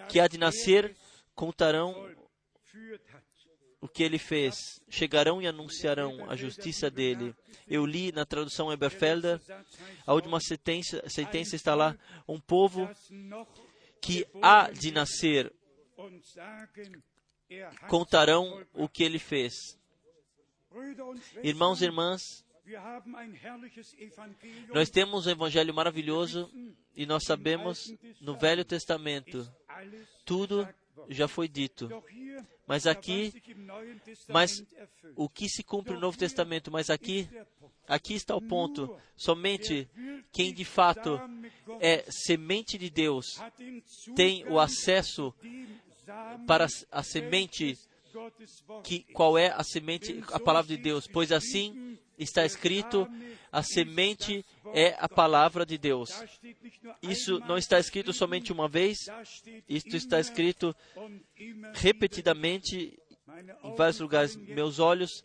que 0.10 0.20
há 0.20 0.28
de 0.28 0.38
nascer, 0.38 0.96
contarão 1.34 2.10
o 3.82 3.88
que 3.88 4.04
ele 4.04 4.18
fez. 4.18 4.56
Chegarão 4.90 5.42
e 5.42 5.48
anunciarão 5.48 6.30
a 6.30 6.36
justiça 6.36 6.90
dele. 6.90 7.36
Eu 7.68 7.86
li 7.86 8.12
na 8.12 8.26
tradução 8.26 8.72
Eberfelder, 8.72 9.40
a 10.06 10.14
última 10.14 10.40
sentença, 10.40 11.04
sentença 11.10 11.56
está 11.56 11.76
lá: 11.76 11.98
um 12.28 12.40
povo 12.40 12.90
que 14.02 14.26
há 14.42 14.70
de 14.72 14.92
nascer 14.92 15.54
contarão 17.88 18.66
o 18.74 18.90
que 18.90 19.04
ele 19.04 19.20
fez. 19.20 19.54
Irmãos 21.44 21.82
e 21.82 21.86
irmãs, 21.86 22.45
nós 24.74 24.90
temos 24.90 25.28
um 25.28 25.30
evangelho 25.30 25.74
maravilhoso 25.74 26.52
e 26.96 27.06
nós 27.06 27.24
sabemos 27.24 27.94
no 28.22 28.38
Velho 28.38 28.66
Testamento 28.66 29.50
tudo 30.26 30.68
já 31.10 31.28
foi 31.28 31.48
dito. 31.48 31.90
Mas 32.68 32.88
aqui, 32.88 33.34
mas 34.28 34.64
o 35.16 35.30
que 35.30 35.48
se 35.48 35.64
cumpre 35.64 35.94
no 35.94 36.00
Novo 36.00 36.18
Testamento, 36.18 36.72
mas 36.72 36.90
aqui, 36.90 37.30
aqui 37.88 38.16
está 38.16 38.36
o 38.36 38.42
ponto. 38.42 38.98
Somente 39.16 39.88
quem 40.32 40.54
de 40.54 40.66
fato 40.66 41.20
é 41.80 42.04
semente 42.10 42.78
de 42.78 42.90
Deus 42.90 43.40
tem 44.16 44.48
o 44.48 44.60
acesso 44.60 45.34
para 46.48 46.68
a 46.92 47.04
semente 47.04 47.78
que 48.84 49.00
qual 49.14 49.38
é 49.38 49.52
a 49.52 49.64
semente, 49.64 50.24
a 50.32 50.40
palavra 50.40 50.76
de 50.76 50.82
Deus, 50.82 51.08
pois 51.08 51.32
assim 51.32 51.98
está 52.18 52.46
escrito, 52.46 53.08
a 53.52 53.62
semente 53.64 54.46
é 54.74 54.96
a 55.00 55.08
palavra 55.08 55.66
de 55.66 55.78
Deus. 55.78 56.10
Isso 57.02 57.40
não 57.42 57.58
está 57.58 57.80
escrito 57.80 58.14
somente 58.14 58.52
uma 58.52 58.68
vez, 58.68 59.08
isto 59.68 59.96
está 59.96 60.20
escrito 60.20 60.76
repetidamente 61.74 62.98
em 63.64 63.76
vários 63.76 64.00
lugares. 64.00 64.36
Meus 64.36 64.80
olhos 64.80 65.24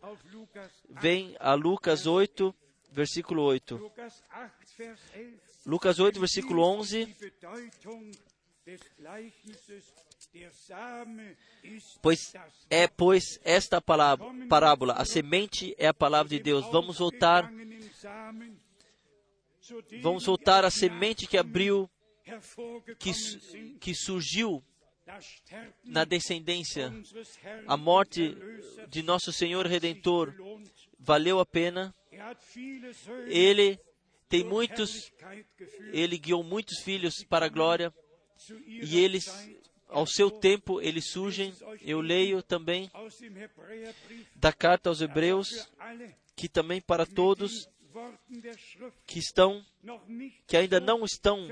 vêm 0.88 1.36
a 1.38 1.54
Lucas 1.54 2.06
8, 2.06 2.54
versículo 2.92 3.42
8. 3.42 3.92
Lucas 5.66 5.98
8, 5.98 6.18
versículo 6.18 6.62
11. 6.62 7.14
Pois 12.00 12.32
é, 12.68 12.86
pois, 12.86 13.40
esta 13.42 13.80
parábola, 13.80 14.94
a 14.94 15.04
semente 15.04 15.74
é 15.76 15.88
a 15.88 15.94
palavra 15.94 16.28
de 16.28 16.38
Deus. 16.38 16.64
Vamos 16.70 16.98
voltar, 16.98 17.50
vamos 20.00 20.24
voltar 20.24 20.64
à 20.64 20.70
semente 20.70 21.26
que 21.26 21.36
abriu, 21.36 21.90
que, 22.98 23.12
que 23.80 23.94
surgiu 23.94 24.62
na 25.84 26.04
descendência. 26.04 26.92
A 27.66 27.76
morte 27.76 28.36
de 28.88 29.02
nosso 29.02 29.32
Senhor 29.32 29.66
Redentor 29.66 30.34
valeu 30.98 31.40
a 31.40 31.46
pena. 31.46 31.94
Ele 33.26 33.78
tem 34.28 34.44
muitos, 34.44 35.12
ele 35.92 36.16
guiou 36.16 36.44
muitos 36.44 36.78
filhos 36.80 37.24
para 37.24 37.46
a 37.46 37.48
glória 37.48 37.92
e 38.66 38.98
eles 38.98 39.26
ao 39.90 40.06
seu 40.06 40.30
tempo 40.30 40.80
eles 40.80 41.10
surgem. 41.10 41.54
Eu 41.82 42.00
leio 42.00 42.42
também 42.42 42.90
da 44.34 44.52
carta 44.52 44.88
aos 44.88 45.00
Hebreus, 45.00 45.68
que 46.34 46.48
também 46.48 46.80
para 46.80 47.04
todos 47.04 47.68
que 49.06 49.18
estão, 49.18 49.64
que 50.46 50.56
ainda 50.56 50.80
não 50.80 51.04
estão 51.04 51.48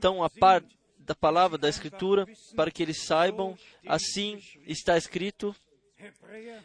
tão 0.00 0.22
a 0.22 0.30
par 0.30 0.64
da 0.98 1.14
palavra 1.14 1.58
da 1.58 1.68
Escritura, 1.68 2.26
para 2.54 2.70
que 2.70 2.82
eles 2.82 3.04
saibam, 3.04 3.58
assim 3.86 4.40
está 4.66 4.96
escrito, 4.96 5.54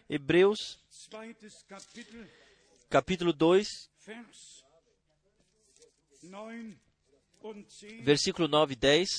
Hebreus, 0.10 0.80
capítulo 2.90 3.34
2, 3.34 3.68
versículo 8.02 8.48
9 8.48 8.74
e 8.74 8.76
10, 8.76 9.10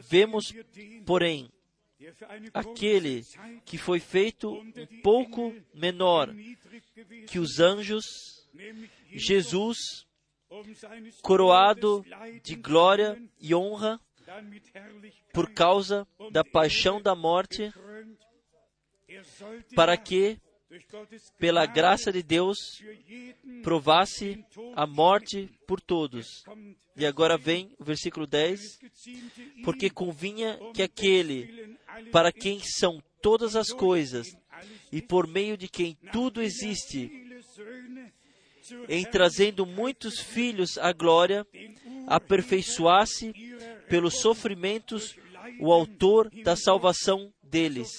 vemos, 0.00 0.52
porém, 1.06 1.50
aquele 2.54 3.24
que 3.64 3.76
foi 3.76 4.00
feito 4.00 4.52
um 4.52 5.02
pouco 5.02 5.54
menor 5.74 6.34
que 7.26 7.38
os 7.38 7.58
anjos, 7.58 8.04
Jesus, 9.10 10.06
coroado 11.22 12.04
de 12.42 12.54
glória 12.54 13.20
e 13.40 13.54
honra 13.54 14.00
por 15.32 15.52
causa 15.52 16.06
da 16.30 16.44
paixão 16.44 17.00
da 17.00 17.14
morte, 17.14 17.72
para 19.74 19.96
que, 19.96 20.38
pela 21.38 21.64
graça 21.66 22.12
de 22.12 22.22
Deus, 22.22 22.82
provasse 23.62 24.44
a 24.74 24.86
morte 24.86 25.48
por 25.66 25.80
todos. 25.80 26.44
E 26.96 27.06
agora 27.06 27.38
vem 27.38 27.74
o 27.78 27.84
versículo 27.84 28.26
10: 28.26 28.60
Porque 29.64 29.88
convinha 29.88 30.58
que 30.74 30.82
aquele 30.82 31.76
para 32.12 32.32
quem 32.32 32.60
são 32.60 33.02
todas 33.22 33.56
as 33.56 33.70
coisas 33.70 34.36
e 34.92 35.00
por 35.00 35.26
meio 35.26 35.56
de 35.56 35.68
quem 35.68 35.96
tudo 36.12 36.42
existe, 36.42 37.10
em 38.88 39.04
trazendo 39.04 39.64
muitos 39.64 40.18
filhos 40.20 40.76
à 40.76 40.92
glória, 40.92 41.46
aperfeiçoasse 42.06 43.32
pelos 43.88 44.20
sofrimentos 44.20 45.16
o 45.60 45.72
autor 45.72 46.30
da 46.42 46.56
salvação 46.56 47.32
deles. 47.42 47.96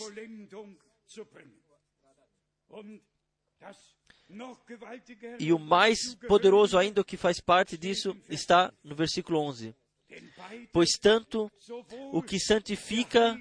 E 5.40 5.52
o 5.52 5.60
mais 5.60 6.16
poderoso 6.28 6.78
ainda 6.78 7.04
que 7.04 7.18
faz 7.18 7.40
parte 7.40 7.78
disso 7.78 8.16
está 8.30 8.72
no 8.84 8.96
versículo 8.96 9.40
11. 9.40 9.76
Pois 10.72 10.90
tanto 11.00 11.52
o 12.12 12.22
que 12.22 12.40
santifica 12.40 13.38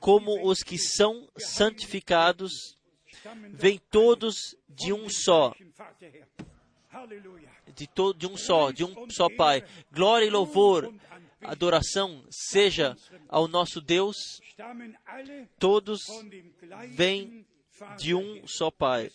como 0.00 0.48
os 0.48 0.58
que 0.62 0.78
são 0.78 1.28
santificados 1.36 2.76
vêm 3.52 3.78
todos 3.90 4.56
de 4.68 4.92
um 4.92 5.08
só. 5.08 5.54
De, 7.74 7.86
to, 7.86 8.12
de 8.12 8.26
um 8.26 8.36
só, 8.36 8.70
de 8.70 8.84
um 8.84 9.10
só 9.10 9.28
Pai. 9.34 9.64
Glória 9.90 10.26
e 10.26 10.30
louvor, 10.30 10.92
adoração 11.44 12.24
seja 12.30 12.96
ao 13.28 13.48
nosso 13.48 13.80
Deus. 13.80 14.16
Todos 15.58 16.00
vêm 16.94 17.46
de 17.98 18.14
um 18.14 18.46
só 18.46 18.70
Pai. 18.70 19.10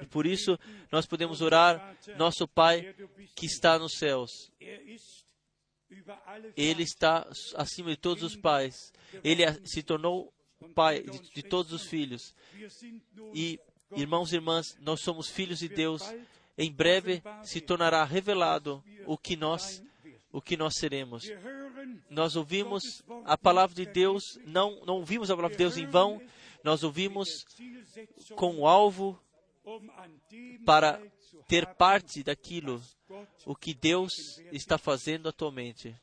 E 0.00 0.06
por 0.06 0.26
isso 0.26 0.58
nós 0.90 1.06
podemos 1.06 1.40
orar, 1.40 1.96
nosso 2.16 2.48
Pai 2.48 2.94
que 3.34 3.46
está 3.46 3.78
nos 3.78 3.94
céus. 3.98 4.50
Ele 6.56 6.82
está 6.82 7.28
acima 7.56 7.90
de 7.90 7.96
todos 7.96 8.22
os 8.22 8.36
pais. 8.36 8.92
Ele 9.22 9.44
se 9.64 9.82
tornou 9.82 10.32
pai 10.74 11.02
de, 11.02 11.18
de 11.34 11.42
todos 11.42 11.72
os 11.72 11.86
filhos. 11.86 12.34
E, 13.34 13.60
irmãos 13.94 14.32
e 14.32 14.36
irmãs, 14.36 14.76
nós 14.80 15.00
somos 15.00 15.28
filhos 15.28 15.58
de 15.58 15.68
Deus. 15.68 16.02
Em 16.56 16.72
breve 16.72 17.22
se 17.42 17.60
tornará 17.60 18.04
revelado 18.04 18.82
o 19.06 19.18
que 19.18 19.36
nós 19.36 19.82
o 20.34 20.42
que 20.42 20.56
nós 20.56 20.74
seremos. 20.74 21.30
Nós 22.10 22.34
ouvimos 22.34 23.04
a 23.24 23.38
palavra 23.38 23.72
de 23.72 23.86
Deus, 23.86 24.36
não, 24.44 24.84
não 24.84 24.96
ouvimos 24.96 25.30
a 25.30 25.36
palavra 25.36 25.56
de 25.56 25.62
Deus 25.62 25.76
em 25.76 25.86
vão, 25.86 26.20
nós 26.64 26.82
ouvimos 26.82 27.46
com 28.34 28.56
o 28.56 28.66
alvo 28.66 29.16
para 30.66 31.00
ter 31.48 31.66
parte 31.74 32.22
daquilo 32.22 32.82
o 33.46 33.54
que 33.54 33.74
Deus 33.74 34.40
está 34.50 34.78
fazendo 34.78 35.28
atualmente. 35.28 35.94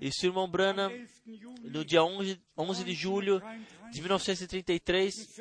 E 0.00 0.12
se 0.12 0.26
o 0.26 0.30
irmão 0.30 0.48
Branham, 0.48 0.90
no 1.62 1.84
dia 1.84 2.02
11, 2.02 2.40
11 2.56 2.84
de 2.84 2.94
julho 2.94 3.42
de 3.90 4.00
1933, 4.00 5.40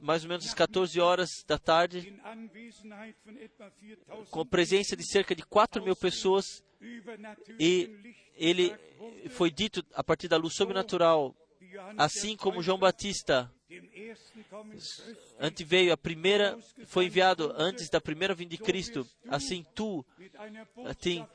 mais 0.00 0.22
ou 0.22 0.28
menos 0.28 0.46
às 0.46 0.54
14 0.54 1.00
horas 1.00 1.44
da 1.46 1.58
tarde, 1.58 2.14
com 4.30 4.40
a 4.40 4.46
presença 4.46 4.96
de 4.96 5.04
cerca 5.10 5.34
de 5.34 5.42
4 5.42 5.82
mil 5.82 5.96
pessoas, 5.96 6.62
e 7.58 8.20
ele 8.34 8.74
foi 9.30 9.50
dito 9.50 9.84
a 9.94 10.04
partir 10.04 10.28
da 10.28 10.36
luz 10.36 10.54
sobrenatural, 10.54 11.34
assim 11.96 12.36
como 12.36 12.62
João 12.62 12.78
Batista 12.78 13.52
anteveio 15.38 15.92
a 15.92 15.96
primeira, 15.96 16.58
foi 16.86 17.06
enviado 17.06 17.52
antes 17.56 17.90
da 17.90 18.00
primeira 18.00 18.34
vinda 18.34 18.50
de 18.50 18.58
Cristo. 18.58 19.06
Assim 19.28 19.64
tu, 19.74 20.04
assim, 20.86 21.26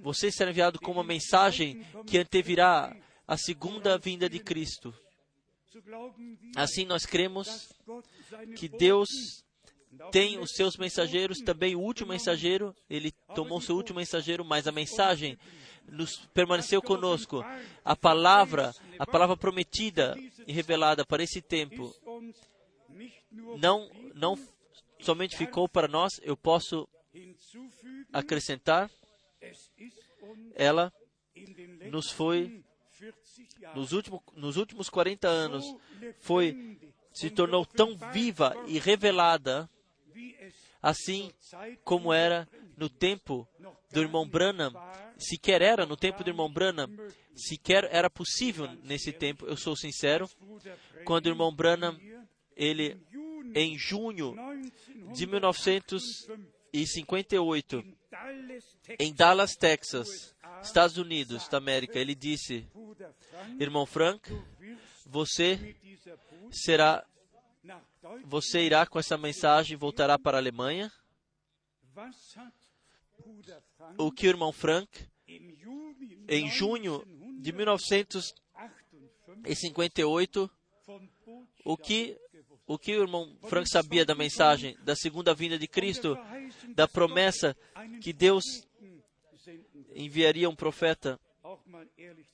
você 0.00 0.30
será 0.30 0.50
enviado 0.50 0.78
com 0.78 0.92
uma 0.92 1.04
mensagem 1.04 1.84
que 2.06 2.18
antevirá 2.18 2.96
a 3.26 3.36
segunda 3.36 3.98
vinda 3.98 4.28
de 4.28 4.38
Cristo. 4.38 4.94
Assim 6.54 6.84
nós 6.84 7.04
cremos 7.04 7.72
que 8.56 8.68
Deus 8.68 9.08
tem 10.10 10.38
os 10.38 10.52
seus 10.52 10.76
mensageiros, 10.76 11.40
também 11.40 11.74
o 11.74 11.80
último 11.80 12.12
mensageiro, 12.12 12.74
ele 12.88 13.12
tomou 13.34 13.60
seu 13.60 13.76
último 13.76 13.98
mensageiro, 13.98 14.44
mas 14.44 14.66
a 14.66 14.72
mensagem 14.72 15.38
nos 15.92 16.16
permaneceu 16.32 16.80
conosco. 16.80 17.44
A 17.84 17.94
palavra, 17.94 18.74
a 18.98 19.06
palavra 19.06 19.36
prometida 19.36 20.16
e 20.46 20.52
revelada 20.52 21.04
para 21.04 21.22
esse 21.22 21.40
tempo, 21.40 21.94
não, 23.58 23.90
não 24.14 24.38
somente 25.00 25.36
ficou 25.36 25.68
para 25.68 25.86
nós, 25.86 26.20
eu 26.22 26.36
posso 26.36 26.88
acrescentar, 28.12 28.90
ela 30.54 30.92
nos 31.90 32.10
foi, 32.10 32.64
nos 33.74 33.92
últimos, 33.92 34.20
nos 34.34 34.56
últimos 34.56 34.88
40 34.88 35.28
anos, 35.28 35.64
foi, 36.20 36.78
se 37.12 37.28
tornou 37.28 37.66
tão 37.66 37.96
viva 38.12 38.54
e 38.66 38.78
revelada, 38.78 39.68
assim 40.80 41.32
como 41.84 42.12
era 42.12 42.48
no 42.76 42.88
tempo 42.88 43.48
do 43.92 44.00
irmão 44.00 44.28
Branham, 44.28 44.72
sequer 45.18 45.62
era 45.62 45.86
no 45.86 45.96
tempo 45.96 46.24
do 46.24 46.30
irmão 46.30 46.52
Branham, 46.52 46.88
sequer 47.34 47.88
era 47.90 48.10
possível 48.10 48.68
nesse 48.82 49.12
tempo, 49.12 49.46
eu 49.46 49.56
sou 49.56 49.76
sincero, 49.76 50.28
quando 51.04 51.26
o 51.26 51.30
irmão 51.30 51.54
Branham, 51.54 51.96
ele, 52.56 53.00
em 53.54 53.78
junho 53.78 54.34
de 55.14 55.26
1958, 55.26 57.84
em 58.98 59.14
Dallas, 59.14 59.54
Texas, 59.56 60.34
Estados 60.62 60.96
Unidos 60.96 61.48
da 61.48 61.58
América, 61.58 61.98
ele 61.98 62.14
disse: 62.14 62.66
Irmão 63.58 63.84
Frank, 63.84 64.30
você 65.06 65.76
será, 66.50 67.04
você 68.24 68.62
irá 68.62 68.86
com 68.86 68.98
essa 68.98 69.18
mensagem 69.18 69.74
e 69.74 69.78
voltará 69.78 70.18
para 70.18 70.36
a 70.36 70.40
Alemanha. 70.40 70.90
O 73.98 74.12
que 74.12 74.26
o 74.26 74.30
irmão 74.30 74.52
Frank, 74.52 74.88
em 76.28 76.50
junho 76.50 77.02
de 77.40 77.52
1958, 77.52 80.50
o 81.64 81.76
que 81.76 82.18
o 82.64 82.78
que 82.78 82.96
o 82.96 83.02
irmão 83.02 83.36
Frank 83.48 83.68
sabia 83.68 84.04
da 84.04 84.14
mensagem 84.14 84.76
da 84.82 84.94
segunda 84.94 85.34
vinda 85.34 85.58
de 85.58 85.66
Cristo, 85.66 86.16
da 86.74 86.86
promessa 86.86 87.56
que 88.00 88.12
Deus 88.12 88.44
enviaria 89.94 90.48
um 90.48 90.54
profeta. 90.54 91.18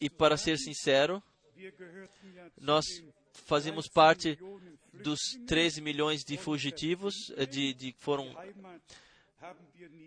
E 0.01 0.11
para 0.11 0.37
ser 0.37 0.59
sincero, 0.59 1.23
nós 2.61 2.85
fazemos 3.33 3.89
parte 3.89 4.39
dos 4.93 5.19
13 5.47 5.81
milhões 5.81 6.23
de 6.25 6.37
fugitivos 6.37 7.15
eh, 7.37 7.47
de, 7.47 7.95
foram 7.99 8.35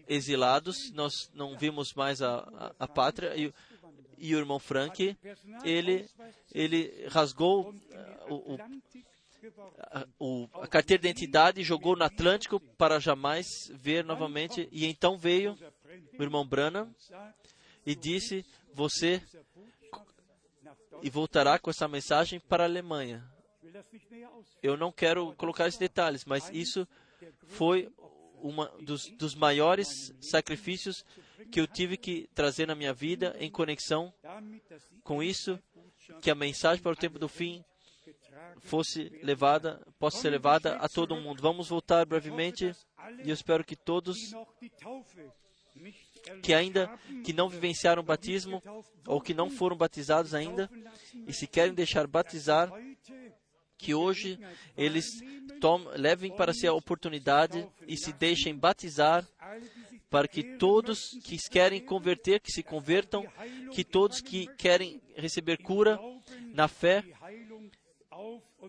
exilados. 0.07 0.91
Nós 0.91 1.29
não 1.34 1.57
vimos 1.57 1.93
mais 1.93 2.21
a, 2.21 2.39
a, 2.39 2.75
a 2.79 2.88
pátria. 2.88 3.36
E, 3.36 3.53
e 4.17 4.36
o 4.36 4.38
irmão 4.38 4.59
Frank, 4.59 5.17
ele, 5.63 6.07
ele 6.53 7.07
rasgou 7.09 7.71
uh, 7.71 7.75
o, 8.29 8.57
o, 10.19 10.49
a 10.61 10.67
carteira 10.67 11.01
de 11.01 11.09
identidade 11.09 11.59
e 11.59 11.63
jogou 11.63 11.95
no 11.95 12.03
Atlântico 12.03 12.59
para 12.77 12.99
jamais 12.99 13.47
ver 13.71 14.03
novamente. 14.03 14.69
E 14.71 14.86
então 14.86 15.17
veio 15.17 15.57
o 16.17 16.21
irmão 16.21 16.45
Branham 16.45 16.93
e 17.86 17.95
disse: 17.95 18.45
Você 18.73 19.21
e 21.01 21.09
voltará 21.09 21.57
com 21.57 21.69
essa 21.69 21.88
mensagem 21.88 22.39
para 22.39 22.63
a 22.63 22.67
Alemanha. 22.67 23.27
Eu 24.61 24.77
não 24.77 24.91
quero 24.91 25.34
colocar 25.36 25.67
esses 25.67 25.79
detalhes, 25.79 26.25
mas 26.25 26.49
isso 26.53 26.88
foi 27.47 27.91
um 28.41 28.83
dos, 28.83 29.07
dos 29.17 29.35
maiores 29.35 30.13
sacrifícios 30.19 31.05
que 31.51 31.59
eu 31.59 31.67
tive 31.67 31.97
que 31.97 32.27
trazer 32.33 32.67
na 32.67 32.75
minha 32.75 32.93
vida 32.93 33.35
em 33.39 33.49
conexão 33.49 34.13
com 35.03 35.21
isso, 35.21 35.59
que 36.21 36.31
a 36.31 36.35
mensagem 36.35 36.81
para 36.81 36.91
o 36.91 36.95
tempo 36.95 37.19
do 37.19 37.27
fim 37.27 37.63
fosse 38.61 39.09
levada, 39.23 39.81
possa 39.99 40.19
ser 40.19 40.29
levada 40.29 40.75
a 40.77 40.87
todo 40.87 41.15
mundo. 41.15 41.41
Vamos 41.41 41.69
voltar 41.69 42.05
brevemente 42.05 42.71
e 43.23 43.29
eu 43.29 43.33
espero 43.33 43.63
que 43.63 43.75
todos 43.75 44.17
que 46.43 46.53
ainda 46.53 46.89
que 47.23 47.33
não 47.33 47.49
vivenciaram 47.49 48.01
o 48.01 48.05
batismo 48.05 48.61
ou 49.07 49.21
que 49.21 49.33
não 49.33 49.49
foram 49.49 49.75
batizados 49.75 50.33
ainda 50.33 50.69
e 51.27 51.33
se 51.33 51.47
querem 51.47 51.73
deixar 51.73 52.05
batizar, 52.07 52.71
que 53.82 53.95
hoje 53.95 54.39
eles 54.77 55.05
tom, 55.59 55.84
levem 55.95 56.32
para 56.36 56.53
si 56.53 56.67
a 56.67 56.73
oportunidade 56.73 57.67
e 57.88 57.97
se 57.97 58.13
deixem 58.13 58.55
batizar 58.55 59.27
para 60.07 60.27
que 60.27 60.57
todos 60.57 61.17
que 61.23 61.38
querem 61.49 61.82
converter, 61.84 62.39
que 62.39 62.51
se 62.51 62.61
convertam, 62.61 63.25
que 63.73 63.84
todos 63.84 64.21
que 64.21 64.45
querem 64.55 65.01
receber 65.15 65.57
cura 65.57 65.99
na 66.53 66.67
fé, 66.67 67.03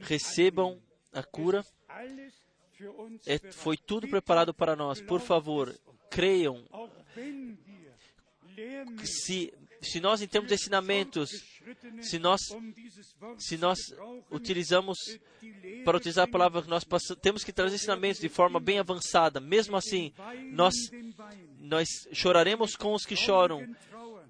recebam 0.01 0.81
a 1.13 1.23
cura. 1.23 1.65
É, 3.27 3.39
foi 3.53 3.77
tudo 3.77 4.09
preparado 4.09 4.55
para 4.55 4.75
nós. 4.75 5.01
Por 5.01 5.21
favor, 5.21 5.79
creiam. 6.11 6.65
Se 9.05 9.53
se 9.83 10.01
nós, 10.01 10.23
em 10.23 10.27
termos 10.27 10.49
de 10.49 10.55
ensinamentos, 10.55 11.31
se 12.01 12.19
nós, 12.19 12.41
se 13.39 13.57
nós 13.57 13.79
utilizamos, 14.31 14.97
para 15.85 15.97
utilizar 15.97 16.25
a 16.25 16.31
palavra 16.31 16.63
que 16.63 16.69
nós 16.69 16.85
passamos, 16.85 17.21
temos 17.21 17.45
que 17.45 17.53
trazer 17.53 17.75
ensinamentos 17.75 18.21
de 18.21 18.29
forma 18.29 18.61
bem 18.61 18.79
avançada. 18.79 19.41
Mesmo 19.41 19.77
assim, 19.77 20.13
nós, 20.53 20.75
nós 21.59 21.89
choraremos 22.13 22.77
com 22.77 22.95
os 22.95 23.05
que 23.05 23.17
choram 23.17 23.67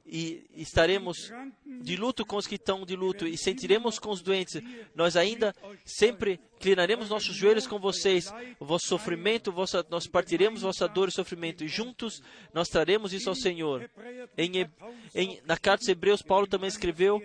e 0.05 0.45
estaremos 0.55 1.33
de 1.65 1.97
luto 1.97 2.27
com 2.27 2.37
os 2.37 2.47
que 2.47 2.57
estão 2.57 2.85
de 2.85 2.97
luto 2.97 3.27
e 3.27 3.37
sentiremos 3.39 3.99
com 3.99 4.11
os 4.11 4.21
doentes. 4.21 4.61
Nós 4.95 5.17
ainda 5.17 5.55
sempre 5.85 6.41
inclinaremos 6.57 7.09
nossos 7.09 7.35
joelhos 7.35 7.67
com 7.67 7.79
vocês. 7.79 8.33
O 8.59 8.65
vosso 8.65 8.87
sofrimento, 8.87 9.49
o 9.49 9.53
vosso, 9.53 9.85
nós 9.89 10.07
partiremos 10.07 10.63
vossa 10.63 10.89
dor 10.89 11.09
e 11.09 11.13
sofrimento 11.13 11.65
e 11.65 11.69
juntos 11.69 12.23
nós 12.53 12.69
traremos 12.69 13.13
isso 13.13 13.29
ao 13.29 13.35
Senhor. 13.35 13.91
Em, 14.37 14.69
em, 15.15 15.41
na 15.45 15.57
carta 15.57 15.81
dos 15.81 15.89
Hebreus, 15.89 16.23
Paulo 16.23 16.47
também 16.47 16.69
escreveu, 16.69 17.23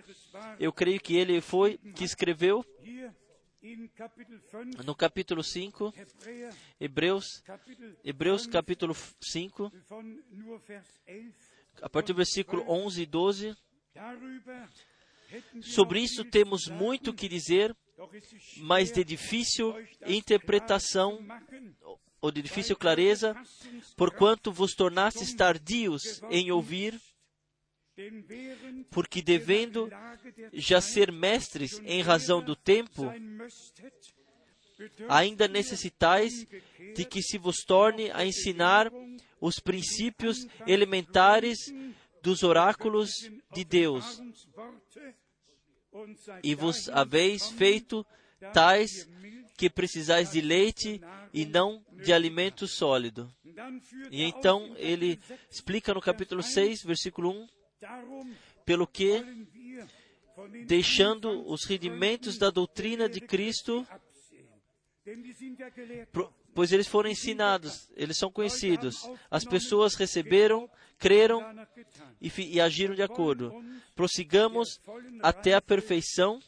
eu 0.60 0.72
creio 0.72 1.00
que 1.00 1.16
ele 1.16 1.42
foi 1.42 1.78
que 1.96 2.04
escreveu 2.04 2.66
no 4.86 4.96
capítulo 4.96 5.44
5, 5.44 5.94
Hebreus, 6.80 7.44
Hebreus 8.04 8.48
capítulo 8.48 8.96
5, 9.20 9.72
a 11.82 11.90
partir 11.90 12.14
do 12.14 12.18
versículo 12.18 12.64
11 12.68 13.02
e 13.02 13.06
12. 13.06 13.58
Sobre 15.62 16.02
isso 16.02 16.24
temos 16.24 16.68
muito 16.68 17.14
que 17.14 17.28
dizer, 17.28 17.76
mas 18.58 18.92
de 18.92 19.04
difícil 19.04 19.74
interpretação 20.06 21.20
ou 22.22 22.32
de 22.32 22.42
difícil 22.42 22.76
clareza, 22.76 23.36
porquanto 23.96 24.52
vos 24.52 24.74
tornastes 24.74 25.34
tardios 25.34 26.22
em 26.30 26.52
ouvir, 26.52 27.00
porque 28.90 29.22
devendo 29.22 29.90
já 30.54 30.80
ser 30.82 31.12
mestres 31.12 31.80
em 31.84 32.02
razão 32.02 32.42
do 32.42 32.56
tempo, 32.56 33.12
ainda 35.10 35.48
necessitais 35.48 36.46
de 36.96 37.06
que 37.06 37.22
se 37.22 37.38
vos 37.38 37.58
torne 37.64 38.12
a 38.12 38.26
ensinar 38.26 38.92
os 39.40 39.60
princípios 39.60 40.48
elementares 40.66 41.74
dos 42.22 42.44
oráculos 42.44 43.10
de 43.54 43.64
Deus. 43.64 44.22
E 46.44 46.54
vos 46.54 46.90
haveis 46.90 47.50
feito 47.50 48.06
tais 48.54 49.08
que 49.58 49.70
precisais 49.70 50.32
de 50.32 50.42
leite 50.42 51.02
e 51.34 51.46
não 51.46 51.84
de 51.92 52.14
alimento 52.14 52.68
sólido. 52.68 53.34
E 54.12 54.24
então 54.24 54.76
ele 54.78 55.20
explica 55.50 55.94
no 55.94 56.02
capítulo 56.02 56.44
6, 56.44 56.84
versículo 56.84 57.32
1, 57.32 57.48
pelo 58.64 58.86
que, 58.86 59.24
deixando 60.68 61.50
os 61.52 61.64
rudimentos 61.66 62.38
da 62.38 62.52
doutrina 62.52 63.10
de 63.10 63.20
Cristo, 63.20 63.88
pois 66.58 66.72
eles 66.72 66.88
foram 66.88 67.08
ensinados, 67.08 67.88
eles 67.96 68.18
são 68.18 68.32
conhecidos. 68.32 69.08
As 69.30 69.46
pessoas 69.46 69.94
receberam, 69.94 70.68
creram 70.98 71.40
e, 72.20 72.32
e 72.56 72.60
agiram 72.60 72.96
de 72.96 73.04
acordo. 73.04 73.54
Prossigamos 73.96 74.82
até 75.22 75.54
a 75.54 75.62
perfeição. 75.62 76.40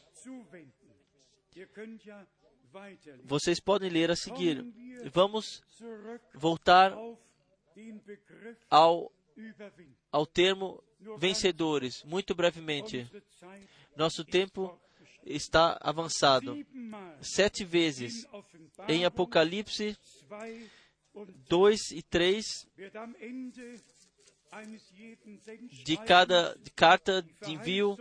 Vocês 3.22 3.60
podem 3.60 3.88
ler 3.88 4.10
a 4.10 4.16
seguir. 4.16 4.66
Vamos 5.12 5.62
voltar 6.34 6.92
ao, 8.68 9.12
ao 10.10 10.26
termo 10.26 10.82
vencedores, 11.18 12.02
muito 12.02 12.34
brevemente. 12.34 13.08
Nosso 13.94 14.24
tempo 14.24 14.76
está 15.24 15.78
avançado. 15.80 16.56
Sete 17.20 17.64
vezes 17.64 18.26
em 18.88 19.04
Apocalipse 19.04 19.96
2 21.48 21.90
e 21.92 22.02
3, 22.02 22.68
de 25.84 25.96
cada 25.96 26.56
carta 26.74 27.22
de 27.22 27.52
envio 27.52 27.96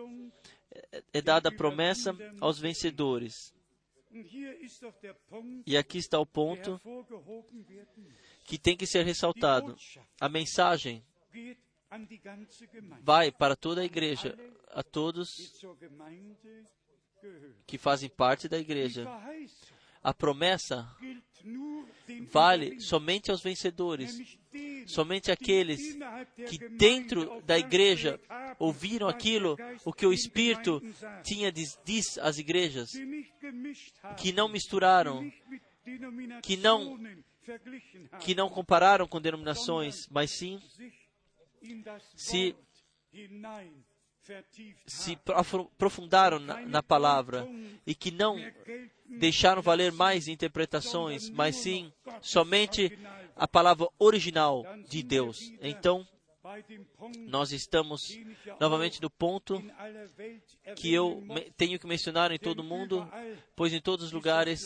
é 1.14 1.22
dada 1.22 1.50
a 1.50 1.56
promessa 1.56 2.16
aos 2.40 2.60
vencedores. 2.60 3.54
E 5.66 5.78
aqui 5.78 5.98
está 6.00 6.20
o 6.20 6.26
ponto 6.26 6.82
que 8.46 8.58
tem 8.58 8.76
que 8.76 8.88
ser 8.88 9.06
ressaltado. 9.06 9.76
A 10.20 10.28
mensagem 10.28 11.04
vai 13.02 13.32
para 13.32 13.56
toda 13.56 13.82
a 13.82 13.86
igreja, 13.86 14.36
a 14.68 14.82
todos 14.84 15.30
que 17.66 17.78
fazem 17.78 18.10
parte 18.10 18.48
da 18.48 18.58
igreja. 18.58 19.08
A 20.02 20.14
promessa 20.14 20.88
vale 22.32 22.80
somente 22.80 23.32
aos 23.32 23.42
vencedores, 23.42 24.38
somente 24.86 25.32
aqueles 25.32 25.98
que 26.48 26.58
dentro 26.70 27.42
da 27.42 27.58
igreja 27.58 28.20
ouviram 28.58 29.08
aquilo 29.08 29.58
o 29.86 29.94
que 29.94 30.06
o 30.06 30.14
Espírito 30.14 30.82
tinha 31.24 31.52
diz, 31.52 32.18
às 32.20 32.38
igrejas, 32.38 32.92
que 34.18 34.32
não 34.32 34.48
misturaram, 34.48 35.32
que 36.42 36.58
não 36.58 36.98
que 38.20 38.36
não 38.36 38.48
compararam 38.48 39.08
com 39.08 39.20
denominações, 39.20 40.08
mas 40.10 40.30
sim 40.30 40.62
se 42.16 42.56
se 44.86 45.18
aprofundaram 45.28 46.40
na, 46.40 46.62
na, 46.62 46.84
palavra 46.84 47.48
e 47.86 47.96
que 47.96 48.12
não 48.12 48.38
deixaram 49.08 49.62
valer 49.62 49.92
mais 49.92 50.28
interpretações, 50.28 51.30
mas 51.30 51.56
sim 51.56 51.92
somente 52.22 52.98
a 53.36 53.48
palavra 53.48 53.88
original 53.98 54.66
de 54.88 55.02
Deus. 55.02 55.52
Então, 55.62 56.08
nós 57.28 57.52
estamos 57.52 58.02
novamente 58.60 59.02
no 59.02 59.10
ponto 59.10 59.62
que 60.76 60.94
eu 60.94 61.24
tenho 61.58 61.80
que 61.80 61.88
mencionar 61.88 62.32
em 62.32 62.40
todo 62.40 62.64
mundo, 62.64 63.08
pois 63.56 63.74
em 63.74 63.82
todos 63.82 64.06
os 64.06 64.12
lugares 64.12 64.64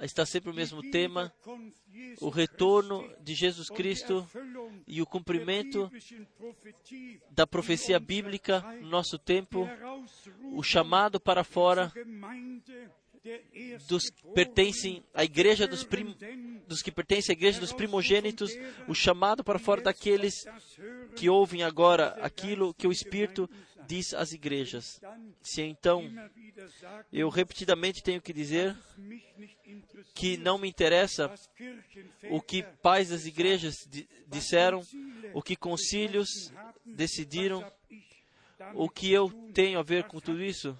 está 0.00 0.24
sempre 0.24 0.50
o 0.50 0.54
mesmo 0.54 0.82
tema: 0.90 1.32
o 2.20 2.28
retorno 2.28 3.08
de 3.20 3.34
Jesus 3.34 3.68
Cristo 3.68 4.28
e 4.86 5.00
o 5.00 5.06
cumprimento 5.06 5.90
da 7.30 7.46
profecia 7.46 7.98
bíblica 7.98 8.60
no 8.80 8.88
nosso 8.88 9.18
tempo, 9.18 9.68
o 10.52 10.62
chamado 10.62 11.20
para 11.20 11.44
fora 11.44 11.92
dos 13.86 14.10
que 14.10 14.22
pertencem 14.34 15.02
à 15.12 15.24
igreja 15.24 15.66
dos, 15.66 15.84
prim, 15.84 16.16
dos 16.66 16.82
que 16.82 16.90
pertencem 16.90 17.32
à 17.32 17.36
igreja 17.36 17.60
dos 17.60 17.72
primogênitos, 17.72 18.50
o 18.88 18.94
chamado 18.94 19.44
para 19.44 19.58
fora 19.58 19.82
daqueles 19.82 20.34
que 21.16 21.28
ouvem 21.28 21.62
agora 21.62 22.16
aquilo 22.20 22.74
que 22.74 22.86
o 22.86 22.92
Espírito 22.92 23.48
diz 23.86 24.14
às 24.14 24.32
igrejas. 24.32 25.00
Se 25.42 25.62
então 25.62 26.08
eu 27.12 27.28
repetidamente 27.28 28.02
tenho 28.02 28.22
que 28.22 28.32
dizer 28.32 28.76
que 30.14 30.36
não 30.36 30.58
me 30.58 30.68
interessa 30.68 31.32
o 32.30 32.40
que 32.40 32.62
pais 32.82 33.10
das 33.10 33.26
igrejas 33.26 33.74
disseram, 34.28 34.80
o 35.34 35.42
que 35.42 35.56
concílios 35.56 36.52
decidiram, 36.84 37.64
o 38.74 38.88
que 38.88 39.12
eu 39.12 39.30
tenho 39.52 39.78
a 39.78 39.82
ver 39.82 40.04
com 40.04 40.20
tudo 40.20 40.42
isso? 40.42 40.76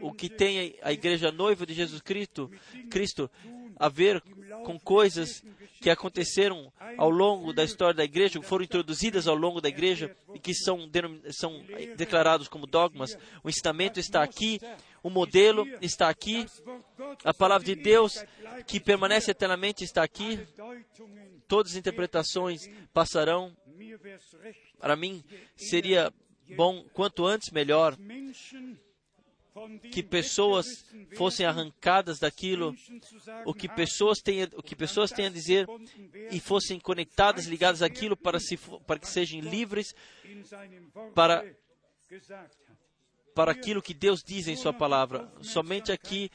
O 0.00 0.12
que 0.12 0.28
tem 0.28 0.76
a 0.82 0.92
igreja 0.92 1.32
noiva 1.32 1.66
de 1.66 1.74
Jesus 1.74 2.00
Cristo, 2.00 2.50
Cristo 2.90 3.30
a 3.76 3.88
ver 3.88 4.22
com 4.64 4.78
coisas 4.78 5.42
que 5.80 5.90
aconteceram 5.90 6.72
ao 6.96 7.10
longo 7.10 7.52
da 7.52 7.64
história 7.64 7.94
da 7.94 8.04
igreja, 8.04 8.40
foram 8.42 8.64
introduzidas 8.64 9.26
ao 9.26 9.34
longo 9.34 9.60
da 9.60 9.68
igreja 9.68 10.14
e 10.34 10.38
que 10.38 10.54
são, 10.54 10.88
são 11.30 11.64
declarados 11.96 12.48
como 12.48 12.66
dogmas. 12.66 13.16
O 13.42 13.48
ensinamento 13.48 13.98
está 13.98 14.22
aqui, 14.22 14.60
o 15.02 15.10
modelo 15.10 15.66
está 15.80 16.08
aqui, 16.08 16.46
a 17.24 17.34
palavra 17.34 17.66
de 17.66 17.74
Deus 17.74 18.24
que 18.66 18.78
permanece 18.78 19.30
eternamente 19.30 19.82
está 19.82 20.02
aqui. 20.02 20.38
Todas 21.48 21.72
as 21.72 21.78
interpretações 21.78 22.68
passarão. 22.92 23.56
Para 24.78 24.94
mim, 24.94 25.24
seria 25.56 26.12
bom, 26.56 26.84
quanto 26.92 27.26
antes 27.26 27.50
melhor, 27.50 27.96
que 29.90 30.02
pessoas 30.02 30.84
fossem 31.16 31.44
arrancadas 31.44 32.18
daquilo, 32.18 32.74
o 33.44 33.52
que 33.52 33.68
pessoas 33.68 34.20
têm, 34.20 34.44
o 34.54 34.62
que 34.62 34.74
pessoas 34.74 35.10
têm 35.10 35.26
a 35.26 35.30
dizer 35.30 35.66
e 36.30 36.40
fossem 36.40 36.80
conectadas, 36.80 37.46
ligadas 37.46 37.82
àquilo 37.82 38.16
para, 38.16 38.40
se, 38.40 38.56
para 38.86 38.98
que 38.98 39.08
sejam 39.08 39.40
livres 39.40 39.94
para, 41.14 41.44
para 43.34 43.52
aquilo 43.52 43.82
que 43.82 43.94
Deus 43.94 44.22
diz 44.22 44.48
em 44.48 44.56
Sua 44.56 44.72
palavra. 44.72 45.30
Somente 45.42 45.92
aqui 45.92 46.30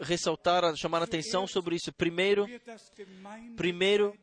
ressaltar, 0.00 0.76
chamar 0.76 1.00
a 1.00 1.04
atenção 1.04 1.46
sobre 1.46 1.76
isso. 1.76 1.92
Primeiro, 1.92 2.46
primeiro 3.56 4.16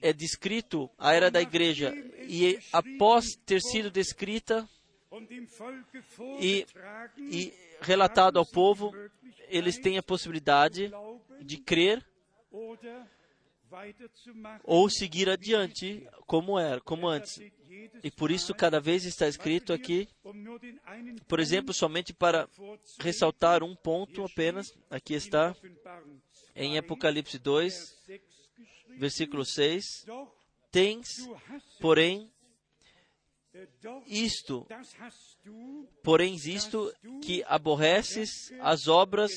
é 0.00 0.12
descrito 0.12 0.90
a 0.98 1.12
era 1.12 1.30
da 1.30 1.40
igreja 1.40 1.92
e 2.28 2.58
após 2.72 3.36
ter 3.44 3.60
sido 3.60 3.90
descrita 3.90 4.68
e, 6.40 6.66
e 7.18 7.52
relatado 7.80 8.38
ao 8.38 8.46
povo, 8.46 8.92
eles 9.48 9.78
têm 9.78 9.98
a 9.98 10.02
possibilidade 10.02 10.90
de 11.40 11.58
crer 11.58 12.04
ou 14.64 14.88
seguir 14.88 15.28
adiante 15.28 16.06
como 16.26 16.58
era, 16.58 16.80
como 16.80 17.08
antes. 17.08 17.40
E 18.02 18.10
por 18.10 18.30
isso 18.30 18.54
cada 18.54 18.80
vez 18.80 19.04
está 19.04 19.26
escrito 19.26 19.72
aqui, 19.72 20.08
por 21.26 21.40
exemplo, 21.40 21.72
somente 21.72 22.12
para 22.12 22.48
ressaltar 23.00 23.62
um 23.62 23.74
ponto 23.74 24.24
apenas, 24.24 24.74
aqui 24.90 25.14
está 25.14 25.54
em 26.54 26.76
Apocalipse 26.76 27.38
2, 27.38 27.96
versículo 28.98 29.44
6, 29.44 30.06
tens, 30.70 31.08
porém, 31.80 32.30
isto, 34.06 34.66
porém 36.02 36.34
isto 36.34 36.92
que 37.22 37.44
aborreces 37.46 38.52
as 38.60 38.88
obras 38.88 39.30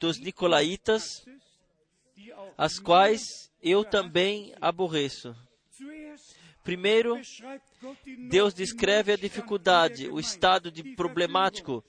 dos 0.00 0.18
nicolaítas, 0.18 1.24
as 2.56 2.78
quais 2.78 3.50
eu 3.62 3.84
também 3.84 4.54
aborreço. 4.60 5.36
Primeiro, 6.64 7.20
Deus 8.28 8.54
descreve 8.54 9.12
a 9.12 9.16
dificuldade, 9.16 10.08
o 10.08 10.20
estado 10.20 10.70
de 10.70 10.94
problemático, 10.94 11.84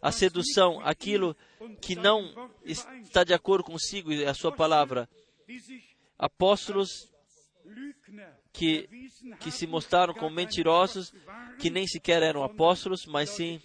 a 0.00 0.10
sedução, 0.10 0.80
aquilo 0.80 1.36
que 1.80 1.94
não 1.94 2.50
está 2.64 3.24
de 3.24 3.34
acordo 3.34 3.64
consigo 3.64 4.12
e 4.12 4.24
a 4.24 4.32
sua 4.32 4.52
palavra. 4.52 5.08
Apóstolos 6.18 7.10
que, 8.52 8.88
que 9.40 9.50
se 9.50 9.66
mostraram 9.66 10.14
como 10.14 10.34
mentirosos, 10.34 11.12
que 11.58 11.68
nem 11.68 11.86
sequer 11.86 12.22
eram 12.22 12.42
apóstolos, 12.42 13.04
mas 13.06 13.30
sim 13.30 13.60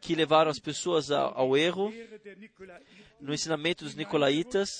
que 0.00 0.14
levaram 0.14 0.50
as 0.50 0.58
pessoas 0.58 1.10
ao, 1.10 1.38
ao 1.38 1.56
erro 1.56 1.92
no 3.20 3.32
ensinamento 3.32 3.84
dos 3.84 3.94
nicolaítas. 3.94 4.70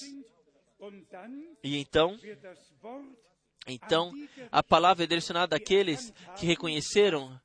E 1.63 1.79
então, 1.79 2.19
então 3.67 4.13
a 4.51 4.63
palavra 4.63 5.05
é 5.05 5.07
direcionada 5.07 5.57
àqueles 5.57 6.13
que 6.37 6.47
reconheceram 6.47 7.41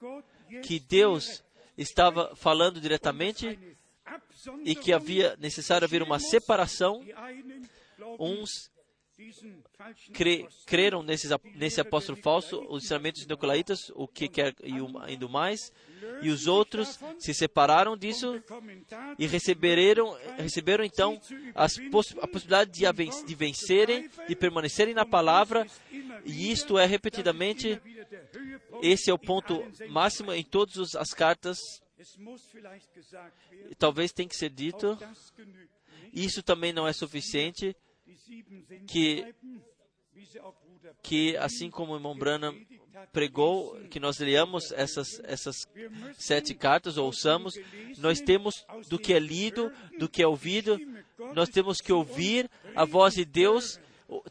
que 0.63 0.79
Deus 0.79 1.43
estava 1.77 2.35
falando 2.35 2.81
diretamente 2.81 3.57
e 4.63 4.75
que 4.75 4.91
havia 4.91 5.35
necessário 5.37 5.85
haver 5.85 6.01
uma 6.01 6.19
separação. 6.19 7.03
Uns 8.19 8.70
cre, 10.13 10.47
creram 10.65 11.03
nesses, 11.03 11.31
nesse 11.55 11.81
apóstolo 11.81 12.17
falso, 12.21 12.65
os 12.69 12.83
ensinamentos 12.83 13.25
nicolaítas, 13.25 13.91
o 13.95 14.07
que 14.07 14.27
quer 14.27 14.53
e 14.63 14.73
ainda 15.03 15.27
mais, 15.27 15.71
e 16.21 16.29
os 16.29 16.47
outros 16.47 16.99
se 17.19 17.33
separaram 17.33 17.97
disso 17.97 18.41
e 19.17 19.27
receberam, 19.27 20.17
receberam 20.37 20.83
então 20.83 21.19
as 21.55 21.77
poss, 21.89 22.15
a 22.21 22.27
possibilidade 22.27 22.71
de, 22.71 23.25
de 23.25 23.35
vencerem, 23.35 24.09
de 24.27 24.35
permanecerem 24.35 24.93
na 24.93 25.05
palavra, 25.05 25.67
e 26.25 26.51
isto 26.51 26.77
é 26.77 26.85
repetidamente, 26.85 27.81
esse 28.81 29.09
é 29.09 29.13
o 29.13 29.19
ponto 29.19 29.63
máximo 29.89 30.33
em 30.33 30.43
todas 30.43 30.95
as 30.95 31.13
cartas. 31.13 31.59
Talvez 33.77 34.11
tenha 34.11 34.27
que 34.27 34.35
ser 34.35 34.49
dito, 34.49 34.97
isso 36.11 36.41
também 36.41 36.73
não 36.73 36.87
é 36.87 36.93
suficiente 36.93 37.75
que, 38.87 39.33
que 41.01 41.37
assim 41.37 41.69
como 41.69 41.93
o 41.93 41.95
irmão 41.95 42.17
Branham 42.17 42.55
pregou, 43.11 43.79
que 43.89 43.99
nós 43.99 44.19
leamos 44.19 44.71
essas, 44.71 45.19
essas 45.23 45.55
sete 46.17 46.53
cartas, 46.53 46.97
ouçamos, 46.97 47.53
nós 47.97 48.19
temos 48.19 48.65
do 48.89 48.99
que 48.99 49.13
é 49.13 49.19
lido, 49.19 49.71
do 49.97 50.09
que 50.09 50.21
é 50.21 50.27
ouvido, 50.27 50.79
nós 51.33 51.49
temos 51.49 51.79
que 51.79 51.93
ouvir 51.93 52.49
a 52.75 52.85
voz 52.85 53.13
de 53.13 53.25
Deus, 53.25 53.79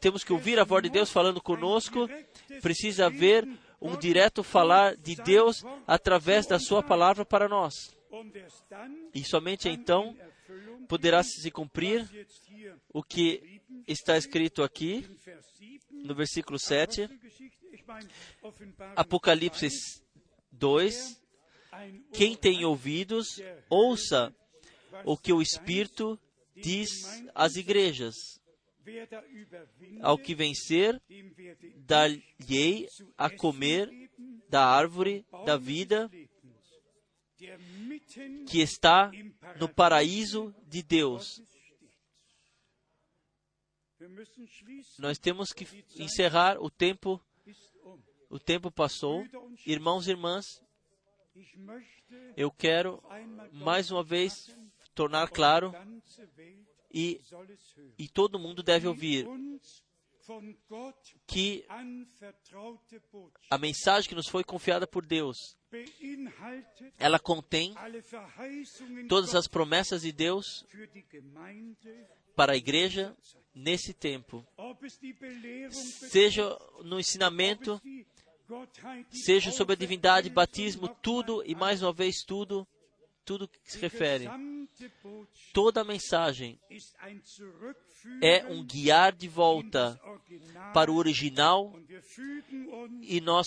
temos 0.00 0.22
que 0.22 0.32
ouvir 0.32 0.58
a 0.58 0.64
voz 0.64 0.82
de 0.82 0.90
Deus 0.90 1.10
falando 1.10 1.40
conosco, 1.40 2.08
precisa 2.60 3.06
haver 3.06 3.48
um 3.80 3.96
direto 3.96 4.42
falar 4.42 4.94
de 4.96 5.16
Deus 5.16 5.64
através 5.86 6.46
da 6.46 6.58
Sua 6.58 6.82
palavra 6.82 7.24
para 7.24 7.48
nós. 7.48 7.96
E 9.14 9.24
somente 9.24 9.68
então 9.68 10.16
poderá 10.88 11.22
se 11.22 11.50
cumprir 11.50 12.08
o 12.92 13.02
que 13.02 13.59
está 13.86 14.16
escrito 14.16 14.62
aqui 14.62 15.06
no 15.90 16.14
versículo 16.14 16.58
7, 16.58 17.08
Apocalipse 18.96 19.68
2. 20.52 21.20
Quem 22.12 22.36
tem 22.36 22.64
ouvidos, 22.64 23.40
ouça 23.68 24.34
o 25.04 25.16
que 25.16 25.32
o 25.32 25.42
Espírito 25.42 26.18
diz 26.54 26.90
às 27.34 27.56
igrejas. 27.56 28.14
Ao 30.00 30.18
que 30.18 30.34
vencer, 30.34 31.00
dar-lhe 31.76 32.88
a 33.16 33.30
comer 33.30 33.90
da 34.48 34.64
árvore 34.64 35.24
da 35.44 35.56
vida 35.56 36.10
que 38.48 38.60
está 38.60 39.10
no 39.58 39.68
paraíso 39.68 40.54
de 40.66 40.82
Deus. 40.82 41.42
Nós 44.98 45.18
temos 45.18 45.52
que 45.52 45.66
encerrar 45.96 46.58
o 46.58 46.70
tempo. 46.70 47.20
O 48.28 48.38
tempo 48.38 48.70
passou. 48.70 49.24
Irmãos 49.66 50.06
e 50.06 50.10
irmãs, 50.10 50.44
eu 52.36 52.50
quero 52.50 53.02
mais 53.52 53.90
uma 53.90 54.02
vez 54.02 54.54
tornar 54.94 55.28
claro 55.30 55.72
e, 56.92 57.20
e 57.98 58.08
todo 58.08 58.38
mundo 58.38 58.62
deve 58.62 58.86
ouvir 58.88 59.26
que 61.26 61.64
a 63.50 63.58
mensagem 63.58 64.08
que 64.08 64.14
nos 64.14 64.28
foi 64.28 64.44
confiada 64.44 64.86
por 64.86 65.04
Deus, 65.04 65.36
ela 66.98 67.18
contém 67.18 67.74
todas 69.08 69.34
as 69.34 69.48
promessas 69.48 70.02
de 70.02 70.12
Deus 70.12 70.64
para 72.34 72.52
a 72.52 72.56
igreja 72.56 73.14
nesse 73.54 73.92
tempo. 73.92 74.46
Seja 75.70 76.58
no 76.84 76.98
ensinamento, 76.98 77.80
seja 79.10 79.50
sobre 79.50 79.74
a 79.74 79.76
divindade, 79.76 80.30
batismo, 80.30 80.88
tudo 80.88 81.42
e 81.44 81.54
mais 81.54 81.82
uma 81.82 81.92
vez 81.92 82.22
tudo, 82.22 82.66
tudo 83.24 83.48
que 83.48 83.60
se 83.64 83.78
refere. 83.78 84.28
Toda 85.52 85.82
a 85.82 85.84
mensagem 85.84 86.58
é 88.22 88.44
um 88.46 88.64
guiar 88.64 89.12
de 89.12 89.28
volta 89.28 90.00
para 90.72 90.90
o 90.90 90.96
original 90.96 91.74
e 93.02 93.20
nós 93.20 93.46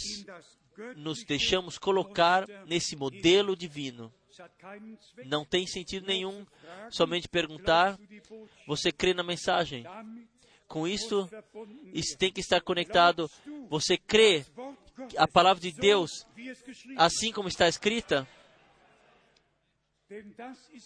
nos 0.96 1.24
deixamos 1.24 1.78
colocar 1.78 2.48
nesse 2.66 2.96
modelo 2.96 3.56
divino. 3.56 4.14
Não 5.26 5.46
tem 5.46 5.66
sentido 5.68 6.08
nenhum 6.08 6.46
somente 6.90 7.28
perguntar: 7.28 8.00
você 8.68 8.92
crê 8.92 9.14
na 9.14 9.24
mensagem? 9.24 9.86
Com 10.68 10.88
isso, 10.88 11.30
isso 11.94 12.18
tem 12.18 12.32
que 12.32 12.42
estar 12.42 12.62
conectado. 12.62 13.30
Você 13.70 13.98
crê 13.98 14.46
a 15.18 15.28
palavra 15.28 15.62
de 15.62 15.72
Deus 15.72 16.26
assim 16.98 17.32
como 17.32 17.48
está 17.48 17.68
escrita? 17.68 18.28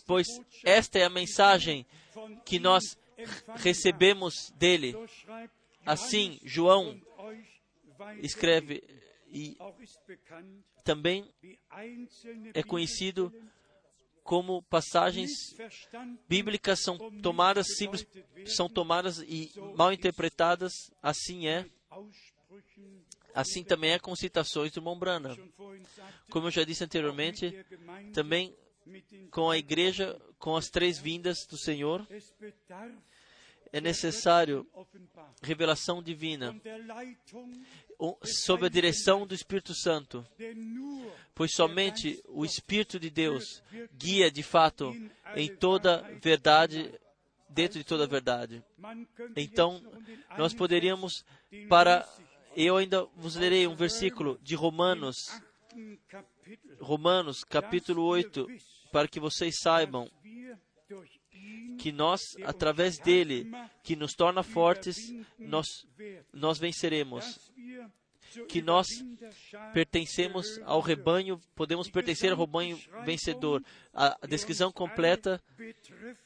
Pois 0.05 0.27
esta 0.63 0.99
é 0.99 1.03
a 1.03 1.09
mensagem 1.09 1.85
que 2.45 2.59
nós 2.59 2.83
recebemos 3.55 4.51
dele. 4.55 4.95
Assim, 5.85 6.39
João 6.43 6.99
escreve 8.21 8.83
e 9.29 9.57
também 10.83 11.29
é 12.53 12.63
conhecido 12.63 13.33
como 14.23 14.61
passagens 14.63 15.55
bíblicas 16.27 16.81
são 16.81 16.97
tomadas 17.21 17.77
simples, 17.77 18.05
são 18.45 18.67
tomadas 18.67 19.19
e 19.19 19.51
mal 19.75 19.93
interpretadas. 19.93 20.91
Assim 21.01 21.47
é. 21.47 21.65
Assim 23.33 23.63
também 23.63 23.91
é 23.91 23.99
com 23.99 24.15
citações 24.15 24.71
do 24.71 24.81
Mombrana. 24.81 25.37
Como 26.29 26.47
eu 26.47 26.51
já 26.51 26.63
disse 26.63 26.83
anteriormente, 26.83 27.53
também 28.13 28.55
com 29.31 29.49
a 29.49 29.57
igreja, 29.57 30.19
com 30.37 30.55
as 30.55 30.69
três 30.69 30.97
vindas 30.97 31.45
do 31.45 31.57
Senhor, 31.57 32.05
é 33.77 33.81
necessário 33.81 34.67
revelação 35.41 36.01
divina 36.01 36.55
sob 38.23 38.65
a 38.65 38.69
direção 38.69 39.25
do 39.25 39.33
Espírito 39.33 39.73
Santo, 39.73 40.25
pois 41.33 41.53
somente 41.53 42.21
o 42.27 42.45
Espírito 42.45 42.99
de 42.99 43.09
Deus 43.09 43.63
guia 43.93 44.29
de 44.31 44.43
fato 44.43 44.93
em 45.35 45.55
toda 45.55 46.01
verdade 46.21 46.93
dentro 47.49 47.79
de 47.79 47.85
toda 47.85 48.05
verdade. 48.05 48.63
Então, 49.35 49.81
nós 50.37 50.53
poderíamos, 50.53 51.23
para. 51.69 52.07
Eu 52.55 52.77
ainda 52.77 53.05
vos 53.15 53.35
lerei 53.35 53.67
um 53.67 53.75
versículo 53.75 54.39
de 54.41 54.55
Romanos, 54.55 55.15
Romanos, 56.79 57.43
capítulo 57.43 58.03
8, 58.03 58.47
para 58.91 59.07
que 59.07 59.19
vocês 59.19 59.59
saibam 59.59 60.09
que 61.77 61.91
nós, 61.91 62.35
através 62.43 62.97
dele, 62.97 63.49
que 63.83 63.95
nos 63.95 64.13
torna 64.13 64.43
fortes, 64.43 64.97
nós, 65.37 65.87
nós 66.33 66.57
venceremos. 66.57 67.51
Que 68.47 68.61
nós 68.61 68.87
pertencemos 69.73 70.59
ao 70.63 70.79
rebanho, 70.79 71.39
podemos 71.55 71.89
pertencer 71.89 72.31
ao 72.31 72.37
rebanho 72.37 72.79
vencedor. 73.05 73.63
A 73.93 74.17
descrição 74.27 74.71
completa 74.71 75.41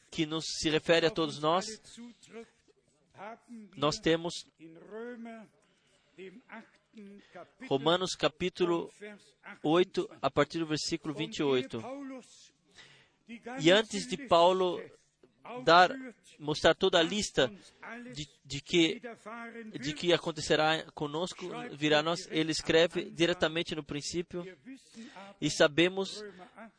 que 0.09 0.25
nos 0.25 0.45
se 0.59 0.69
refere 0.69 1.05
a 1.05 1.11
todos 1.11 1.39
nós, 1.39 1.65
nós 3.77 3.97
temos 3.97 4.45
Romanos 7.69 8.15
capítulo 8.15 8.91
8, 9.63 10.09
a 10.21 10.29
partir 10.29 10.59
do 10.59 10.65
versículo 10.65 11.13
28. 11.13 11.81
E 13.61 13.71
antes 13.71 14.07
de 14.07 14.17
Paulo 14.27 14.81
dar, 15.63 15.91
mostrar 16.39 16.73
toda 16.73 16.99
a 16.99 17.03
lista 17.03 17.51
de, 18.13 18.27
de, 18.43 18.61
que, 18.61 19.01
de 19.79 19.93
que 19.93 20.13
acontecerá 20.13 20.83
conosco, 20.93 21.45
virá 21.77 22.01
nós, 22.01 22.27
ele 22.31 22.51
escreve 22.51 23.09
diretamente 23.11 23.75
no 23.75 23.83
princípio, 23.83 24.45
e 25.39 25.49
sabemos, 25.49 26.23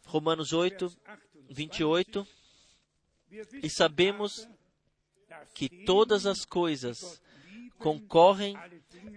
Romanos 0.06 0.52
8, 0.52 0.92
28, 1.50 2.26
e 3.62 3.70
sabemos 3.70 4.48
que 5.54 5.68
todas 5.84 6.26
as 6.26 6.44
coisas 6.44 7.20
concorrem 7.78 8.56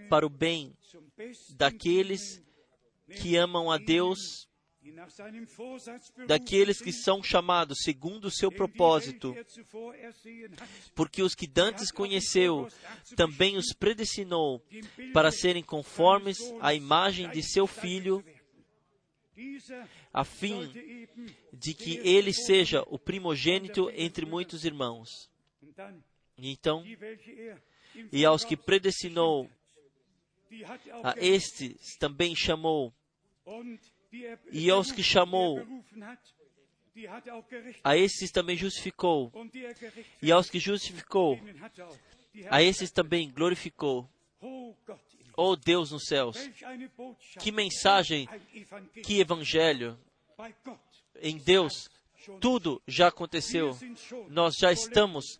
para 0.08 0.26
o 0.26 0.30
bem 0.30 0.76
daqueles 1.50 2.42
que 3.20 3.36
amam 3.36 3.70
a 3.70 3.78
Deus, 3.78 4.48
daqueles 6.26 6.80
que 6.80 6.92
são 6.92 7.22
chamados 7.22 7.78
segundo 7.82 8.26
o 8.26 8.30
seu 8.30 8.50
propósito, 8.50 9.34
porque 10.94 11.22
os 11.22 11.34
que 11.34 11.46
dantes 11.46 11.90
conheceu 11.90 12.68
também 13.16 13.56
os 13.56 13.72
predestinou 13.72 14.62
para 15.12 15.30
serem 15.30 15.62
conformes 15.62 16.38
à 16.60 16.74
imagem 16.74 17.30
de 17.30 17.42
seu 17.42 17.66
filho, 17.66 18.24
a 20.12 20.24
fim 20.24 21.06
de 21.52 21.74
que 21.74 21.98
ele 21.98 22.32
seja 22.32 22.82
o 22.86 22.98
primogênito 22.98 23.90
entre 23.94 24.24
muitos 24.24 24.64
irmãos. 24.64 25.30
Então, 26.38 26.84
e 28.12 28.24
aos 28.24 28.44
que 28.44 28.56
predestinou, 28.56 29.50
a 31.02 31.14
estes 31.18 31.96
também 31.96 32.34
chamou, 32.34 32.94
e 34.52 34.70
aos 34.70 34.92
que 34.92 35.02
chamou, 35.02 35.60
a 37.82 37.96
esses 37.96 38.30
também 38.30 38.56
justificou, 38.56 39.32
e 40.22 40.32
aos 40.32 40.48
que 40.48 40.58
justificou, 40.58 41.38
a 42.50 42.62
esses 42.62 42.90
também 42.90 43.30
glorificou. 43.30 44.08
Oh 45.36 45.54
Deus 45.54 45.90
nos 45.90 46.04
céus, 46.06 46.38
que 47.38 47.52
mensagem, 47.52 48.26
que 49.04 49.20
evangelho. 49.20 49.98
Em 51.20 51.36
Deus, 51.36 51.90
tudo 52.40 52.82
já 52.86 53.08
aconteceu. 53.08 53.76
Nós 54.28 54.56
já 54.56 54.72
estamos, 54.72 55.38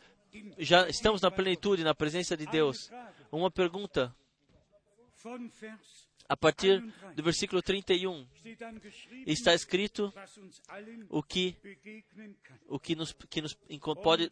já 0.59 0.89
estamos 0.89 1.23
na 1.23 1.31
plenitude, 1.31 1.83
na 1.83 1.95
presença 1.95 2.37
de 2.37 2.47
Deus. 2.47 2.91
Uma 3.33 3.51
pergunta. 3.51 4.15
A 6.29 6.37
partir 6.37 6.83
do 7.15 7.23
versículo 7.23 7.63
31, 7.63 8.27
está 9.27 9.55
escrito 9.55 10.13
o 11.09 11.23
que, 11.23 11.57
o 12.69 12.79
que 12.79 12.95
nos, 12.97 13.13
que 13.31 13.41
nos 13.41 13.57
pode 14.03 14.31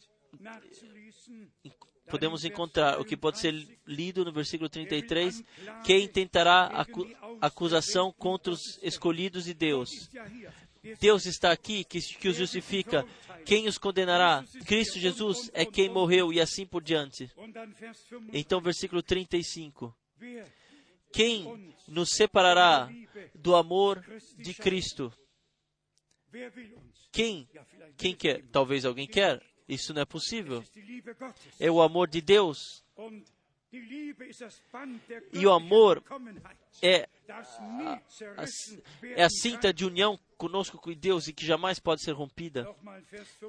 podemos 2.06 2.44
encontrar 2.44 3.00
o 3.00 3.04
que 3.04 3.16
pode 3.16 3.38
ser 3.38 3.52
lido 3.86 4.24
no 4.24 4.32
versículo 4.32 4.68
33, 4.68 5.42
quem 5.84 6.08
tentará 6.08 6.66
acu 6.66 7.08
acusação 7.40 8.12
contra 8.12 8.52
os 8.52 8.78
escolhidos 8.82 9.44
de 9.44 9.54
Deus. 9.54 10.10
Deus 11.00 11.24
está 11.24 11.50
aqui 11.50 11.82
que, 11.84 11.98
que 12.00 12.28
os 12.28 12.36
justifica. 12.36 13.06
Quem 13.46 13.66
os 13.66 13.78
condenará? 13.78 14.44
Cristo 14.66 14.98
Jesus 14.98 15.50
é 15.54 15.64
quem 15.64 15.88
morreu 15.88 16.32
e 16.32 16.40
assim 16.40 16.66
por 16.66 16.82
diante. 16.82 17.30
Então, 18.32 18.60
versículo 18.60 19.02
35. 19.02 19.94
Quem 21.14 21.72
nos 21.86 22.10
separará 22.10 22.90
do 23.34 23.54
amor 23.54 24.04
de 24.36 24.52
Cristo? 24.52 25.12
Quem? 27.12 27.48
Quem 27.96 28.16
quer? 28.16 28.42
Talvez 28.50 28.84
alguém 28.84 29.06
quer. 29.06 29.40
Isso 29.68 29.94
não 29.94 30.02
é 30.02 30.04
possível. 30.04 30.62
É 31.60 31.70
o 31.70 31.80
amor 31.80 32.08
de 32.08 32.20
Deus. 32.20 32.84
E 35.32 35.46
o 35.46 35.52
amor 35.52 36.02
é 36.82 37.08
a, 37.28 37.40
a, 38.42 38.46
é 39.16 39.22
a 39.22 39.30
cinta 39.30 39.72
de 39.72 39.84
união 39.84 40.18
conosco 40.36 40.78
com 40.78 40.92
Deus 40.92 41.28
e 41.28 41.32
que 41.32 41.46
jamais 41.46 41.78
pode 41.78 42.02
ser 42.02 42.12
rompida. 42.12 42.68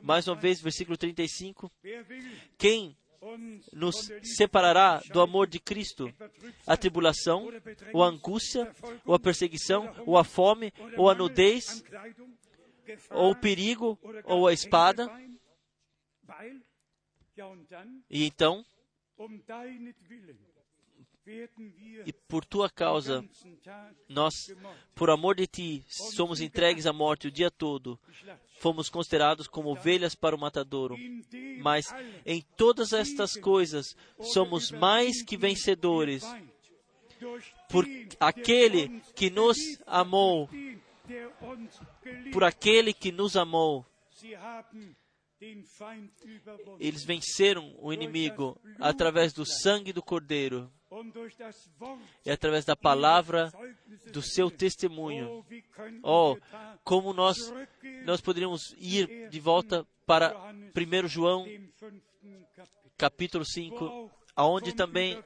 Mais 0.03 0.27
uma 0.27 0.35
vez, 0.35 0.61
versículo 0.61 0.97
35. 0.97 1.71
Quem 2.57 2.95
nos 3.73 4.09
separará 4.23 5.01
do 5.11 5.21
amor 5.21 5.47
de 5.47 5.59
Cristo? 5.59 6.11
A 6.65 6.77
tribulação, 6.77 7.49
ou 7.93 8.03
a 8.03 8.07
angústia, 8.07 8.73
ou 9.05 9.15
a 9.15 9.19
perseguição, 9.19 9.93
ou 10.05 10.17
a 10.17 10.23
fome, 10.23 10.73
ou 10.97 11.09
a 11.09 11.15
nudez, 11.15 11.83
ou 13.09 13.31
o 13.31 13.35
perigo, 13.35 13.97
ou 14.23 14.47
a 14.47 14.53
espada? 14.53 15.09
E 18.09 18.25
então, 18.25 18.65
e 22.05 22.13
por 22.13 22.45
tua 22.45 22.69
causa, 22.69 23.25
nós, 24.07 24.33
por 24.93 25.09
amor 25.09 25.35
de 25.35 25.47
ti, 25.47 25.85
somos 25.89 26.39
entregues 26.39 26.85
à 26.85 26.93
morte 26.93 27.27
o 27.27 27.31
dia 27.31 27.49
todo. 27.49 27.99
Fomos 28.59 28.89
considerados 28.89 29.47
como 29.47 29.69
ovelhas 29.69 30.13
para 30.13 30.35
o 30.35 30.39
matadouro. 30.39 30.95
Mas 31.61 31.87
em 32.25 32.41
todas 32.55 32.93
estas 32.93 33.35
coisas, 33.35 33.95
somos 34.21 34.69
mais 34.71 35.23
que 35.23 35.35
vencedores. 35.35 36.23
Por 37.69 37.87
aquele 38.19 39.01
que 39.15 39.31
nos 39.31 39.57
amou. 39.87 40.47
Por 42.31 42.43
aquele 42.43 42.93
que 42.93 43.11
nos 43.11 43.35
amou. 43.35 43.83
Eles 46.79 47.03
venceram 47.03 47.75
o 47.79 47.91
inimigo 47.91 48.59
através 48.79 49.33
do 49.33 49.45
sangue 49.45 49.91
do 49.91 50.03
Cordeiro 50.03 50.71
e 52.25 52.31
através 52.31 52.65
da 52.65 52.75
palavra 52.75 53.51
do 54.11 54.21
seu 54.21 54.49
testemunho. 54.51 55.45
Oh, 56.03 56.37
como 56.83 57.13
nós, 57.13 57.37
nós 58.05 58.21
poderíamos 58.21 58.75
ir 58.77 59.29
de 59.29 59.39
volta 59.39 59.85
para 60.05 60.35
1 60.75 61.07
João, 61.07 61.45
capítulo 62.97 63.45
5, 63.45 64.11
aonde 64.35 64.73
também 64.73 65.23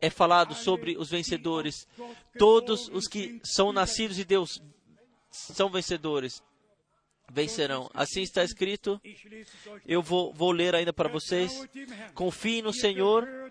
é 0.00 0.10
falado 0.10 0.54
sobre 0.54 0.96
os 0.96 1.10
vencedores. 1.10 1.86
Todos 2.38 2.88
os 2.88 3.06
que 3.06 3.40
são 3.44 3.72
nascidos 3.72 4.16
de 4.16 4.24
Deus 4.24 4.60
são 5.30 5.70
vencedores 5.70 6.42
vencerão. 7.30 7.90
Assim 7.92 8.22
está 8.22 8.44
escrito. 8.44 9.00
Eu 9.86 10.02
vou, 10.02 10.32
vou 10.32 10.52
ler 10.52 10.74
ainda 10.74 10.92
para 10.92 11.08
vocês. 11.08 11.66
Confiem 12.14 12.62
no 12.62 12.72
Senhor. 12.72 13.45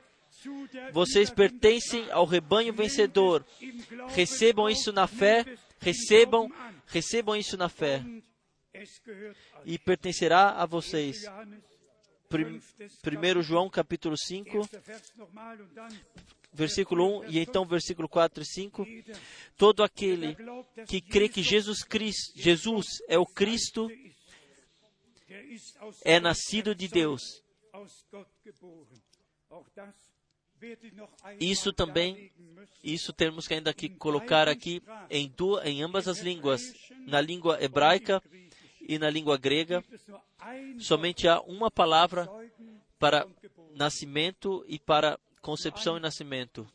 Vocês 0.91 1.29
pertencem 1.29 2.09
ao 2.11 2.25
rebanho 2.25 2.73
vencedor. 2.73 3.45
Recebam 4.09 4.69
isso 4.69 4.91
na 4.91 5.07
fé. 5.07 5.45
Recebam, 5.79 6.51
recebam 6.87 7.35
isso 7.35 7.57
na 7.57 7.69
fé. 7.69 8.03
E 9.65 9.77
pertencerá 9.77 10.51
a 10.51 10.65
vocês. 10.65 11.25
1 12.31 13.41
João 13.41 13.69
capítulo 13.69 14.17
5, 14.17 14.67
versículo 16.51 17.21
1 17.21 17.29
e 17.29 17.39
então 17.39 17.65
versículo 17.65 18.09
4 18.09 18.43
e 18.43 18.45
5. 18.45 18.85
Todo 19.57 19.83
aquele 19.83 20.35
que 20.87 20.99
crê 20.99 21.29
que 21.29 21.43
Jesus 21.43 21.83
Cristo, 21.83 22.33
Jesus 22.35 22.85
é 23.07 23.17
o 23.17 23.25
Cristo, 23.25 23.89
é 26.03 26.19
nascido 26.19 26.73
de 26.73 26.87
Deus. 26.87 27.21
Isso 31.39 31.73
também, 31.73 32.31
isso 32.83 33.13
temos 33.13 33.47
que 33.47 33.53
ainda 33.53 33.73
que 33.73 33.89
colocar 33.89 34.47
aqui 34.47 34.81
em, 35.09 35.31
duas, 35.35 35.65
em 35.65 35.83
ambas 35.83 36.07
as 36.07 36.19
línguas, 36.19 36.73
na 37.05 37.21
língua 37.21 37.61
hebraica 37.63 38.21
e 38.81 38.97
na 38.97 39.09
língua 39.09 39.37
grega, 39.37 39.83
somente 40.79 41.27
há 41.27 41.41
uma 41.41 41.71
palavra 41.71 42.29
para 42.99 43.27
nascimento 43.75 44.63
e 44.67 44.79
para 44.79 45.19
concepção 45.41 45.97
e 45.97 45.99
nascimento. 45.99 46.67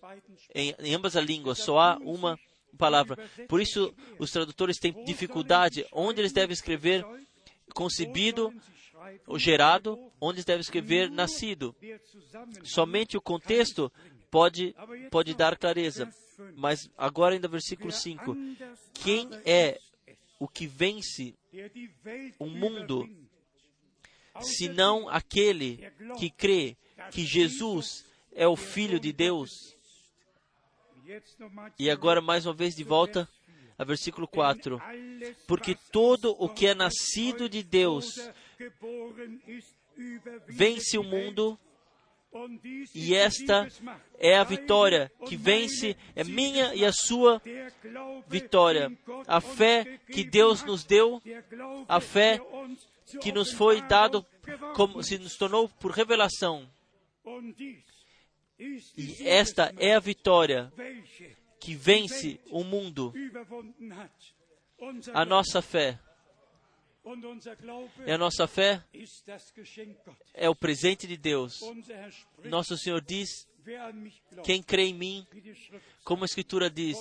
Em, 0.54 0.74
em 0.78 0.94
ambas 0.94 1.16
as 1.16 1.24
línguas, 1.24 1.58
só 1.58 1.78
há 1.78 1.96
uma 1.96 2.38
palavra. 2.78 3.16
Por 3.48 3.60
isso, 3.60 3.94
os 4.18 4.30
tradutores 4.30 4.78
têm 4.78 5.04
dificuldade 5.04 5.84
onde 5.92 6.20
eles 6.20 6.32
devem 6.32 6.52
escrever 6.52 7.04
concebido 7.74 8.52
ou 9.26 9.38
gerado, 9.38 9.98
onde 10.20 10.44
devem 10.44 10.60
escrever 10.60 11.10
nascido. 11.10 11.74
Somente 12.62 13.16
o 13.16 13.20
contexto 13.20 13.90
pode, 14.30 14.74
pode 15.10 15.34
dar 15.34 15.56
clareza. 15.56 16.12
Mas 16.56 16.90
agora, 16.96 17.34
ainda 17.34 17.48
versículo 17.48 17.92
5: 17.92 18.36
Quem 18.94 19.28
é 19.44 19.78
o 20.38 20.48
que 20.48 20.66
vence 20.66 21.34
o 22.38 22.46
mundo, 22.46 23.08
senão 24.40 25.08
aquele 25.08 25.92
que 26.18 26.30
crê 26.30 26.76
que 27.10 27.24
Jesus 27.24 28.06
é 28.32 28.46
o 28.46 28.56
Filho 28.56 28.98
de 28.98 29.12
Deus? 29.12 29.50
E 31.78 31.90
agora, 31.90 32.20
mais 32.20 32.46
uma 32.46 32.54
vez, 32.54 32.74
de 32.74 32.84
volta 32.84 33.28
a 33.76 33.84
versículo 33.84 34.28
4: 34.28 34.80
Porque 35.46 35.74
todo 35.90 36.36
o 36.38 36.48
que 36.48 36.66
é 36.66 36.74
nascido 36.74 37.48
de 37.48 37.62
Deus 37.62 38.06
vence 40.48 40.98
o 40.98 41.02
mundo, 41.02 41.58
e 42.94 43.14
esta 43.14 43.66
é 44.18 44.36
a 44.36 44.44
vitória 44.44 45.10
que 45.26 45.36
vence, 45.36 45.96
é 46.14 46.22
minha 46.22 46.74
e 46.74 46.84
a 46.84 46.92
sua 46.92 47.42
vitória. 48.28 48.96
A 49.26 49.40
fé 49.40 49.98
que 50.06 50.22
Deus 50.22 50.62
nos 50.62 50.84
deu, 50.84 51.20
a 51.88 52.00
fé 52.00 52.40
que 53.20 53.32
nos 53.32 53.52
foi 53.52 53.82
dado 53.82 54.24
como 54.74 55.02
se 55.02 55.18
nos 55.18 55.36
tornou 55.36 55.68
por 55.68 55.90
revelação. 55.90 56.68
E 58.96 59.26
esta 59.26 59.74
é 59.78 59.94
a 59.94 60.00
vitória 60.00 60.72
que 61.58 61.74
vence 61.74 62.40
o 62.50 62.62
mundo. 62.62 63.12
A 65.12 65.24
nossa 65.24 65.60
fé. 65.60 65.98
E 68.06 68.12
a 68.12 68.18
nossa 68.18 68.46
fé 68.46 68.84
é 70.34 70.48
o 70.48 70.54
presente 70.54 71.06
de 71.06 71.16
Deus. 71.16 71.60
Nosso 72.44 72.76
Senhor 72.76 73.00
diz: 73.00 73.48
quem 74.44 74.62
crê 74.62 74.84
em 74.84 74.94
mim, 74.94 75.26
como 76.04 76.24
a 76.24 76.26
Escritura 76.26 76.68
diz, 76.68 76.96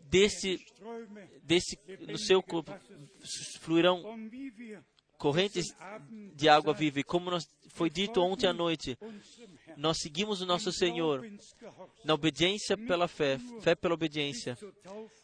desse, 0.00 0.64
desse 1.42 1.78
no 2.00 2.18
seu 2.18 2.42
corpo 2.42 2.72
fluirão 3.60 4.02
correntes 5.16 5.74
de 6.34 6.48
água 6.48 6.74
viva. 6.74 7.00
E 7.00 7.04
como 7.04 7.30
nós, 7.30 7.48
foi 7.68 7.88
dito 7.88 8.20
ontem 8.20 8.46
à 8.46 8.52
noite, 8.52 8.98
nós 9.76 9.98
seguimos 9.98 10.40
o 10.40 10.46
nosso 10.46 10.72
Senhor 10.72 11.24
na 12.04 12.14
obediência 12.14 12.76
pela 12.76 13.08
fé, 13.08 13.38
fé 13.60 13.74
pela 13.74 13.94
obediência. 13.94 14.58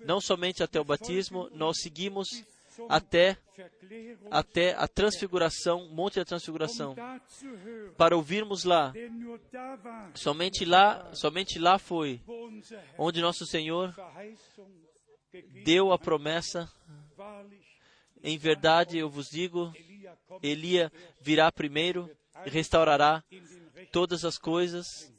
Não 0.00 0.20
somente 0.20 0.62
até 0.62 0.80
o 0.80 0.84
batismo, 0.84 1.50
nós 1.52 1.80
seguimos 1.80 2.28
até, 2.88 3.36
até 4.30 4.74
a 4.74 4.86
transfiguração, 4.86 5.88
Monte 5.88 6.16
da 6.16 6.24
Transfiguração, 6.24 6.94
para 7.96 8.16
ouvirmos 8.16 8.64
lá. 8.64 8.92
Somente 10.14 10.64
lá, 10.64 11.14
somente 11.14 11.58
lá 11.58 11.78
foi 11.78 12.20
onde 12.98 13.20
nosso 13.20 13.46
Senhor 13.46 13.94
deu 15.64 15.92
a 15.92 15.98
promessa. 15.98 16.70
Em 18.22 18.36
verdade, 18.36 18.98
eu 18.98 19.08
vos 19.08 19.28
digo, 19.30 19.72
Elia 20.42 20.92
virá 21.20 21.50
primeiro 21.50 22.10
e 22.44 22.50
restaurará 22.50 23.24
todas 23.90 24.24
as 24.24 24.38
coisas. 24.38 25.12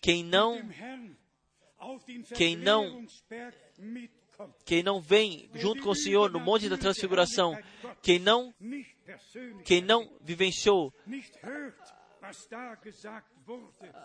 Quem 0.00 0.24
não, 0.24 0.60
quem 2.34 2.56
não, 2.56 3.06
quem 4.64 4.82
não 4.82 5.00
vem 5.00 5.48
junto 5.54 5.82
com 5.82 5.90
o 5.90 5.96
Senhor 5.96 6.30
no 6.30 6.40
monte 6.40 6.68
da 6.68 6.76
transfiguração, 6.76 7.56
quem 8.02 8.18
não, 8.18 8.54
quem 9.64 9.80
não 9.80 10.10
vivenciou 10.20 10.92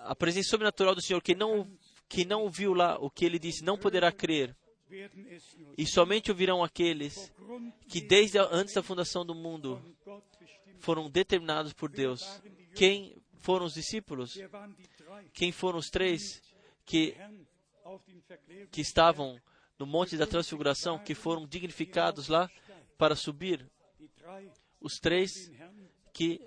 a 0.03 0.15
presença 0.15 0.49
sobrenatural 0.49 0.93
do 0.93 1.01
Senhor, 1.01 1.21
quem 1.21 1.35
não, 1.35 1.67
quem 2.07 2.25
não 2.25 2.43
ouviu 2.43 2.73
lá 2.73 2.97
o 2.99 3.09
que 3.09 3.25
ele 3.25 3.39
disse, 3.39 3.63
não 3.63 3.77
poderá 3.77 4.11
crer. 4.11 4.55
E 5.77 5.85
somente 5.87 6.29
ouvirão 6.29 6.63
aqueles 6.63 7.33
que 7.87 8.01
desde 8.01 8.37
antes 8.37 8.73
da 8.73 8.83
fundação 8.83 9.25
do 9.25 9.33
mundo 9.33 9.81
foram 10.79 11.09
determinados 11.09 11.73
por 11.73 11.89
Deus. 11.89 12.21
Quem 12.75 13.15
foram 13.39 13.65
os 13.65 13.73
discípulos? 13.73 14.33
Quem 15.33 15.51
foram 15.51 15.79
os 15.79 15.89
três 15.89 16.41
que, 16.85 17.15
que 18.69 18.81
estavam 18.81 19.39
no 19.81 19.87
Monte 19.87 20.15
da 20.15 20.27
Transfiguração, 20.27 20.99
que 20.99 21.15
foram 21.15 21.47
dignificados 21.47 22.27
lá 22.27 22.47
para 22.99 23.15
subir? 23.15 23.67
Os 24.79 24.99
três 24.99 25.51
que, 26.13 26.39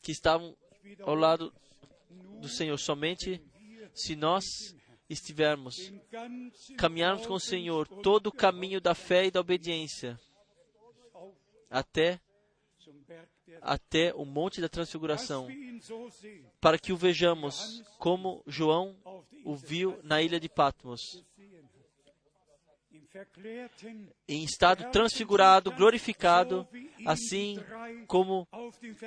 que 0.00 0.10
estavam 0.10 0.56
ao 1.02 1.14
lado 1.14 1.52
do 2.40 2.48
Senhor. 2.48 2.78
Somente 2.78 3.42
se 3.92 4.16
nós 4.16 4.74
estivermos 5.06 5.92
caminharmos 6.78 7.26
com 7.26 7.34
o 7.34 7.40
Senhor 7.40 7.86
todo 8.02 8.28
o 8.28 8.32
caminho 8.32 8.80
da 8.80 8.94
fé 8.94 9.26
e 9.26 9.30
da 9.30 9.40
obediência 9.40 10.18
até 11.70 12.18
até 13.60 14.14
o 14.14 14.24
monte 14.24 14.60
da 14.62 14.68
transfiguração, 14.68 15.46
para 16.60 16.78
que 16.78 16.92
o 16.92 16.96
vejamos 16.96 17.82
como 17.98 18.42
João 18.46 18.96
o 19.44 19.54
viu 19.54 19.98
na 20.02 20.22
ilha 20.22 20.40
de 20.40 20.48
Patmos. 20.48 21.22
Em 24.28 24.44
estado 24.44 24.90
transfigurado, 24.90 25.72
glorificado, 25.72 26.66
assim 27.06 27.58
como 28.06 28.46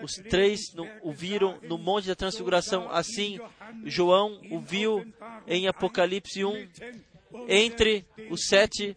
os 0.02 0.14
três 0.30 0.60
o 1.02 1.12
viram 1.12 1.60
no 1.62 1.78
Monte 1.78 2.08
da 2.08 2.16
Transfiguração, 2.16 2.90
assim 2.90 3.40
João 3.86 4.42
o 4.50 4.60
viu 4.60 5.06
em 5.48 5.68
Apocalipse 5.68 6.44
1, 6.44 6.68
entre 7.48 8.06
os 8.30 8.46
sete 8.48 8.96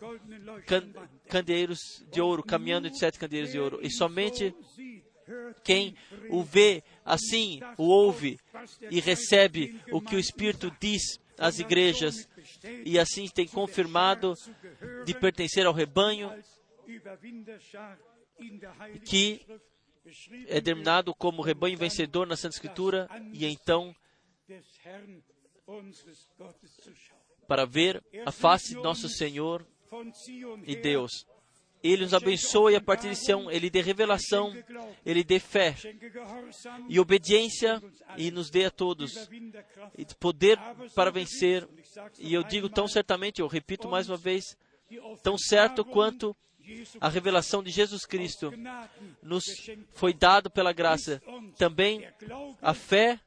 can, 0.67 0.93
candeeiros 1.29 1.79
de 2.11 2.21
ouro, 2.21 2.43
caminhando 2.43 2.91
de 2.91 2.99
sete 2.99 3.19
candeeiros 3.19 3.53
de 3.53 3.59
ouro. 3.59 3.81
E 3.83 3.91
somente 3.91 4.55
quem 5.63 5.95
o 6.29 6.43
vê 6.43 6.83
assim, 7.05 7.61
o 7.79 7.85
ouve 7.85 8.39
e 8.91 9.01
recebe 9.01 9.81
o 9.93 10.01
que 10.01 10.17
o 10.17 10.19
Espírito 10.19 10.71
diz 10.81 11.21
às 11.39 11.59
igrejas 11.59 12.29
e 12.85 12.99
assim 12.99 13.29
tem 13.29 13.47
confirmado 13.47 14.35
de 15.05 15.15
pertencer 15.15 15.67
ao 15.67 15.73
rebanho 15.73 16.33
que 19.05 19.45
é 20.49 20.61
denominado 20.61 21.15
como 21.15 21.43
rebanho 21.43 21.79
vencedor 21.79 22.27
na 22.27 22.37
Santa 22.37 22.57
Escritura 22.57 23.09
e 23.33 23.47
então 23.47 23.95
para 27.47 27.65
ver 27.65 28.03
a 28.27 28.33
face 28.33 28.75
de 28.75 28.83
nosso 28.83 29.09
Senhor 29.09 29.67
e 30.67 30.77
Deus. 30.77 31.27
Ele 31.85 32.03
nos 32.03 32.15
abençoa 32.15 32.73
e 32.73 32.77
a 32.77 32.81
partir 32.81 33.11
de 33.11 33.17
Sião 33.17 33.51
Ele 33.51 33.69
dê 33.69 33.83
revelação, 33.83 34.57
Ele 35.05 35.23
dê 35.23 35.39
fé 35.39 35.77
e 36.89 36.99
obediência 36.99 37.83
e 38.17 38.31
nos 38.31 38.49
dê 38.49 38.65
a 38.65 38.71
todos 38.71 39.13
poder 40.19 40.59
para 40.95 41.11
vencer. 41.11 41.69
E 42.19 42.33
eu 42.33 42.43
digo 42.43 42.71
tão 42.71 42.89
certamente, 42.89 43.43
eu 43.43 43.47
repito 43.47 43.87
mais 43.87 44.09
uma 44.09 44.17
vez, 44.17 44.57
tão 45.23 45.37
certo 45.37 45.85
quanto 45.85 46.35
a 46.99 47.11
revelação 47.11 47.63
de 47.63 47.71
Jesus 47.71 48.07
Cristo 48.07 48.51
nos 49.23 49.45
foi 49.93 50.15
dado 50.15 50.49
pela 50.49 50.73
graça. 50.73 51.23
Também 51.59 52.09
a 52.63 52.73
fé 52.73 53.21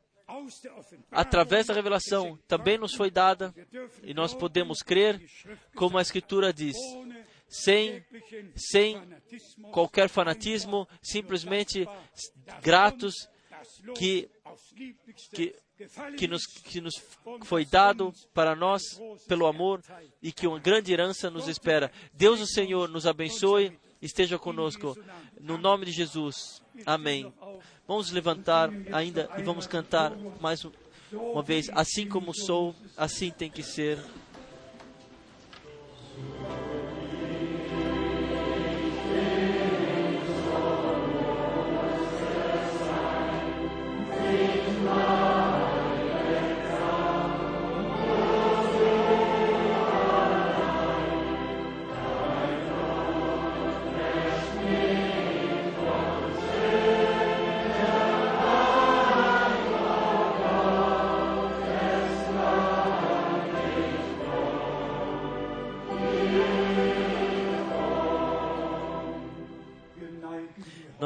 através 1.11 1.67
da 1.67 1.73
revelação 1.73 2.37
também 2.47 2.77
nos 2.77 2.93
foi 2.95 3.09
dada 3.09 3.53
e 4.03 4.13
nós 4.13 4.33
podemos 4.33 4.79
crer 4.79 5.23
como 5.73 5.97
a 5.97 6.01
Escritura 6.01 6.51
diz 6.51 6.75
sem, 7.47 8.03
sem 8.55 9.01
qualquer 9.71 10.09
fanatismo, 10.09 10.87
simplesmente 11.01 11.87
gratos 12.61 13.13
que, 13.95 14.29
que, 15.33 15.55
que, 16.17 16.27
nos, 16.27 16.45
que 16.45 16.81
nos 16.81 17.01
foi 17.43 17.65
dado 17.65 18.13
para 18.33 18.55
nós 18.55 18.81
pelo 19.27 19.45
amor 19.45 19.81
e 20.21 20.31
que 20.31 20.47
uma 20.47 20.59
grande 20.59 20.91
herança 20.91 21.29
nos 21.29 21.47
espera. 21.47 21.91
Deus, 22.13 22.39
o 22.41 22.47
Senhor, 22.47 22.89
nos 22.89 23.05
abençoe, 23.05 23.77
esteja 24.01 24.37
conosco. 24.37 24.97
No 25.39 25.57
nome 25.57 25.85
de 25.85 25.91
Jesus. 25.91 26.61
Amém. 26.85 27.31
Vamos 27.87 28.11
levantar 28.11 28.69
ainda 28.91 29.29
e 29.37 29.43
vamos 29.43 29.65
cantar 29.65 30.15
mais 30.41 30.65
uma 31.11 31.41
vez. 31.41 31.69
Assim 31.69 32.07
como 32.07 32.33
sou, 32.33 32.75
assim 32.97 33.31
tem 33.31 33.49
que 33.49 33.63
ser. 33.63 33.97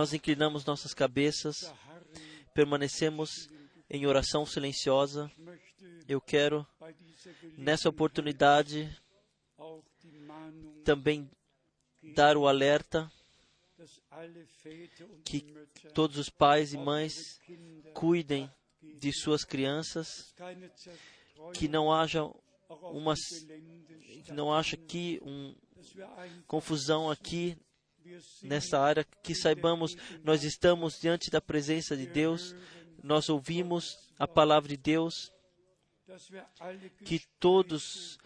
Nós 0.01 0.13
inclinamos 0.13 0.65
nossas 0.65 0.95
cabeças, 0.95 1.71
permanecemos 2.55 3.47
em 3.87 4.07
oração 4.07 4.47
silenciosa. 4.47 5.31
Eu 6.07 6.19
quero, 6.19 6.65
nessa 7.55 7.87
oportunidade, 7.87 8.89
também 10.83 11.29
dar 12.15 12.35
o 12.35 12.47
alerta 12.47 13.11
que 15.23 15.45
todos 15.93 16.17
os 16.17 16.29
pais 16.29 16.73
e 16.73 16.79
mães 16.79 17.39
cuidem 17.93 18.51
de 18.81 19.13
suas 19.13 19.45
crianças, 19.45 20.33
que 21.53 21.67
não 21.67 21.93
haja 21.93 22.23
uma 22.91 23.13
não 24.33 24.51
haja 24.51 24.75
aqui 24.75 25.19
um 25.21 25.55
confusão 26.47 27.07
aqui 27.07 27.55
nessa 28.41 28.79
área, 28.79 29.05
que 29.23 29.35
saibamos 29.35 29.95
nós 30.23 30.43
estamos 30.43 30.99
diante 30.99 31.29
da 31.29 31.41
presença 31.41 31.95
de 31.95 32.05
Deus, 32.05 32.55
nós 33.03 33.29
ouvimos 33.29 33.97
a 34.19 34.27
palavra 34.27 34.69
de 34.69 34.77
Deus, 34.77 35.31
que 37.05 37.21
todos 37.39 38.17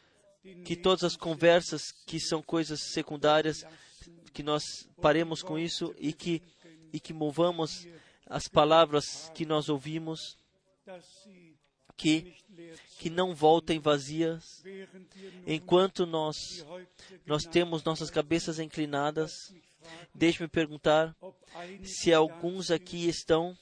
que 0.63 0.75
todas 0.75 1.03
as 1.03 1.15
conversas 1.15 1.91
que 2.05 2.19
são 2.19 2.41
coisas 2.41 2.79
secundárias, 2.91 3.65
que 4.31 4.43
nós 4.43 4.87
paremos 5.01 5.41
com 5.41 5.57
isso 5.57 5.93
e 5.97 6.13
que 6.13 6.41
e 6.93 6.99
que 6.99 7.13
movamos 7.13 7.87
as 8.27 8.47
palavras 8.47 9.29
que 9.33 9.45
nós 9.45 9.69
ouvimos, 9.69 10.37
que 11.97 12.35
que 12.99 13.09
não 13.09 13.35
voltem 13.35 13.79
vazias, 13.79 14.63
enquanto 15.45 16.05
nós 16.05 16.65
nós 17.25 17.43
temos 17.43 17.83
nossas 17.83 18.09
cabeças 18.09 18.59
inclinadas. 18.59 19.53
Deixe-me 20.13 20.47
perguntar 20.47 21.15
se 21.83 22.13
alguns 22.13 22.71
aqui 22.71 23.07
estão 23.07 23.55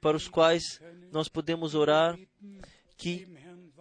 para 0.00 0.16
os 0.16 0.28
quais 0.28 0.80
nós 1.12 1.28
podemos 1.28 1.74
orar, 1.74 2.18
que 2.96 3.26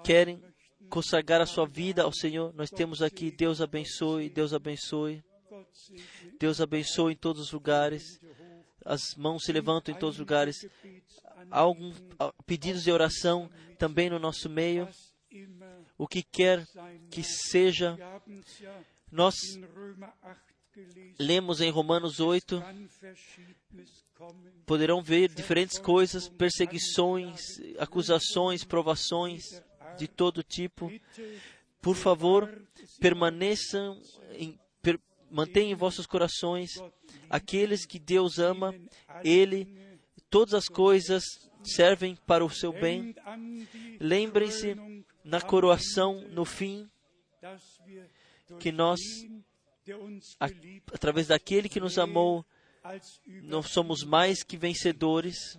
querem 0.04 0.42
consagrar 0.90 1.42
a 1.42 1.46
sua 1.46 1.66
vida 1.66 2.04
ao 2.04 2.14
Senhor. 2.14 2.54
Nós 2.54 2.70
temos 2.70 3.02
aqui, 3.02 3.32
Deus 3.32 3.62
abençoe, 3.62 4.30
Deus 4.30 4.54
abençoe. 4.54 5.24
Deus 6.40 6.62
abençoe 6.62 7.14
em 7.14 7.18
todos 7.18 7.42
os 7.42 7.52
lugares. 7.52 8.20
As 8.86 9.16
mãos 9.16 9.44
se 9.44 9.52
levantam 9.52 9.96
em 9.96 9.98
todos 9.98 10.16
os 10.16 10.20
lugares. 10.20 10.68
Alguns 11.50 12.02
pedidos 12.46 12.84
de 12.84 12.92
oração 12.92 13.50
também 13.78 14.10
no 14.10 14.20
nosso 14.20 14.50
meio. 14.50 14.88
O 15.98 16.08
que 16.08 16.22
quer 16.22 16.66
que 17.10 17.24
seja, 17.24 17.98
nós 19.12 19.36
lemos 21.20 21.62
em 21.62 21.70
Romanos 21.70 22.20
8, 22.20 22.64
poderão 24.66 25.02
ver 25.02 25.30
diferentes 25.34 25.78
coisas, 25.78 26.30
perseguições, 26.30 27.60
acusações, 27.78 28.64
provações 28.64 29.62
de 29.98 30.08
todo 30.08 30.44
tipo. 30.44 30.92
Por 31.82 31.96
favor, 31.96 32.50
permaneçam, 33.00 34.02
em, 34.34 34.58
per, 34.82 35.00
mantenham 35.30 35.72
em 35.72 35.76
vossos 35.76 36.06
corações 36.06 36.72
aqueles 37.30 37.86
que 37.86 38.00
Deus 38.00 38.40
ama, 38.40 38.74
Ele, 39.24 39.68
todas 40.30 40.54
as 40.54 40.66
coisas 40.66 41.24
servem 41.64 42.16
para 42.28 42.46
o 42.46 42.50
seu 42.50 42.72
bem. 42.72 43.16
Lembrem-se 44.00 44.76
na 45.24 45.42
coroação, 45.42 46.22
no 46.30 46.46
fim, 46.46 46.90
que 48.60 48.72
nós, 48.72 49.00
através 50.92 51.28
daquele 51.28 51.70
que 51.70 51.80
nos 51.80 51.98
amou, 51.98 52.46
nós 53.44 53.70
somos 53.70 54.04
mais 54.04 54.44
que 54.44 54.58
vencedores. 54.58 55.58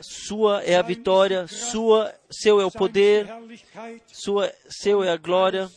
Sua 0.00 0.62
é 0.62 0.76
a 0.76 0.82
vitória, 0.82 1.46
sua, 1.48 2.14
seu 2.30 2.60
é 2.60 2.64
o 2.64 2.70
poder, 2.70 3.26
sua, 4.06 4.52
seu 4.68 5.02
é 5.02 5.10
a 5.10 5.16
glória, 5.16 5.70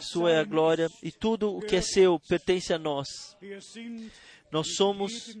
sua 0.00 0.32
é 0.32 0.38
a 0.38 0.44
glória, 0.44 0.90
e 1.02 1.10
tudo 1.10 1.56
o 1.56 1.60
que 1.60 1.76
é 1.76 1.80
seu 1.80 2.20
pertence 2.20 2.72
a 2.72 2.78
nós. 2.78 3.08
Nós 4.50 4.74
somos, 4.74 5.36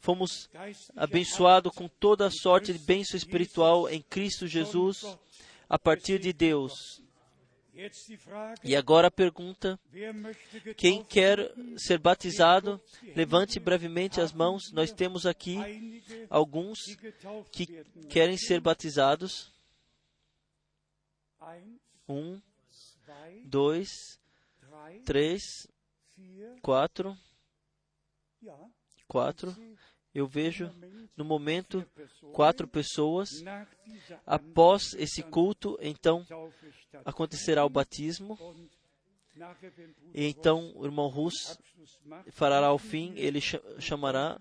fomos 0.00 0.48
abençoados 0.96 1.72
com 1.74 1.88
toda 1.88 2.26
a 2.26 2.30
sorte 2.30 2.72
de 2.72 2.78
bênção 2.78 3.16
espiritual 3.16 3.88
em 3.88 4.02
Cristo 4.02 4.46
Jesus, 4.46 5.04
a 5.68 5.78
partir 5.78 6.18
de 6.18 6.32
Deus. 6.32 7.02
E 8.62 8.76
agora 8.76 9.08
a 9.08 9.10
pergunta: 9.10 9.80
quem 10.76 11.02
quer 11.02 11.38
ser 11.78 11.98
batizado, 11.98 12.80
levante 13.16 13.58
brevemente 13.58 14.20
as 14.20 14.32
mãos. 14.32 14.70
Nós 14.72 14.92
temos 14.92 15.24
aqui 15.24 15.56
alguns 16.28 16.78
que 17.50 17.66
querem 18.10 18.36
ser 18.36 18.60
batizados. 18.60 19.50
Um, 22.08 22.40
dois, 23.44 23.88
três, 25.04 25.42
quatro, 26.60 27.16
quatro. 29.08 29.56
Eu 30.14 30.26
vejo 30.26 30.70
no 31.16 31.24
momento 31.24 31.86
quatro 32.32 32.66
pessoas. 32.66 33.28
Após 34.26 34.94
esse 34.94 35.22
culto, 35.22 35.78
então 35.80 36.26
acontecerá 37.04 37.64
o 37.64 37.70
batismo. 37.70 38.38
E 40.14 40.26
então 40.26 40.72
o 40.74 40.84
irmão 40.84 41.08
Rus 41.08 41.58
fará 42.30 42.66
ao 42.66 42.78
fim, 42.78 43.14
ele 43.16 43.40
chamará, 43.78 44.38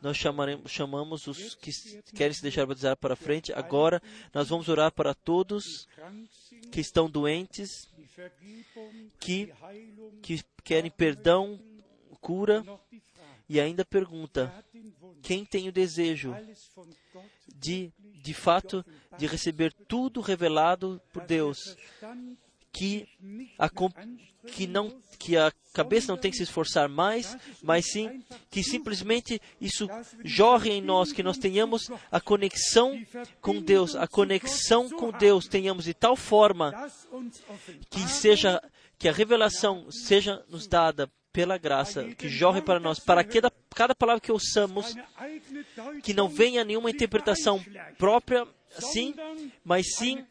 nós 0.00 0.16
chamaremos, 0.16 0.70
chamamos 0.70 1.26
os 1.26 1.54
que 1.54 1.70
querem 2.14 2.32
se 2.32 2.40
deixar 2.40 2.64
batizar 2.64 2.96
para 2.96 3.14
frente. 3.14 3.52
Agora 3.52 4.00
nós 4.32 4.48
vamos 4.48 4.68
orar 4.68 4.90
para 4.92 5.12
todos 5.12 5.86
que 6.70 6.80
estão 6.80 7.10
doentes, 7.10 7.86
que, 9.20 9.52
que 10.22 10.42
querem 10.64 10.90
perdão, 10.90 11.60
cura, 12.22 12.64
e 13.52 13.60
ainda 13.60 13.84
pergunta: 13.84 14.50
quem 15.20 15.44
tem 15.44 15.68
o 15.68 15.72
desejo 15.72 16.34
de, 17.54 17.92
de 18.22 18.32
fato, 18.32 18.82
de 19.18 19.26
receber 19.26 19.74
tudo 19.86 20.22
revelado 20.22 20.98
por 21.12 21.26
Deus, 21.26 21.76
que 22.72 23.06
a, 23.58 23.68
que 24.46 24.66
não 24.66 25.02
que 25.18 25.36
a 25.36 25.52
cabeça 25.74 26.10
não 26.10 26.18
tem 26.18 26.30
que 26.30 26.38
se 26.38 26.44
esforçar 26.44 26.88
mais, 26.88 27.36
mas 27.62 27.92
sim 27.92 28.24
que 28.50 28.62
simplesmente 28.64 29.38
isso 29.60 29.86
jorre 30.24 30.70
em 30.70 30.80
nós, 30.80 31.12
que 31.12 31.22
nós 31.22 31.36
tenhamos 31.36 31.90
a 32.10 32.20
conexão 32.22 33.04
com 33.42 33.60
Deus, 33.60 33.94
a 33.94 34.08
conexão 34.08 34.88
com 34.88 35.12
Deus 35.12 35.46
tenhamos 35.46 35.84
de 35.84 35.92
tal 35.92 36.16
forma 36.16 36.72
que 37.90 38.00
seja 38.08 38.62
que 38.98 39.08
a 39.08 39.12
revelação 39.12 39.90
seja 39.90 40.42
nos 40.48 40.66
dada 40.66 41.12
pela 41.32 41.56
graça 41.56 42.04
que 42.14 42.28
jorre 42.28 42.60
para 42.60 42.78
nós, 42.78 43.00
para 43.00 43.24
cada, 43.24 43.50
cada 43.74 43.94
palavra 43.94 44.20
que 44.20 44.30
ouçamos, 44.30 44.94
que 46.02 46.12
não 46.12 46.28
venha 46.28 46.64
nenhuma 46.64 46.90
interpretação 46.90 47.64
própria, 47.96 48.46
sim, 48.68 49.14
mas 49.64 49.94
sim 49.96 50.24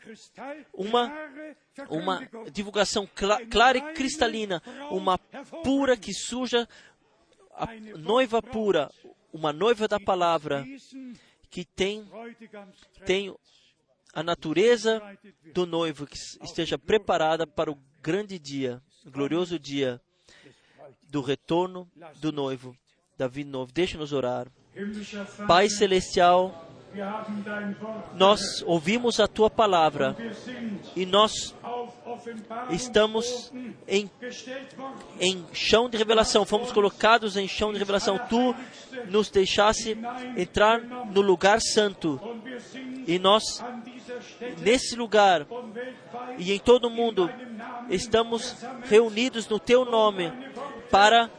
uma, 0.74 1.12
uma 1.90 2.30
divulgação 2.52 3.10
cl 3.16 3.48
clara 3.48 3.78
e 3.78 3.94
cristalina, 3.94 4.62
uma 4.92 5.18
pura 5.64 5.98
que 5.98 6.14
suja, 6.14 6.68
a 7.56 7.68
noiva 7.98 8.42
pura, 8.42 8.92
uma 9.34 9.52
noiva 9.52 9.88
da 9.88 10.00
palavra, 10.00 10.66
que 11.50 11.66
tem, 11.66 12.08
tem 13.06 13.36
a 14.14 14.22
natureza 14.22 15.02
do 15.54 15.66
noivo, 15.66 16.06
que 16.06 16.18
esteja 16.44 16.78
preparada 16.78 17.48
para 17.48 17.72
o 17.72 17.80
grande 18.02 18.38
dia, 18.38 18.82
glorioso 19.06 19.58
dia 19.58 20.00
do 21.02 21.22
retorno 21.22 21.90
do 22.18 22.32
noivo, 22.32 22.76
da 23.18 23.28
vinda 23.28 23.52
novo. 23.52 23.72
Deixa-nos 23.72 24.14
orar. 24.14 24.48
Pai 25.48 25.70
Celestial, 25.70 26.70
nós 28.14 28.62
ouvimos 28.66 29.20
a 29.20 29.28
tua 29.28 29.50
palavra 29.50 30.16
e 30.96 31.06
nós 31.06 31.56
estamos 32.70 33.52
em, 33.88 34.10
em 35.20 35.46
chão 35.54 35.90
de 35.90 35.98
revelação, 35.98 36.46
fomos 36.46 36.72
colocados 36.72 37.38
em 37.38 37.48
chão 37.48 37.72
de 37.72 37.80
revelação. 37.80 38.20
Tu 38.30 38.56
nos 39.10 39.30
deixasse 39.30 39.98
entrar 40.36 40.82
no 40.82 41.22
lugar 41.22 41.62
santo 41.62 42.20
e 43.08 43.18
nós, 43.18 43.44
nesse 44.60 44.96
lugar 44.96 45.48
e 46.38 46.52
em 46.52 46.60
todo 46.60 46.86
o 46.88 46.92
mundo, 46.92 47.30
estamos 47.90 48.56
reunidos 48.84 49.48
no 49.48 49.60
teu 49.60 49.86
nome 49.86 50.32
para 50.92 51.30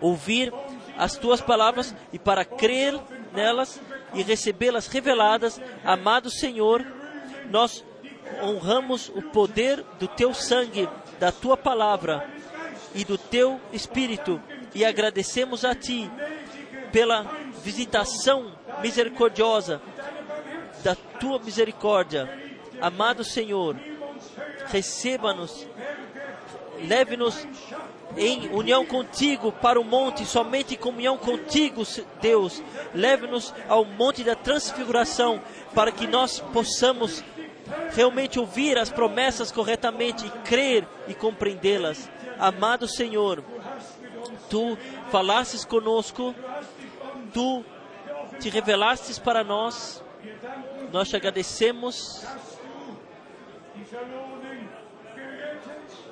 ouvir 0.00 0.52
as 0.98 1.16
tuas 1.16 1.40
palavras 1.40 1.94
e 2.12 2.18
para 2.18 2.44
crer 2.44 2.98
nelas 3.32 3.80
e 4.14 4.22
recebê-las 4.22 4.86
reveladas. 4.88 5.60
Amado 5.84 6.30
Senhor, 6.30 6.84
nós 7.50 7.84
honramos 8.42 9.08
o 9.14 9.22
poder 9.22 9.82
do 9.98 10.08
teu 10.08 10.34
sangue, 10.34 10.88
da 11.18 11.30
tua 11.30 11.56
palavra 11.56 12.28
e 12.94 13.04
do 13.04 13.16
teu 13.16 13.60
espírito 13.72 14.40
e 14.74 14.84
agradecemos 14.84 15.64
a 15.64 15.74
Ti 15.74 16.10
pela 16.92 17.22
visitação 17.62 18.52
misericordiosa 18.82 19.80
da 20.84 20.94
Tua 20.94 21.38
misericórdia. 21.38 22.28
Amado 22.80 23.24
Senhor, 23.24 23.76
receba-nos, 24.66 25.66
leve-nos 26.86 27.46
em 28.16 28.48
união 28.50 28.84
contigo 28.84 29.52
para 29.52 29.80
o 29.80 29.84
monte, 29.84 30.24
somente 30.24 30.74
em 30.74 30.78
comunhão 30.78 31.18
contigo, 31.18 31.82
Deus. 32.20 32.62
Leve-nos 32.94 33.52
ao 33.68 33.84
monte 33.84 34.24
da 34.24 34.34
transfiguração, 34.34 35.40
para 35.74 35.92
que 35.92 36.06
nós 36.06 36.40
possamos 36.40 37.22
realmente 37.92 38.38
ouvir 38.38 38.78
as 38.78 38.90
promessas 38.90 39.52
corretamente 39.52 40.26
e 40.26 40.30
crer 40.48 40.86
e 41.08 41.14
compreendê-las. 41.14 42.08
Amado 42.38 42.86
Senhor, 42.88 43.42
tu 44.48 44.78
falastes 45.10 45.64
conosco, 45.64 46.34
tu 47.32 47.64
te 48.40 48.48
revelastes 48.48 49.18
para 49.18 49.42
nós, 49.42 50.02
nós 50.92 51.08
te 51.08 51.16
agradecemos 51.16 52.24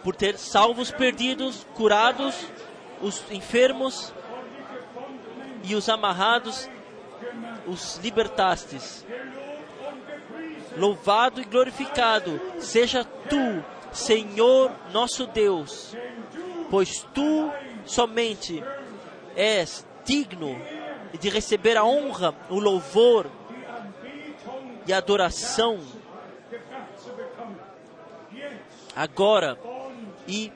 por 0.05 0.15
ter 0.15 0.37
salvos 0.37 0.91
perdidos, 0.91 1.67
curados, 1.75 2.47
os 3.01 3.25
enfermos 3.31 4.13
e 5.65 5.75
os 5.75 5.89
amarrados, 5.89 6.69
os 7.67 7.97
libertastes. 7.97 9.05
Louvado 10.77 11.41
e 11.41 11.45
glorificado 11.45 12.39
seja 12.61 13.03
tu, 13.03 13.65
Senhor 13.93 14.71
nosso 14.93 15.27
Deus, 15.27 15.97
pois 16.71 17.07
tu 17.15 17.51
somente 17.87 18.63
és 19.35 19.87
digno 20.05 20.61
de 21.19 21.31
receber 21.31 21.79
a 21.79 21.85
honra, 21.85 22.35
o 22.51 22.59
louvor 22.59 23.31
e 24.87 24.93
a 24.93 24.99
adoração. 24.99 25.81
Agora 28.95 29.59
e 30.27 30.53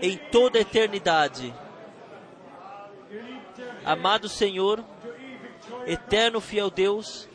em 0.00 0.16
toda 0.30 0.58
a 0.58 0.62
eternidade. 0.62 1.54
Amado 3.84 4.28
Senhor, 4.28 4.84
eterno 5.86 6.40
fiel 6.40 6.70
Deus, 6.70 7.28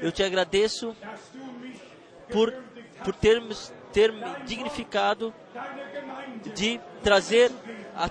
eu 0.00 0.12
te 0.12 0.22
agradeço 0.22 0.96
por, 2.30 2.52
por 3.04 3.14
termos, 3.14 3.72
ter 3.92 4.12
me 4.12 4.24
dignificado 4.44 5.34
de 6.54 6.80
trazer 7.02 7.50
a, 7.96 8.08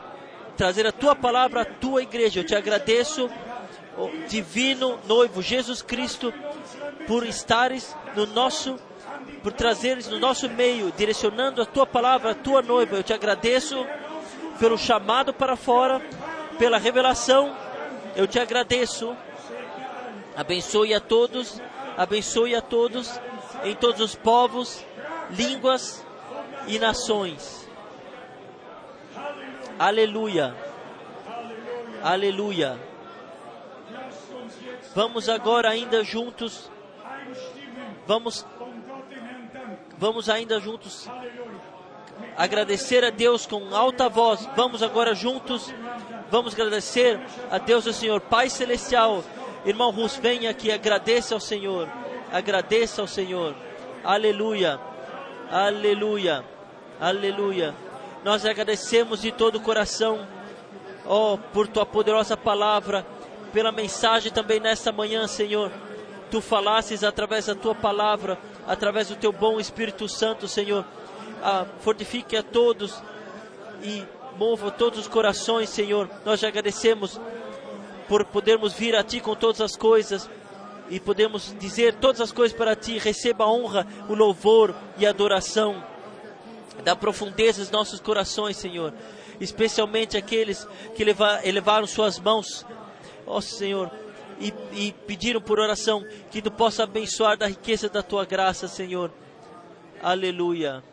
trazer 0.56 0.86
a 0.88 0.92
tua 0.92 1.16
palavra 1.16 1.62
à 1.62 1.66
tua 1.66 2.02
igreja. 2.02 2.40
Eu 2.40 2.46
te 2.46 2.56
agradeço, 2.56 3.30
oh, 3.98 4.10
divino 4.28 5.00
noivo 5.08 5.42
Jesus 5.42 5.82
Cristo, 5.82 6.34
por 7.08 7.26
estares 7.26 7.96
no 8.16 8.26
nosso 8.26 8.80
por 9.42 9.52
trazeres 9.52 10.08
no 10.08 10.20
nosso 10.20 10.50
meio, 10.50 10.92
direcionando 10.96 11.62
a 11.62 11.66
tua 11.66 11.86
palavra, 11.86 12.32
a 12.32 12.36
tua 12.36 12.62
noiva. 12.62 12.96
Eu 12.96 13.04
te 13.04 13.14
agradeço 13.14 13.86
pelo 14.60 14.78
chamado 14.78 15.34
para 15.34 15.56
fora, 15.56 16.00
pela 16.58 16.78
revelação. 16.78 17.56
Eu 18.16 18.28
te 18.28 18.40
agradeço. 18.40 19.16
Abençoe 20.36 20.94
a 20.94 21.00
todos, 21.00 21.62
abençoe 21.98 22.56
a 22.56 22.62
todos 22.62 23.20
em 23.64 23.76
todos 23.76 24.02
os 24.02 24.16
povos, 24.16 24.86
línguas 25.32 26.06
e 26.68 26.78
nações. 26.78 27.68
Aleluia. 29.80 30.56
Aleluia. 32.02 32.80
Vamos 34.94 35.30
agora 35.30 35.70
ainda 35.70 36.04
juntos. 36.04 36.70
Vamos 38.06 38.46
Vamos 39.98 40.30
ainda 40.30 40.60
juntos 40.60 41.10
agradecer 42.38 43.04
a 43.04 43.10
Deus 43.10 43.46
com 43.46 43.76
alta 43.76 44.10
voz. 44.10 44.48
Vamos 44.56 44.82
agora 44.84 45.14
juntos. 45.14 45.74
Vamos 46.30 46.54
agradecer 46.54 47.20
a 47.52 47.58
Deus, 47.58 47.86
o 47.86 47.94
Senhor 47.94 48.20
Pai 48.22 48.50
Celestial. 48.50 49.24
Irmão 49.66 49.92
Rus, 49.92 50.16
venha 50.16 50.50
aqui, 50.50 50.72
agradeça 50.72 51.34
ao 51.34 51.40
Senhor. 51.40 51.88
Agradeça 52.32 53.02
ao 53.02 53.08
Senhor. 53.08 53.56
Aleluia. 54.04 54.80
Aleluia. 55.52 56.44
Aleluia. 57.00 57.76
Nós 58.24 58.46
agradecemos 58.46 59.22
de 59.22 59.32
todo 59.32 59.58
o 59.58 59.62
coração, 59.62 60.26
ó, 61.06 61.34
oh, 61.34 61.38
por 61.38 61.68
tua 61.68 61.86
poderosa 61.86 62.38
palavra, 62.38 63.06
pela 63.52 63.72
mensagem 63.72 64.32
também 64.32 64.60
nesta 64.60 64.92
manhã, 64.92 65.28
Senhor. 65.28 65.72
Tu 66.32 66.42
falasses 66.42 67.04
através 67.04 67.46
da 67.46 67.54
tua 67.54 67.76
palavra 67.76 68.40
através 68.68 69.10
do 69.10 69.16
teu 69.16 69.32
bom 69.32 69.60
Espírito 69.60 70.08
Santo, 70.08 70.48
Senhor. 70.48 70.86
Ah, 71.42 71.66
fortifique 71.80 72.36
a 72.38 72.44
todos 72.44 73.02
e 73.82 74.04
mova 74.38 74.72
todos 74.72 75.00
os 75.00 75.08
corações, 75.08 75.70
Senhor. 75.70 76.10
Nós 76.26 76.40
te 76.40 76.46
agradecemos 76.46 77.20
por 78.08 78.26
podermos 78.26 78.74
vir 78.74 78.96
a 78.96 79.04
Ti 79.04 79.20
com 79.20 79.36
todas 79.36 79.62
as 79.62 79.76
coisas 79.76 80.30
e 80.90 81.00
podemos 81.00 81.56
dizer 81.60 81.96
todas 81.96 82.22
as 82.22 82.32
coisas 82.32 82.58
para 82.58 82.76
Ti. 82.76 82.98
Receba 82.98 83.46
a 83.46 83.52
honra, 83.52 83.88
o 84.08 84.16
louvor 84.16 84.76
e 84.98 85.06
a 85.06 85.10
adoração 85.10 85.84
da 86.84 86.96
profundeza 86.96 87.62
dos 87.62 87.72
nossos 87.72 88.00
corações, 88.00 88.58
Senhor. 88.58 88.94
Especialmente 89.40 90.18
aqueles 90.18 90.68
que 90.96 91.04
elevaram 91.44 91.88
suas 91.88 92.20
mãos, 92.20 92.66
ó 93.26 93.42
Senhor, 93.42 93.92
e, 94.40 94.54
e 94.74 94.92
pediram 95.06 95.42
por 95.42 95.60
oração 95.60 96.06
que 96.32 96.42
tu 96.42 96.52
possa 96.52 96.84
abençoar 96.84 97.38
da 97.38 97.48
riqueza 97.48 97.90
da 97.90 98.04
tua 98.04 98.26
graça, 98.26 98.68
Senhor. 98.68 99.12
Aleluia. 100.02 100.84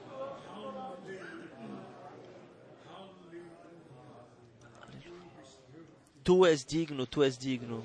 Tu 6.23 6.47
és 6.47 6.65
digno, 6.65 7.07
tu 7.07 7.23
és 7.23 7.37
digno. 7.37 7.85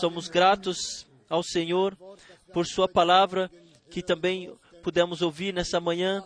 Somos 0.00 0.28
gratos 0.28 1.06
ao 1.28 1.42
Senhor 1.42 1.96
por 2.52 2.66
Sua 2.66 2.88
palavra 2.88 3.50
que 3.90 4.02
também 4.02 4.52
pudemos 4.82 5.22
ouvir 5.22 5.52
nessa 5.52 5.80
manhã. 5.80 6.22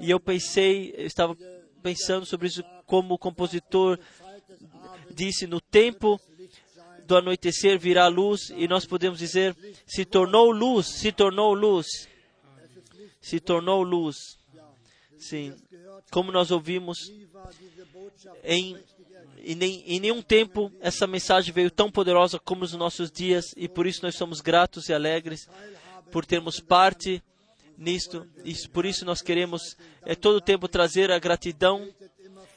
E 0.00 0.10
eu 0.10 0.18
pensei, 0.18 0.94
estava 0.98 1.36
pensando 1.82 2.26
sobre 2.26 2.48
isso 2.48 2.62
como 2.86 3.14
o 3.14 3.18
compositor 3.18 3.98
disse: 5.10 5.46
no 5.46 5.60
tempo 5.60 6.20
do 7.06 7.16
anoitecer 7.16 7.78
virá 7.78 8.08
luz, 8.08 8.50
e 8.50 8.66
nós 8.66 8.84
podemos 8.84 9.18
dizer: 9.18 9.56
se 9.86 10.04
tornou 10.04 10.50
luz, 10.50 10.86
se 10.86 11.12
tornou 11.12 11.54
luz, 11.54 11.86
se 13.20 13.40
tornou 13.40 13.82
luz. 13.82 14.16
Sim, 15.18 15.54
como 16.10 16.30
nós 16.30 16.50
ouvimos 16.50 16.98
em 18.42 18.76
e 19.44 19.54
nem, 19.54 19.82
em 19.86 20.00
nenhum 20.00 20.22
tempo 20.22 20.72
essa 20.80 21.06
mensagem 21.06 21.52
veio 21.52 21.70
tão 21.70 21.90
poderosa 21.90 22.38
como 22.38 22.62
nos 22.62 22.72
nossos 22.74 23.10
dias, 23.10 23.54
e 23.56 23.68
por 23.68 23.86
isso 23.86 24.00
nós 24.02 24.16
somos 24.16 24.40
gratos 24.40 24.88
e 24.88 24.94
alegres 24.94 25.48
por 26.10 26.24
termos 26.24 26.60
parte 26.60 27.22
nisto, 27.76 28.26
e 28.44 28.54
por 28.68 28.86
isso 28.86 29.04
nós 29.04 29.20
queremos 29.20 29.76
é, 30.02 30.14
todo 30.14 30.36
o 30.36 30.40
tempo 30.40 30.68
trazer 30.68 31.10
a 31.10 31.18
gratidão 31.18 31.88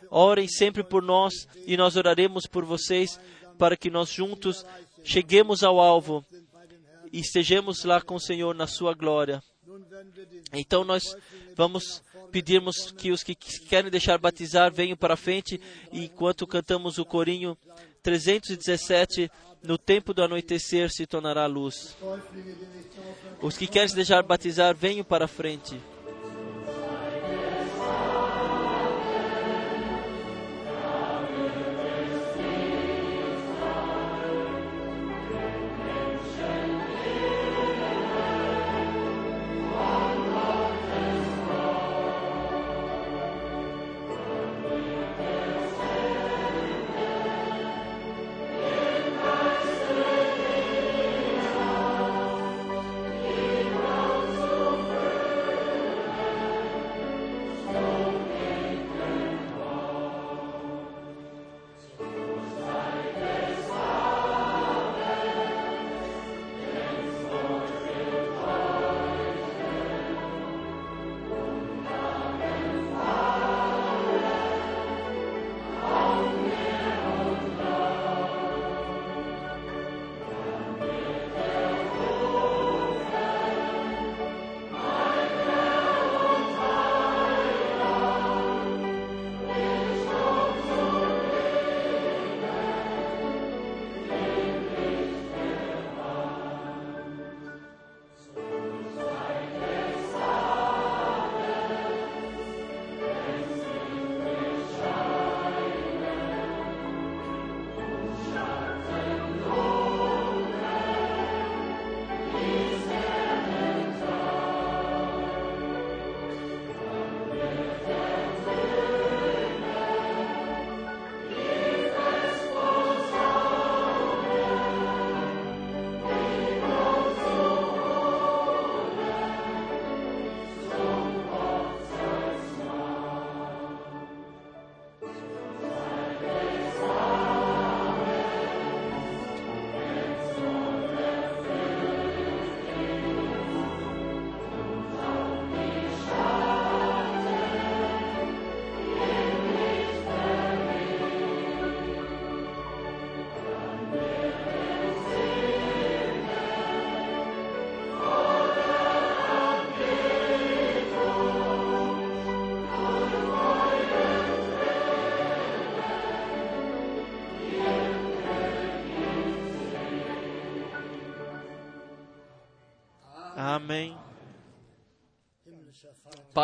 Orem 0.10 0.48
sempre 0.48 0.84
por 0.84 1.02
nós 1.04 1.48
e 1.66 1.76
nós 1.76 1.96
oraremos 1.96 2.46
por 2.46 2.64
vocês 2.64 3.20
para 3.58 3.76
que 3.76 3.90
nós 3.90 4.10
juntos 4.10 4.66
cheguemos 5.04 5.64
ao 5.64 5.80
alvo 5.80 6.26
e 7.12 7.20
estejamos 7.20 7.84
lá 7.84 8.02
com 8.02 8.16
o 8.16 8.20
Senhor 8.20 8.56
na 8.56 8.68
sua 8.68 8.94
glória. 8.94 9.42
Então 10.54 10.84
nós 10.84 11.16
vamos 11.56 12.02
pedirmos 12.32 12.92
que 12.92 13.12
os 13.12 13.24
que 13.24 13.36
querem 13.36 13.92
deixar 13.92 14.18
batizar 14.18 14.72
venham 14.72 14.98
para 14.98 15.16
frente 15.16 15.60
enquanto 15.92 16.48
cantamos 16.48 16.98
o 16.98 17.06
corinho 17.06 17.58
317 18.04 19.30
no 19.64 19.78
tempo 19.78 20.14
do 20.14 20.24
anoitecer 20.24 20.90
se 20.90 21.06
tornará 21.06 21.46
luz. 21.46 21.98
Os 23.42 23.58
que 23.58 23.68
querem 23.68 23.90
se 23.90 23.96
deixar 23.96 24.24
batizar 24.24 24.76
venham 24.76 25.04
para 25.04 25.28
frente. 25.28 25.80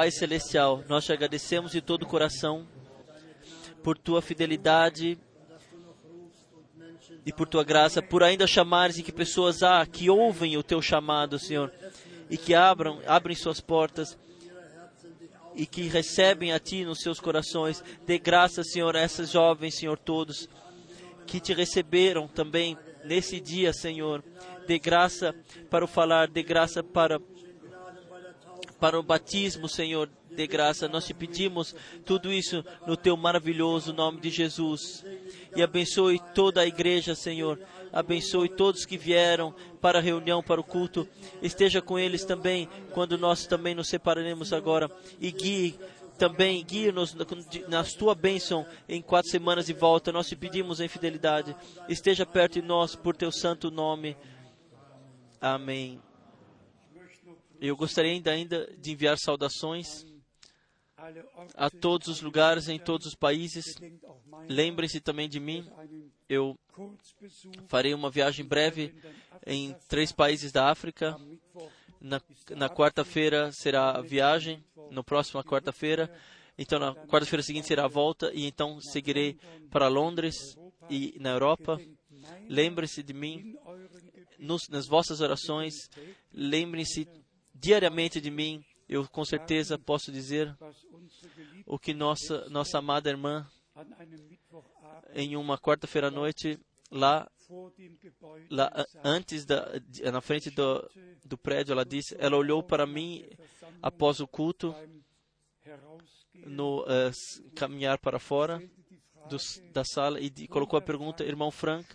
Pai 0.03 0.11
Celestial, 0.11 0.83
nós 0.89 1.05
te 1.05 1.13
agradecemos 1.13 1.71
de 1.71 1.79
todo 1.79 2.03
o 2.03 2.05
coração 2.05 2.67
por 3.81 3.97
tua 3.97 4.21
fidelidade 4.21 5.17
e 7.25 7.31
por 7.31 7.47
tua 7.47 7.63
graça, 7.63 8.01
por 8.01 8.21
ainda 8.21 8.45
chamares 8.45 8.97
e 8.97 9.01
que 9.01 9.13
pessoas 9.13 9.63
há 9.63 9.85
que 9.85 10.09
ouvem 10.09 10.57
o 10.57 10.61
teu 10.61 10.81
chamado, 10.81 11.39
Senhor, 11.39 11.71
e 12.29 12.37
que 12.37 12.53
abram, 12.53 12.99
abrem 13.07 13.33
suas 13.33 13.61
portas 13.61 14.17
e 15.55 15.65
que 15.65 15.83
recebem 15.83 16.51
a 16.51 16.59
Ti 16.59 16.83
nos 16.83 16.99
seus 16.99 17.21
corações. 17.21 17.81
Dê 18.05 18.19
graça, 18.19 18.61
Senhor, 18.61 18.97
a 18.97 18.99
essas 18.99 19.31
jovens, 19.31 19.77
Senhor, 19.77 19.97
todos 19.97 20.49
que 21.25 21.39
te 21.39 21.53
receberam 21.53 22.27
também 22.27 22.77
nesse 23.05 23.39
dia, 23.39 23.71
Senhor 23.71 24.21
dê 24.65 24.79
graça 24.79 25.35
para 25.69 25.85
o 25.85 25.87
falar, 25.87 26.27
dê 26.27 26.41
graça 26.41 26.83
para, 26.83 27.19
para 28.83 28.99
o 28.99 29.01
batismo, 29.01 29.69
Senhor, 29.69 30.09
dê 30.29 30.45
graça. 30.45 30.89
Nós 30.89 31.05
te 31.05 31.13
pedimos 31.13 31.73
tudo 32.05 32.33
isso 32.33 32.65
no 32.85 32.97
teu 32.97 33.15
maravilhoso 33.15 33.93
nome 33.93 34.19
de 34.19 34.29
Jesus. 34.29 35.05
E 35.55 35.63
abençoe 35.63 36.19
toda 36.35 36.59
a 36.59 36.65
igreja, 36.65 37.15
Senhor. 37.15 37.57
Abençoe 37.93 38.49
todos 38.49 38.85
que 38.85 38.97
vieram 38.97 39.55
para 39.79 39.99
a 39.99 40.01
reunião, 40.01 40.43
para 40.43 40.59
o 40.59 40.65
culto. 40.65 41.07
Esteja 41.41 41.81
com 41.81 41.97
eles 41.97 42.25
também, 42.25 42.67
quando 42.91 43.17
nós 43.17 43.47
também 43.47 43.73
nos 43.73 43.87
separaremos 43.87 44.51
agora. 44.51 44.91
E 45.17 45.31
guie 45.31 45.79
também 46.17 46.61
guia-nos 46.61 47.15
na 47.69 47.85
tua 47.85 48.13
bênção 48.13 48.65
em 48.89 49.01
quatro 49.01 49.31
semanas 49.31 49.67
de 49.67 49.73
volta. 49.73 50.11
Nós 50.11 50.27
te 50.27 50.35
pedimos 50.35 50.81
em 50.81 50.89
fidelidade. 50.89 51.55
Esteja 51.87 52.25
perto 52.25 52.55
de 52.55 52.63
nós 52.63 52.97
por 52.97 53.15
teu 53.15 53.31
santo 53.31 53.71
nome. 53.71 54.17
Amém. 55.39 56.01
Eu 57.65 57.77
gostaria 57.77 58.11
ainda, 58.11 58.67
de 58.77 58.91
enviar 58.91 59.17
saudações 59.17 60.05
a 61.55 61.69
todos 61.69 62.09
os 62.09 62.21
lugares, 62.21 62.67
em 62.67 62.77
todos 62.77 63.07
os 63.07 63.15
países. 63.15 63.77
Lembrem-se 64.49 64.99
também 64.99 65.29
de 65.29 65.39
mim. 65.39 65.65
Eu 66.27 66.59
farei 67.69 67.93
uma 67.93 68.09
viagem 68.09 68.43
breve 68.43 68.93
em 69.47 69.73
três 69.87 70.11
países 70.11 70.51
da 70.51 70.69
África. 70.69 71.17
Na, 72.01 72.21
na 72.49 72.69
quarta-feira 72.69 73.49
será 73.53 73.91
a 73.91 74.01
viagem, 74.01 74.61
na 74.91 75.01
próxima 75.01 75.41
quarta-feira. 75.41 76.13
Então, 76.57 76.77
na 76.77 76.93
quarta-feira 76.93 77.41
seguinte 77.41 77.67
será 77.67 77.85
a 77.85 77.87
volta, 77.87 78.29
e 78.33 78.45
então 78.45 78.81
seguirei 78.81 79.37
para 79.71 79.87
Londres 79.87 80.57
e 80.89 81.15
na 81.17 81.29
Europa. 81.29 81.79
Lembre-se 82.49 83.01
de 83.01 83.13
mim 83.13 83.55
nos, 84.37 84.67
nas 84.67 84.85
vossas 84.85 85.21
orações, 85.21 85.89
lembrem-se 86.33 87.07
diariamente 87.63 88.19
de 88.19 88.29
mim. 88.29 88.63
Eu 88.87 89.07
com 89.07 89.23
certeza 89.23 89.79
posso 89.79 90.11
dizer 90.11 90.55
o 91.65 91.79
que 91.79 91.93
nossa, 91.93 92.47
nossa 92.49 92.77
amada 92.77 93.09
irmã, 93.09 93.49
em 95.15 95.37
uma 95.37 95.57
quarta-feira 95.57 96.09
à 96.09 96.11
noite, 96.11 96.59
lá, 96.91 97.31
lá 98.49 98.85
antes 99.03 99.45
da, 99.45 99.65
na 100.11 100.19
frente 100.19 100.51
do, 100.51 100.87
do 101.23 101.37
prédio, 101.37 101.71
ela 101.71 101.85
disse, 101.85 102.15
ela 102.19 102.35
olhou 102.35 102.61
para 102.61 102.85
mim 102.85 103.25
após 103.81 104.19
o 104.19 104.27
culto, 104.27 104.75
no 106.45 106.81
uh, 106.81 107.51
caminhar 107.55 107.97
para 107.97 108.19
fora 108.19 108.61
do, 109.29 109.37
da 109.71 109.85
sala 109.85 110.19
e 110.19 110.47
colocou 110.47 110.77
a 110.77 110.81
pergunta, 110.81 111.23
irmão 111.23 111.49
Frank, 111.49 111.87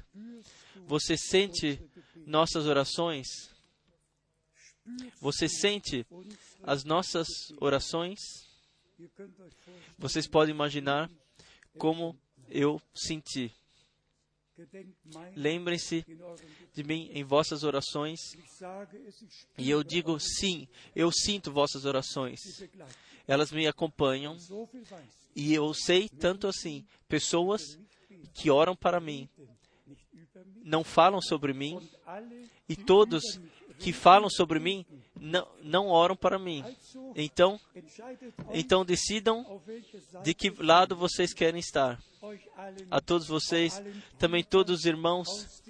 você 0.86 1.18
sente 1.18 1.78
nossas 2.26 2.66
orações? 2.66 3.26
Você 5.20 5.48
sente 5.48 6.06
as 6.62 6.84
nossas 6.84 7.28
orações? 7.60 8.18
Vocês 9.98 10.26
podem 10.26 10.54
imaginar 10.54 11.10
como 11.76 12.18
eu 12.48 12.80
senti. 12.94 13.52
Lembrem-se 15.36 16.04
de 16.74 16.82
mim 16.82 17.10
em 17.12 17.22
vossas 17.22 17.62
orações. 17.62 18.18
E 19.56 19.70
eu 19.70 19.84
digo 19.84 20.18
sim, 20.18 20.66
eu 20.94 21.12
sinto 21.12 21.52
vossas 21.52 21.84
orações. 21.84 22.40
Elas 23.26 23.52
me 23.52 23.66
acompanham. 23.66 24.36
E 25.36 25.54
eu 25.54 25.72
sei 25.72 26.08
tanto 26.08 26.48
assim, 26.48 26.84
pessoas 27.08 27.78
que 28.34 28.50
oram 28.50 28.74
para 28.74 28.98
mim, 28.98 29.28
não 30.64 30.82
falam 30.82 31.20
sobre 31.20 31.52
mim, 31.52 31.78
e 32.68 32.74
todos 32.74 33.22
que 33.78 33.92
falam 33.92 34.28
sobre 34.28 34.58
mim 34.58 34.84
não, 35.20 35.48
não 35.62 35.86
oram 35.88 36.16
para 36.16 36.38
mim. 36.38 36.64
Então, 37.14 37.60
então 38.52 38.84
decidam 38.84 39.60
de 40.22 40.34
que 40.34 40.50
lado 40.50 40.96
vocês 40.96 41.32
querem 41.32 41.60
estar. 41.60 42.00
A 42.90 43.00
todos 43.00 43.26
vocês, 43.26 43.82
também 44.18 44.42
todos 44.42 44.80
os 44.80 44.84
irmãos 44.84 45.62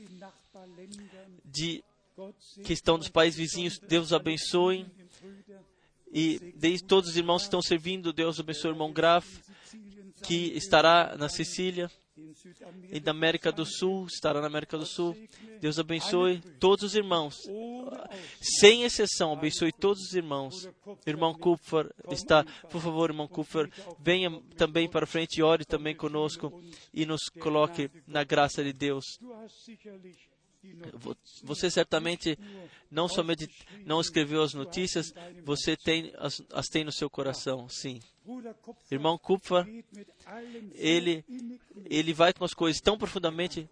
de, 1.44 1.82
que 2.64 2.72
estão 2.72 2.98
dos 2.98 3.08
países 3.08 3.38
vizinhos, 3.38 3.78
Deus 3.78 4.12
abençoe. 4.12 4.86
E 6.10 6.38
de 6.56 6.82
todos 6.82 7.10
os 7.10 7.16
irmãos 7.16 7.42
que 7.42 7.48
estão 7.48 7.60
servindo, 7.60 8.12
Deus 8.12 8.40
abençoe 8.40 8.70
o 8.70 8.74
irmão 8.74 8.92
Graf, 8.92 9.26
que 10.22 10.52
estará 10.56 11.14
na 11.18 11.28
Sicília 11.28 11.90
e 12.90 13.00
da 13.00 13.10
América 13.10 13.52
do 13.52 13.64
Sul, 13.64 14.06
estará 14.06 14.40
na 14.40 14.46
América 14.46 14.76
do 14.76 14.86
Sul. 14.86 15.16
Deus 15.60 15.78
abençoe 15.78 16.40
todos 16.58 16.84
os 16.84 16.94
irmãos, 16.94 17.36
sem 18.40 18.84
exceção, 18.84 19.32
abençoe 19.32 19.72
todos 19.72 20.02
os 20.02 20.14
irmãos. 20.14 20.68
Irmão 21.06 21.34
Kupfer 21.34 21.92
está, 22.10 22.44
por 22.70 22.80
favor, 22.80 23.10
irmão 23.10 23.28
Kupfer, 23.28 23.70
venha 23.98 24.30
também 24.56 24.88
para 24.88 25.06
frente 25.06 25.38
e 25.38 25.42
ore 25.42 25.64
também 25.64 25.94
conosco 25.94 26.62
e 26.92 27.04
nos 27.04 27.22
coloque 27.40 27.90
na 28.06 28.24
graça 28.24 28.62
de 28.62 28.72
Deus. 28.72 29.04
Você 31.42 31.70
certamente 31.70 32.38
não 32.90 33.08
somente 33.08 33.48
não 33.84 34.00
escreveu 34.00 34.42
as 34.42 34.54
notícias, 34.54 35.12
você 35.44 35.76
tem 35.76 36.12
as, 36.18 36.42
as 36.52 36.66
tem 36.66 36.84
no 36.84 36.92
seu 36.92 37.08
coração, 37.08 37.68
sim. 37.68 38.00
Irmão 38.90 39.16
Kupfer, 39.16 39.66
ele 40.74 41.24
ele 41.86 42.12
vai 42.12 42.32
com 42.32 42.44
as 42.44 42.54
coisas 42.54 42.80
tão 42.80 42.98
profundamente, 42.98 43.68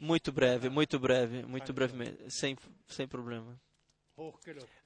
muito 0.00 0.32
breve, 0.32 0.68
muito 0.68 0.98
breve, 0.98 1.42
muito 1.44 1.72
brevemente, 1.72 2.18
sem 2.28 2.56
sem 2.88 3.06
problema. 3.06 3.58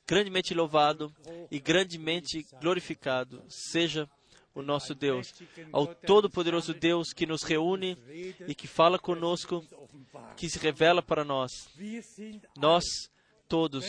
Grandemente 0.07 0.53
louvado 0.53 1.15
e 1.51 1.59
grandemente 1.59 2.47
glorificado 2.61 3.43
seja 3.49 4.09
o 4.55 4.63
nosso 4.63 4.95
Deus, 4.95 5.33
ao 5.73 5.87
Todo-Poderoso 5.87 6.75
Deus 6.75 7.13
que 7.13 7.27
nos 7.27 7.43
reúne 7.43 7.97
e 8.47 8.55
que 8.55 8.67
fala 8.67 8.99
conosco, 8.99 9.65
que 10.37 10.49
se 10.49 10.59
revela 10.59 11.03
para 11.03 11.25
nós. 11.25 11.51
Nós 12.57 12.85
todos, 13.49 13.85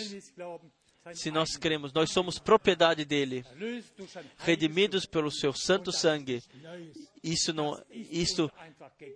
se 1.13 1.31
nós 1.31 1.57
cremos, 1.57 1.91
nós 1.91 2.11
somos 2.11 2.39
propriedade 2.39 3.03
dele, 3.05 3.45
redimidos 4.37 5.05
pelo 5.05 5.31
seu 5.31 5.53
santo 5.53 5.91
sangue. 5.91 6.41
Isso 7.23 7.53
não, 7.53 7.81
isso, 7.89 8.51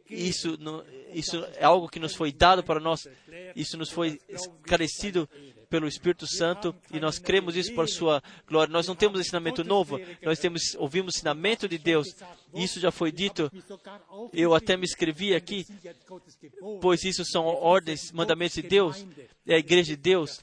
isso 0.10 0.58
não, 0.58 0.84
isso 1.14 1.44
é 1.56 1.66
algo 1.66 1.90
que 1.90 2.00
nos 2.00 2.16
foi 2.16 2.32
dado 2.32 2.64
para 2.64 2.80
nós. 2.80 3.08
Isso 3.56 3.78
nos 3.78 3.90
foi 3.90 4.20
esclarecido 4.30 5.28
pelo 5.70 5.88
Espírito 5.88 6.26
Santo 6.28 6.76
e 6.92 7.00
nós 7.00 7.20
cremos 7.20 7.56
isso 7.56 7.74
por 7.74 7.88
sua 7.88 8.22
glória. 8.48 8.72
Nós 8.72 8.88
não 8.88 8.96
temos 8.96 9.20
ensinamento 9.20 9.64
novo, 9.64 10.00
nós 10.22 10.40
temos 10.40 10.76
ouvimos 10.76 11.16
o 11.16 11.18
ensinamento 11.18 11.68
de 11.68 11.78
Deus. 11.78 12.08
Isso 12.54 12.80
já 12.80 12.92
foi 12.92 13.12
dito. 13.12 13.52
Eu 14.34 14.54
até 14.54 14.78
me 14.78 14.86
escrevi 14.86 15.36
aqui, 15.36 15.66
pois 16.82 17.04
isso 17.04 17.24
são 17.26 17.46
ordens, 17.46 18.12
mandamentos 18.12 18.56
de 18.56 18.64
Deus. 18.64 19.06
É 19.46 19.56
a 19.56 19.60
igreja 19.60 19.96
de 19.96 19.98
Deus. 19.98 20.40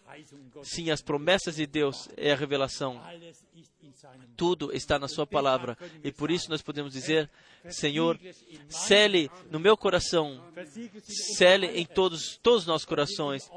Sim, 0.63 0.91
as 0.91 1.03
promessas 1.03 1.57
de 1.57 1.67
Deus 1.67 2.09
é 2.17 2.33
a 2.33 2.37
revelação. 2.37 3.01
Tudo 4.37 4.73
está 4.73 4.99
na 4.99 5.09
Sua 5.09 5.27
palavra. 5.27 5.77
E 6.03 6.11
por 6.11 6.31
isso 6.31 6.51
nós 6.51 6.63
podemos 6.63 6.93
dizer: 6.93 7.31
Senhor, 7.69 8.19
cele 8.69 9.31
no 9.51 9.59
meu 9.61 9.77
coração, 9.77 10.43
cele 11.37 11.67
em 11.67 11.87
todos, 11.87 12.39
todos 12.43 12.63
os 12.63 12.67
nossos 12.67 12.85
corações. 12.85 13.51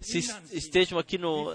Se 0.00 0.18
estejam 0.52 0.98
aqui 0.98 1.18
no, 1.18 1.50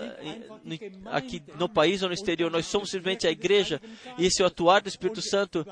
aqui 1.05 1.41
no 1.57 1.69
país 1.69 2.01
ou 2.01 2.09
no 2.09 2.13
exterior, 2.13 2.51
nós 2.51 2.65
somos 2.67 2.89
simplesmente 2.89 3.27
a 3.27 3.31
igreja. 3.31 3.81
E 4.17 4.25
esse 4.25 4.43
atuar 4.43 4.81
do 4.81 4.89
Espírito 4.89 5.21
Santo 5.21 5.65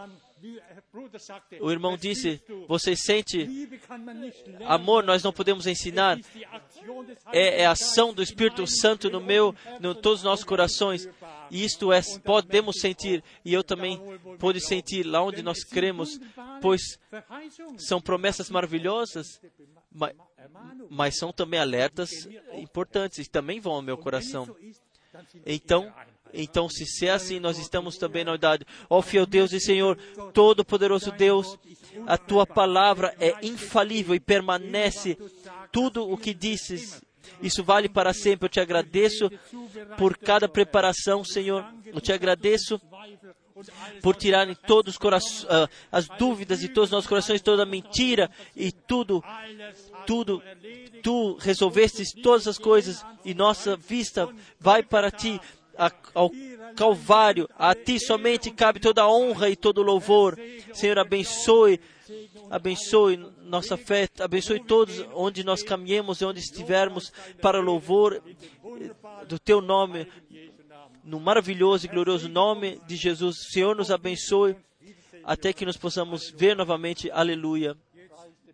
o 1.59 1.71
irmão 1.71 1.97
disse: 1.97 2.41
Você 2.67 2.95
sente 2.95 3.69
amor? 4.65 5.03
Nós 5.03 5.23
não 5.23 5.33
podemos 5.33 5.67
ensinar. 5.67 6.17
É, 7.33 7.61
é 7.61 7.65
a 7.65 7.71
ação 7.71 8.13
do 8.13 8.21
Espírito 8.21 8.65
Santo 8.67 9.09
no 9.09 9.19
meu, 9.19 9.53
no 9.79 9.93
todos 9.93 10.19
os 10.19 10.23
nossos 10.23 10.45
corações. 10.45 11.09
Isto 11.51 11.91
é, 11.91 12.01
podemos 12.23 12.79
sentir. 12.79 13.23
E 13.43 13.53
eu 13.53 13.63
também 13.63 13.99
pude 14.39 14.59
sentir 14.59 15.03
lá 15.03 15.21
onde 15.23 15.41
nós 15.41 15.63
cremos, 15.63 16.19
pois 16.61 16.81
são 17.77 18.01
promessas 18.01 18.49
maravilhosas, 18.49 19.41
mas, 19.91 20.13
mas 20.89 21.17
são 21.17 21.31
também 21.31 21.59
alertas 21.59 22.27
importantes 22.53 23.19
e 23.19 23.29
também 23.29 23.59
vão 23.59 23.73
ao 23.73 23.81
meu 23.81 23.97
coração. 23.97 24.55
Então, 25.45 25.93
então, 26.33 26.67
se 26.67 27.07
é 27.07 27.11
assim, 27.11 27.39
nós 27.39 27.57
estamos 27.57 27.97
também 27.97 28.23
na 28.23 28.35
idade. 28.35 28.65
Ó 28.89 28.99
oh, 28.99 29.01
fiel 29.01 29.25
Deus 29.25 29.53
e 29.53 29.59
Senhor, 29.59 29.97
Todo-Poderoso 30.33 31.11
Deus, 31.11 31.57
a 32.05 32.17
tua 32.17 32.45
palavra 32.45 33.15
é 33.19 33.33
infalível 33.41 34.13
e 34.13 34.19
permanece 34.19 35.17
tudo 35.71 36.09
o 36.09 36.17
que 36.17 36.33
disses. 36.33 37.01
Isso 37.41 37.63
vale 37.63 37.89
para 37.89 38.13
sempre. 38.13 38.45
Eu 38.45 38.49
te 38.49 38.59
agradeço 38.59 39.29
por 39.97 40.17
cada 40.17 40.47
preparação, 40.47 41.23
Senhor. 41.23 41.65
Eu 41.85 42.01
te 42.01 42.11
agradeço 42.11 42.79
por 44.01 44.15
tirarem 44.15 44.55
todos 44.67 44.97
os 44.97 45.43
uh, 45.43 45.69
as 45.91 46.07
dúvidas 46.19 46.59
de 46.59 46.67
todos 46.67 46.89
os 46.89 46.91
nossos 46.91 47.07
corações, 47.07 47.41
toda 47.41 47.63
a 47.63 47.65
mentira 47.65 48.29
e 48.55 48.71
tudo, 48.71 49.23
tudo, 50.05 50.43
tu 51.01 51.35
resolvestes 51.35 52.11
todas 52.11 52.47
as 52.47 52.57
coisas 52.57 53.05
e 53.23 53.33
nossa 53.33 53.77
vista 53.77 54.27
vai 54.59 54.83
para 54.83 55.09
ti 55.09 55.39
ao 56.13 56.31
Calvário. 56.75 57.47
A 57.57 57.73
ti 57.73 57.99
somente 57.99 58.51
cabe 58.51 58.79
toda 58.79 59.03
a 59.03 59.09
honra 59.09 59.49
e 59.49 59.55
todo 59.55 59.79
o 59.79 59.83
louvor. 59.83 60.37
Senhor, 60.73 60.99
abençoe, 60.99 61.79
abençoe 62.49 63.17
nossa 63.43 63.77
fé, 63.77 64.09
abençoe 64.19 64.59
todos 64.59 65.05
onde 65.13 65.43
nós 65.43 65.63
caminhemos 65.63 66.21
e 66.21 66.25
onde 66.25 66.39
estivermos 66.39 67.11
para 67.41 67.59
louvor 67.59 68.21
do 69.27 69.39
teu 69.39 69.61
nome, 69.61 70.07
no 71.03 71.19
maravilhoso 71.19 71.85
e 71.85 71.89
glorioso 71.89 72.27
nome 72.27 72.81
de 72.87 72.95
Jesus. 72.95 73.51
Senhor, 73.51 73.75
nos 73.75 73.91
abençoe 73.91 74.55
até 75.23 75.53
que 75.53 75.65
nos 75.65 75.77
possamos 75.77 76.29
ver 76.31 76.55
novamente. 76.55 77.09
Aleluia. 77.11 77.75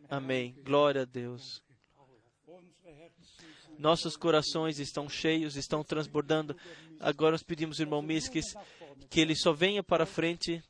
Amém. 0.10 0.56
Glória 0.64 1.04
a 1.04 1.06
Deus. 1.06 1.62
Nossos 3.82 4.16
corações 4.16 4.78
estão 4.78 5.10
cheios, 5.10 5.56
estão 5.56 5.84
transbordando. 5.84 6.56
Agora 7.00 7.32
nós 7.32 7.42
pedimos, 7.42 7.80
irmão 7.80 8.00
Miskis, 8.00 8.54
que 9.10 9.20
ele 9.20 9.36
só 9.36 9.52
venha 9.52 9.82
para 9.82 10.06
frente. 10.06 10.64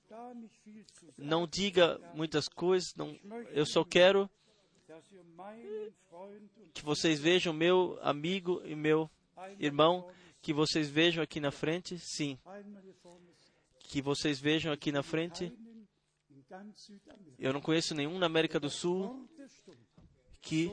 Não 1.17 1.45
diga 1.45 1.99
muitas 2.15 2.47
coisas. 2.47 2.95
Não, 2.95 3.13
eu 3.49 3.65
só 3.65 3.83
quero 3.83 4.29
que 6.73 6.85
vocês 6.85 7.19
vejam 7.19 7.51
meu 7.51 7.99
amigo 8.01 8.61
e 8.63 8.75
meu 8.75 9.11
irmão, 9.59 10.09
que 10.41 10.53
vocês 10.53 10.89
vejam 10.89 11.21
aqui 11.21 11.41
na 11.41 11.51
frente, 11.51 11.99
sim. 11.99 12.39
Que 13.79 14.01
vocês 14.01 14.39
vejam 14.39 14.71
aqui 14.71 14.89
na 14.89 15.03
frente. 15.03 15.51
Eu 17.37 17.51
não 17.51 17.59
conheço 17.59 17.93
nenhum 17.93 18.17
na 18.17 18.25
América 18.25 18.57
do 18.57 18.69
Sul 18.69 19.27
que 20.41 20.71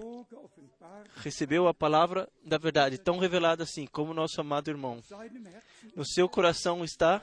recebeu 1.17 1.69
a 1.69 1.75
palavra 1.75 2.29
da 2.45 2.59
verdade 2.59 2.99
tão 2.99 3.19
revelada 3.19 3.63
assim, 3.63 3.87
como 3.87 4.15
nosso 4.15 4.41
amado 4.41 4.71
irmão. 4.71 5.03
No 5.95 6.05
seu 6.05 6.29
coração 6.29 6.85
está 6.85 7.23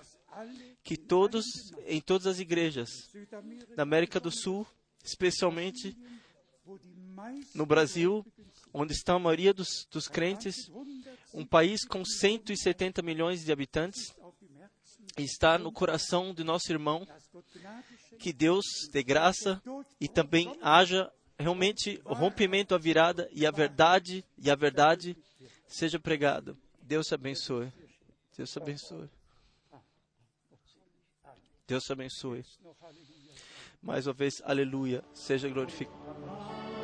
que 0.84 0.98
todos, 0.98 1.46
em 1.88 2.00
todas 2.00 2.28
as 2.28 2.40
igrejas 2.40 2.90
da 3.76 3.84
América 3.84 4.20
do 4.20 4.32
Sul, 4.32 4.66
especialmente 5.04 5.98
no 7.54 7.66
Brasil, 7.66 8.26
onde 8.74 8.94
está 8.94 9.14
a 9.14 9.20
maioria 9.20 9.54
dos, 9.54 9.88
dos 9.90 10.08
crentes, 10.08 10.70
um 11.34 11.46
país 11.46 11.86
com 11.86 12.04
170 12.04 13.02
milhões 13.02 13.44
de 13.44 13.52
habitantes, 13.52 14.14
está 15.18 15.58
no 15.58 15.72
coração 15.72 16.34
do 16.34 16.44
nosso 16.44 16.72
irmão, 16.72 17.08
que 18.20 18.34
Deus 18.34 18.66
dê 18.92 19.02
graça 19.02 19.62
e 20.00 20.08
também 20.08 20.58
haja 20.62 21.12
realmente 21.38 22.02
o 22.06 22.14
rompimento, 22.14 22.74
a 22.76 22.78
virada 22.78 23.30
e 23.32 23.46
a 23.46 23.52
verdade 23.52 24.24
e 24.38 24.50
a 24.50 24.56
verdade 24.56 25.18
seja 25.68 26.00
pregado. 26.00 26.58
Deus 26.82 27.12
abençoe. 27.12 27.72
Deus 28.38 28.56
abençoe. 28.58 29.10
Deus 31.68 31.90
abençoe. 31.90 32.46
Mais 33.82 34.08
uma 34.08 34.14
vez, 34.14 34.42
aleluia, 34.46 35.04
seja 35.14 35.50
glorificado. 35.50 36.75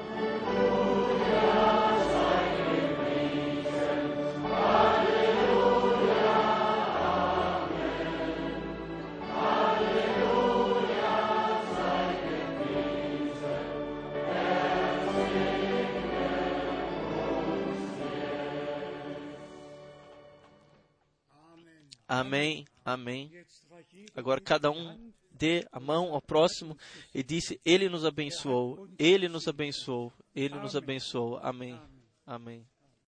Amém, 22.12 22.66
amém. 22.84 23.32
Agora 24.14 24.42
cada 24.42 24.70
um 24.70 25.14
dê 25.32 25.66
a 25.72 25.80
mão 25.80 26.14
ao 26.14 26.22
próximo 26.22 26.78
e 27.16 27.24
disse: 27.24 27.58
Ele 27.64 27.88
nos 27.88 28.04
abençoou, 28.04 28.90
Ele 29.00 29.30
nos 29.30 29.48
abençoou, 29.48 30.12
Ele 30.36 30.56
nos 30.56 30.76
abençoou. 30.76 31.38
Amém, 31.38 31.80
amém. 32.28 32.68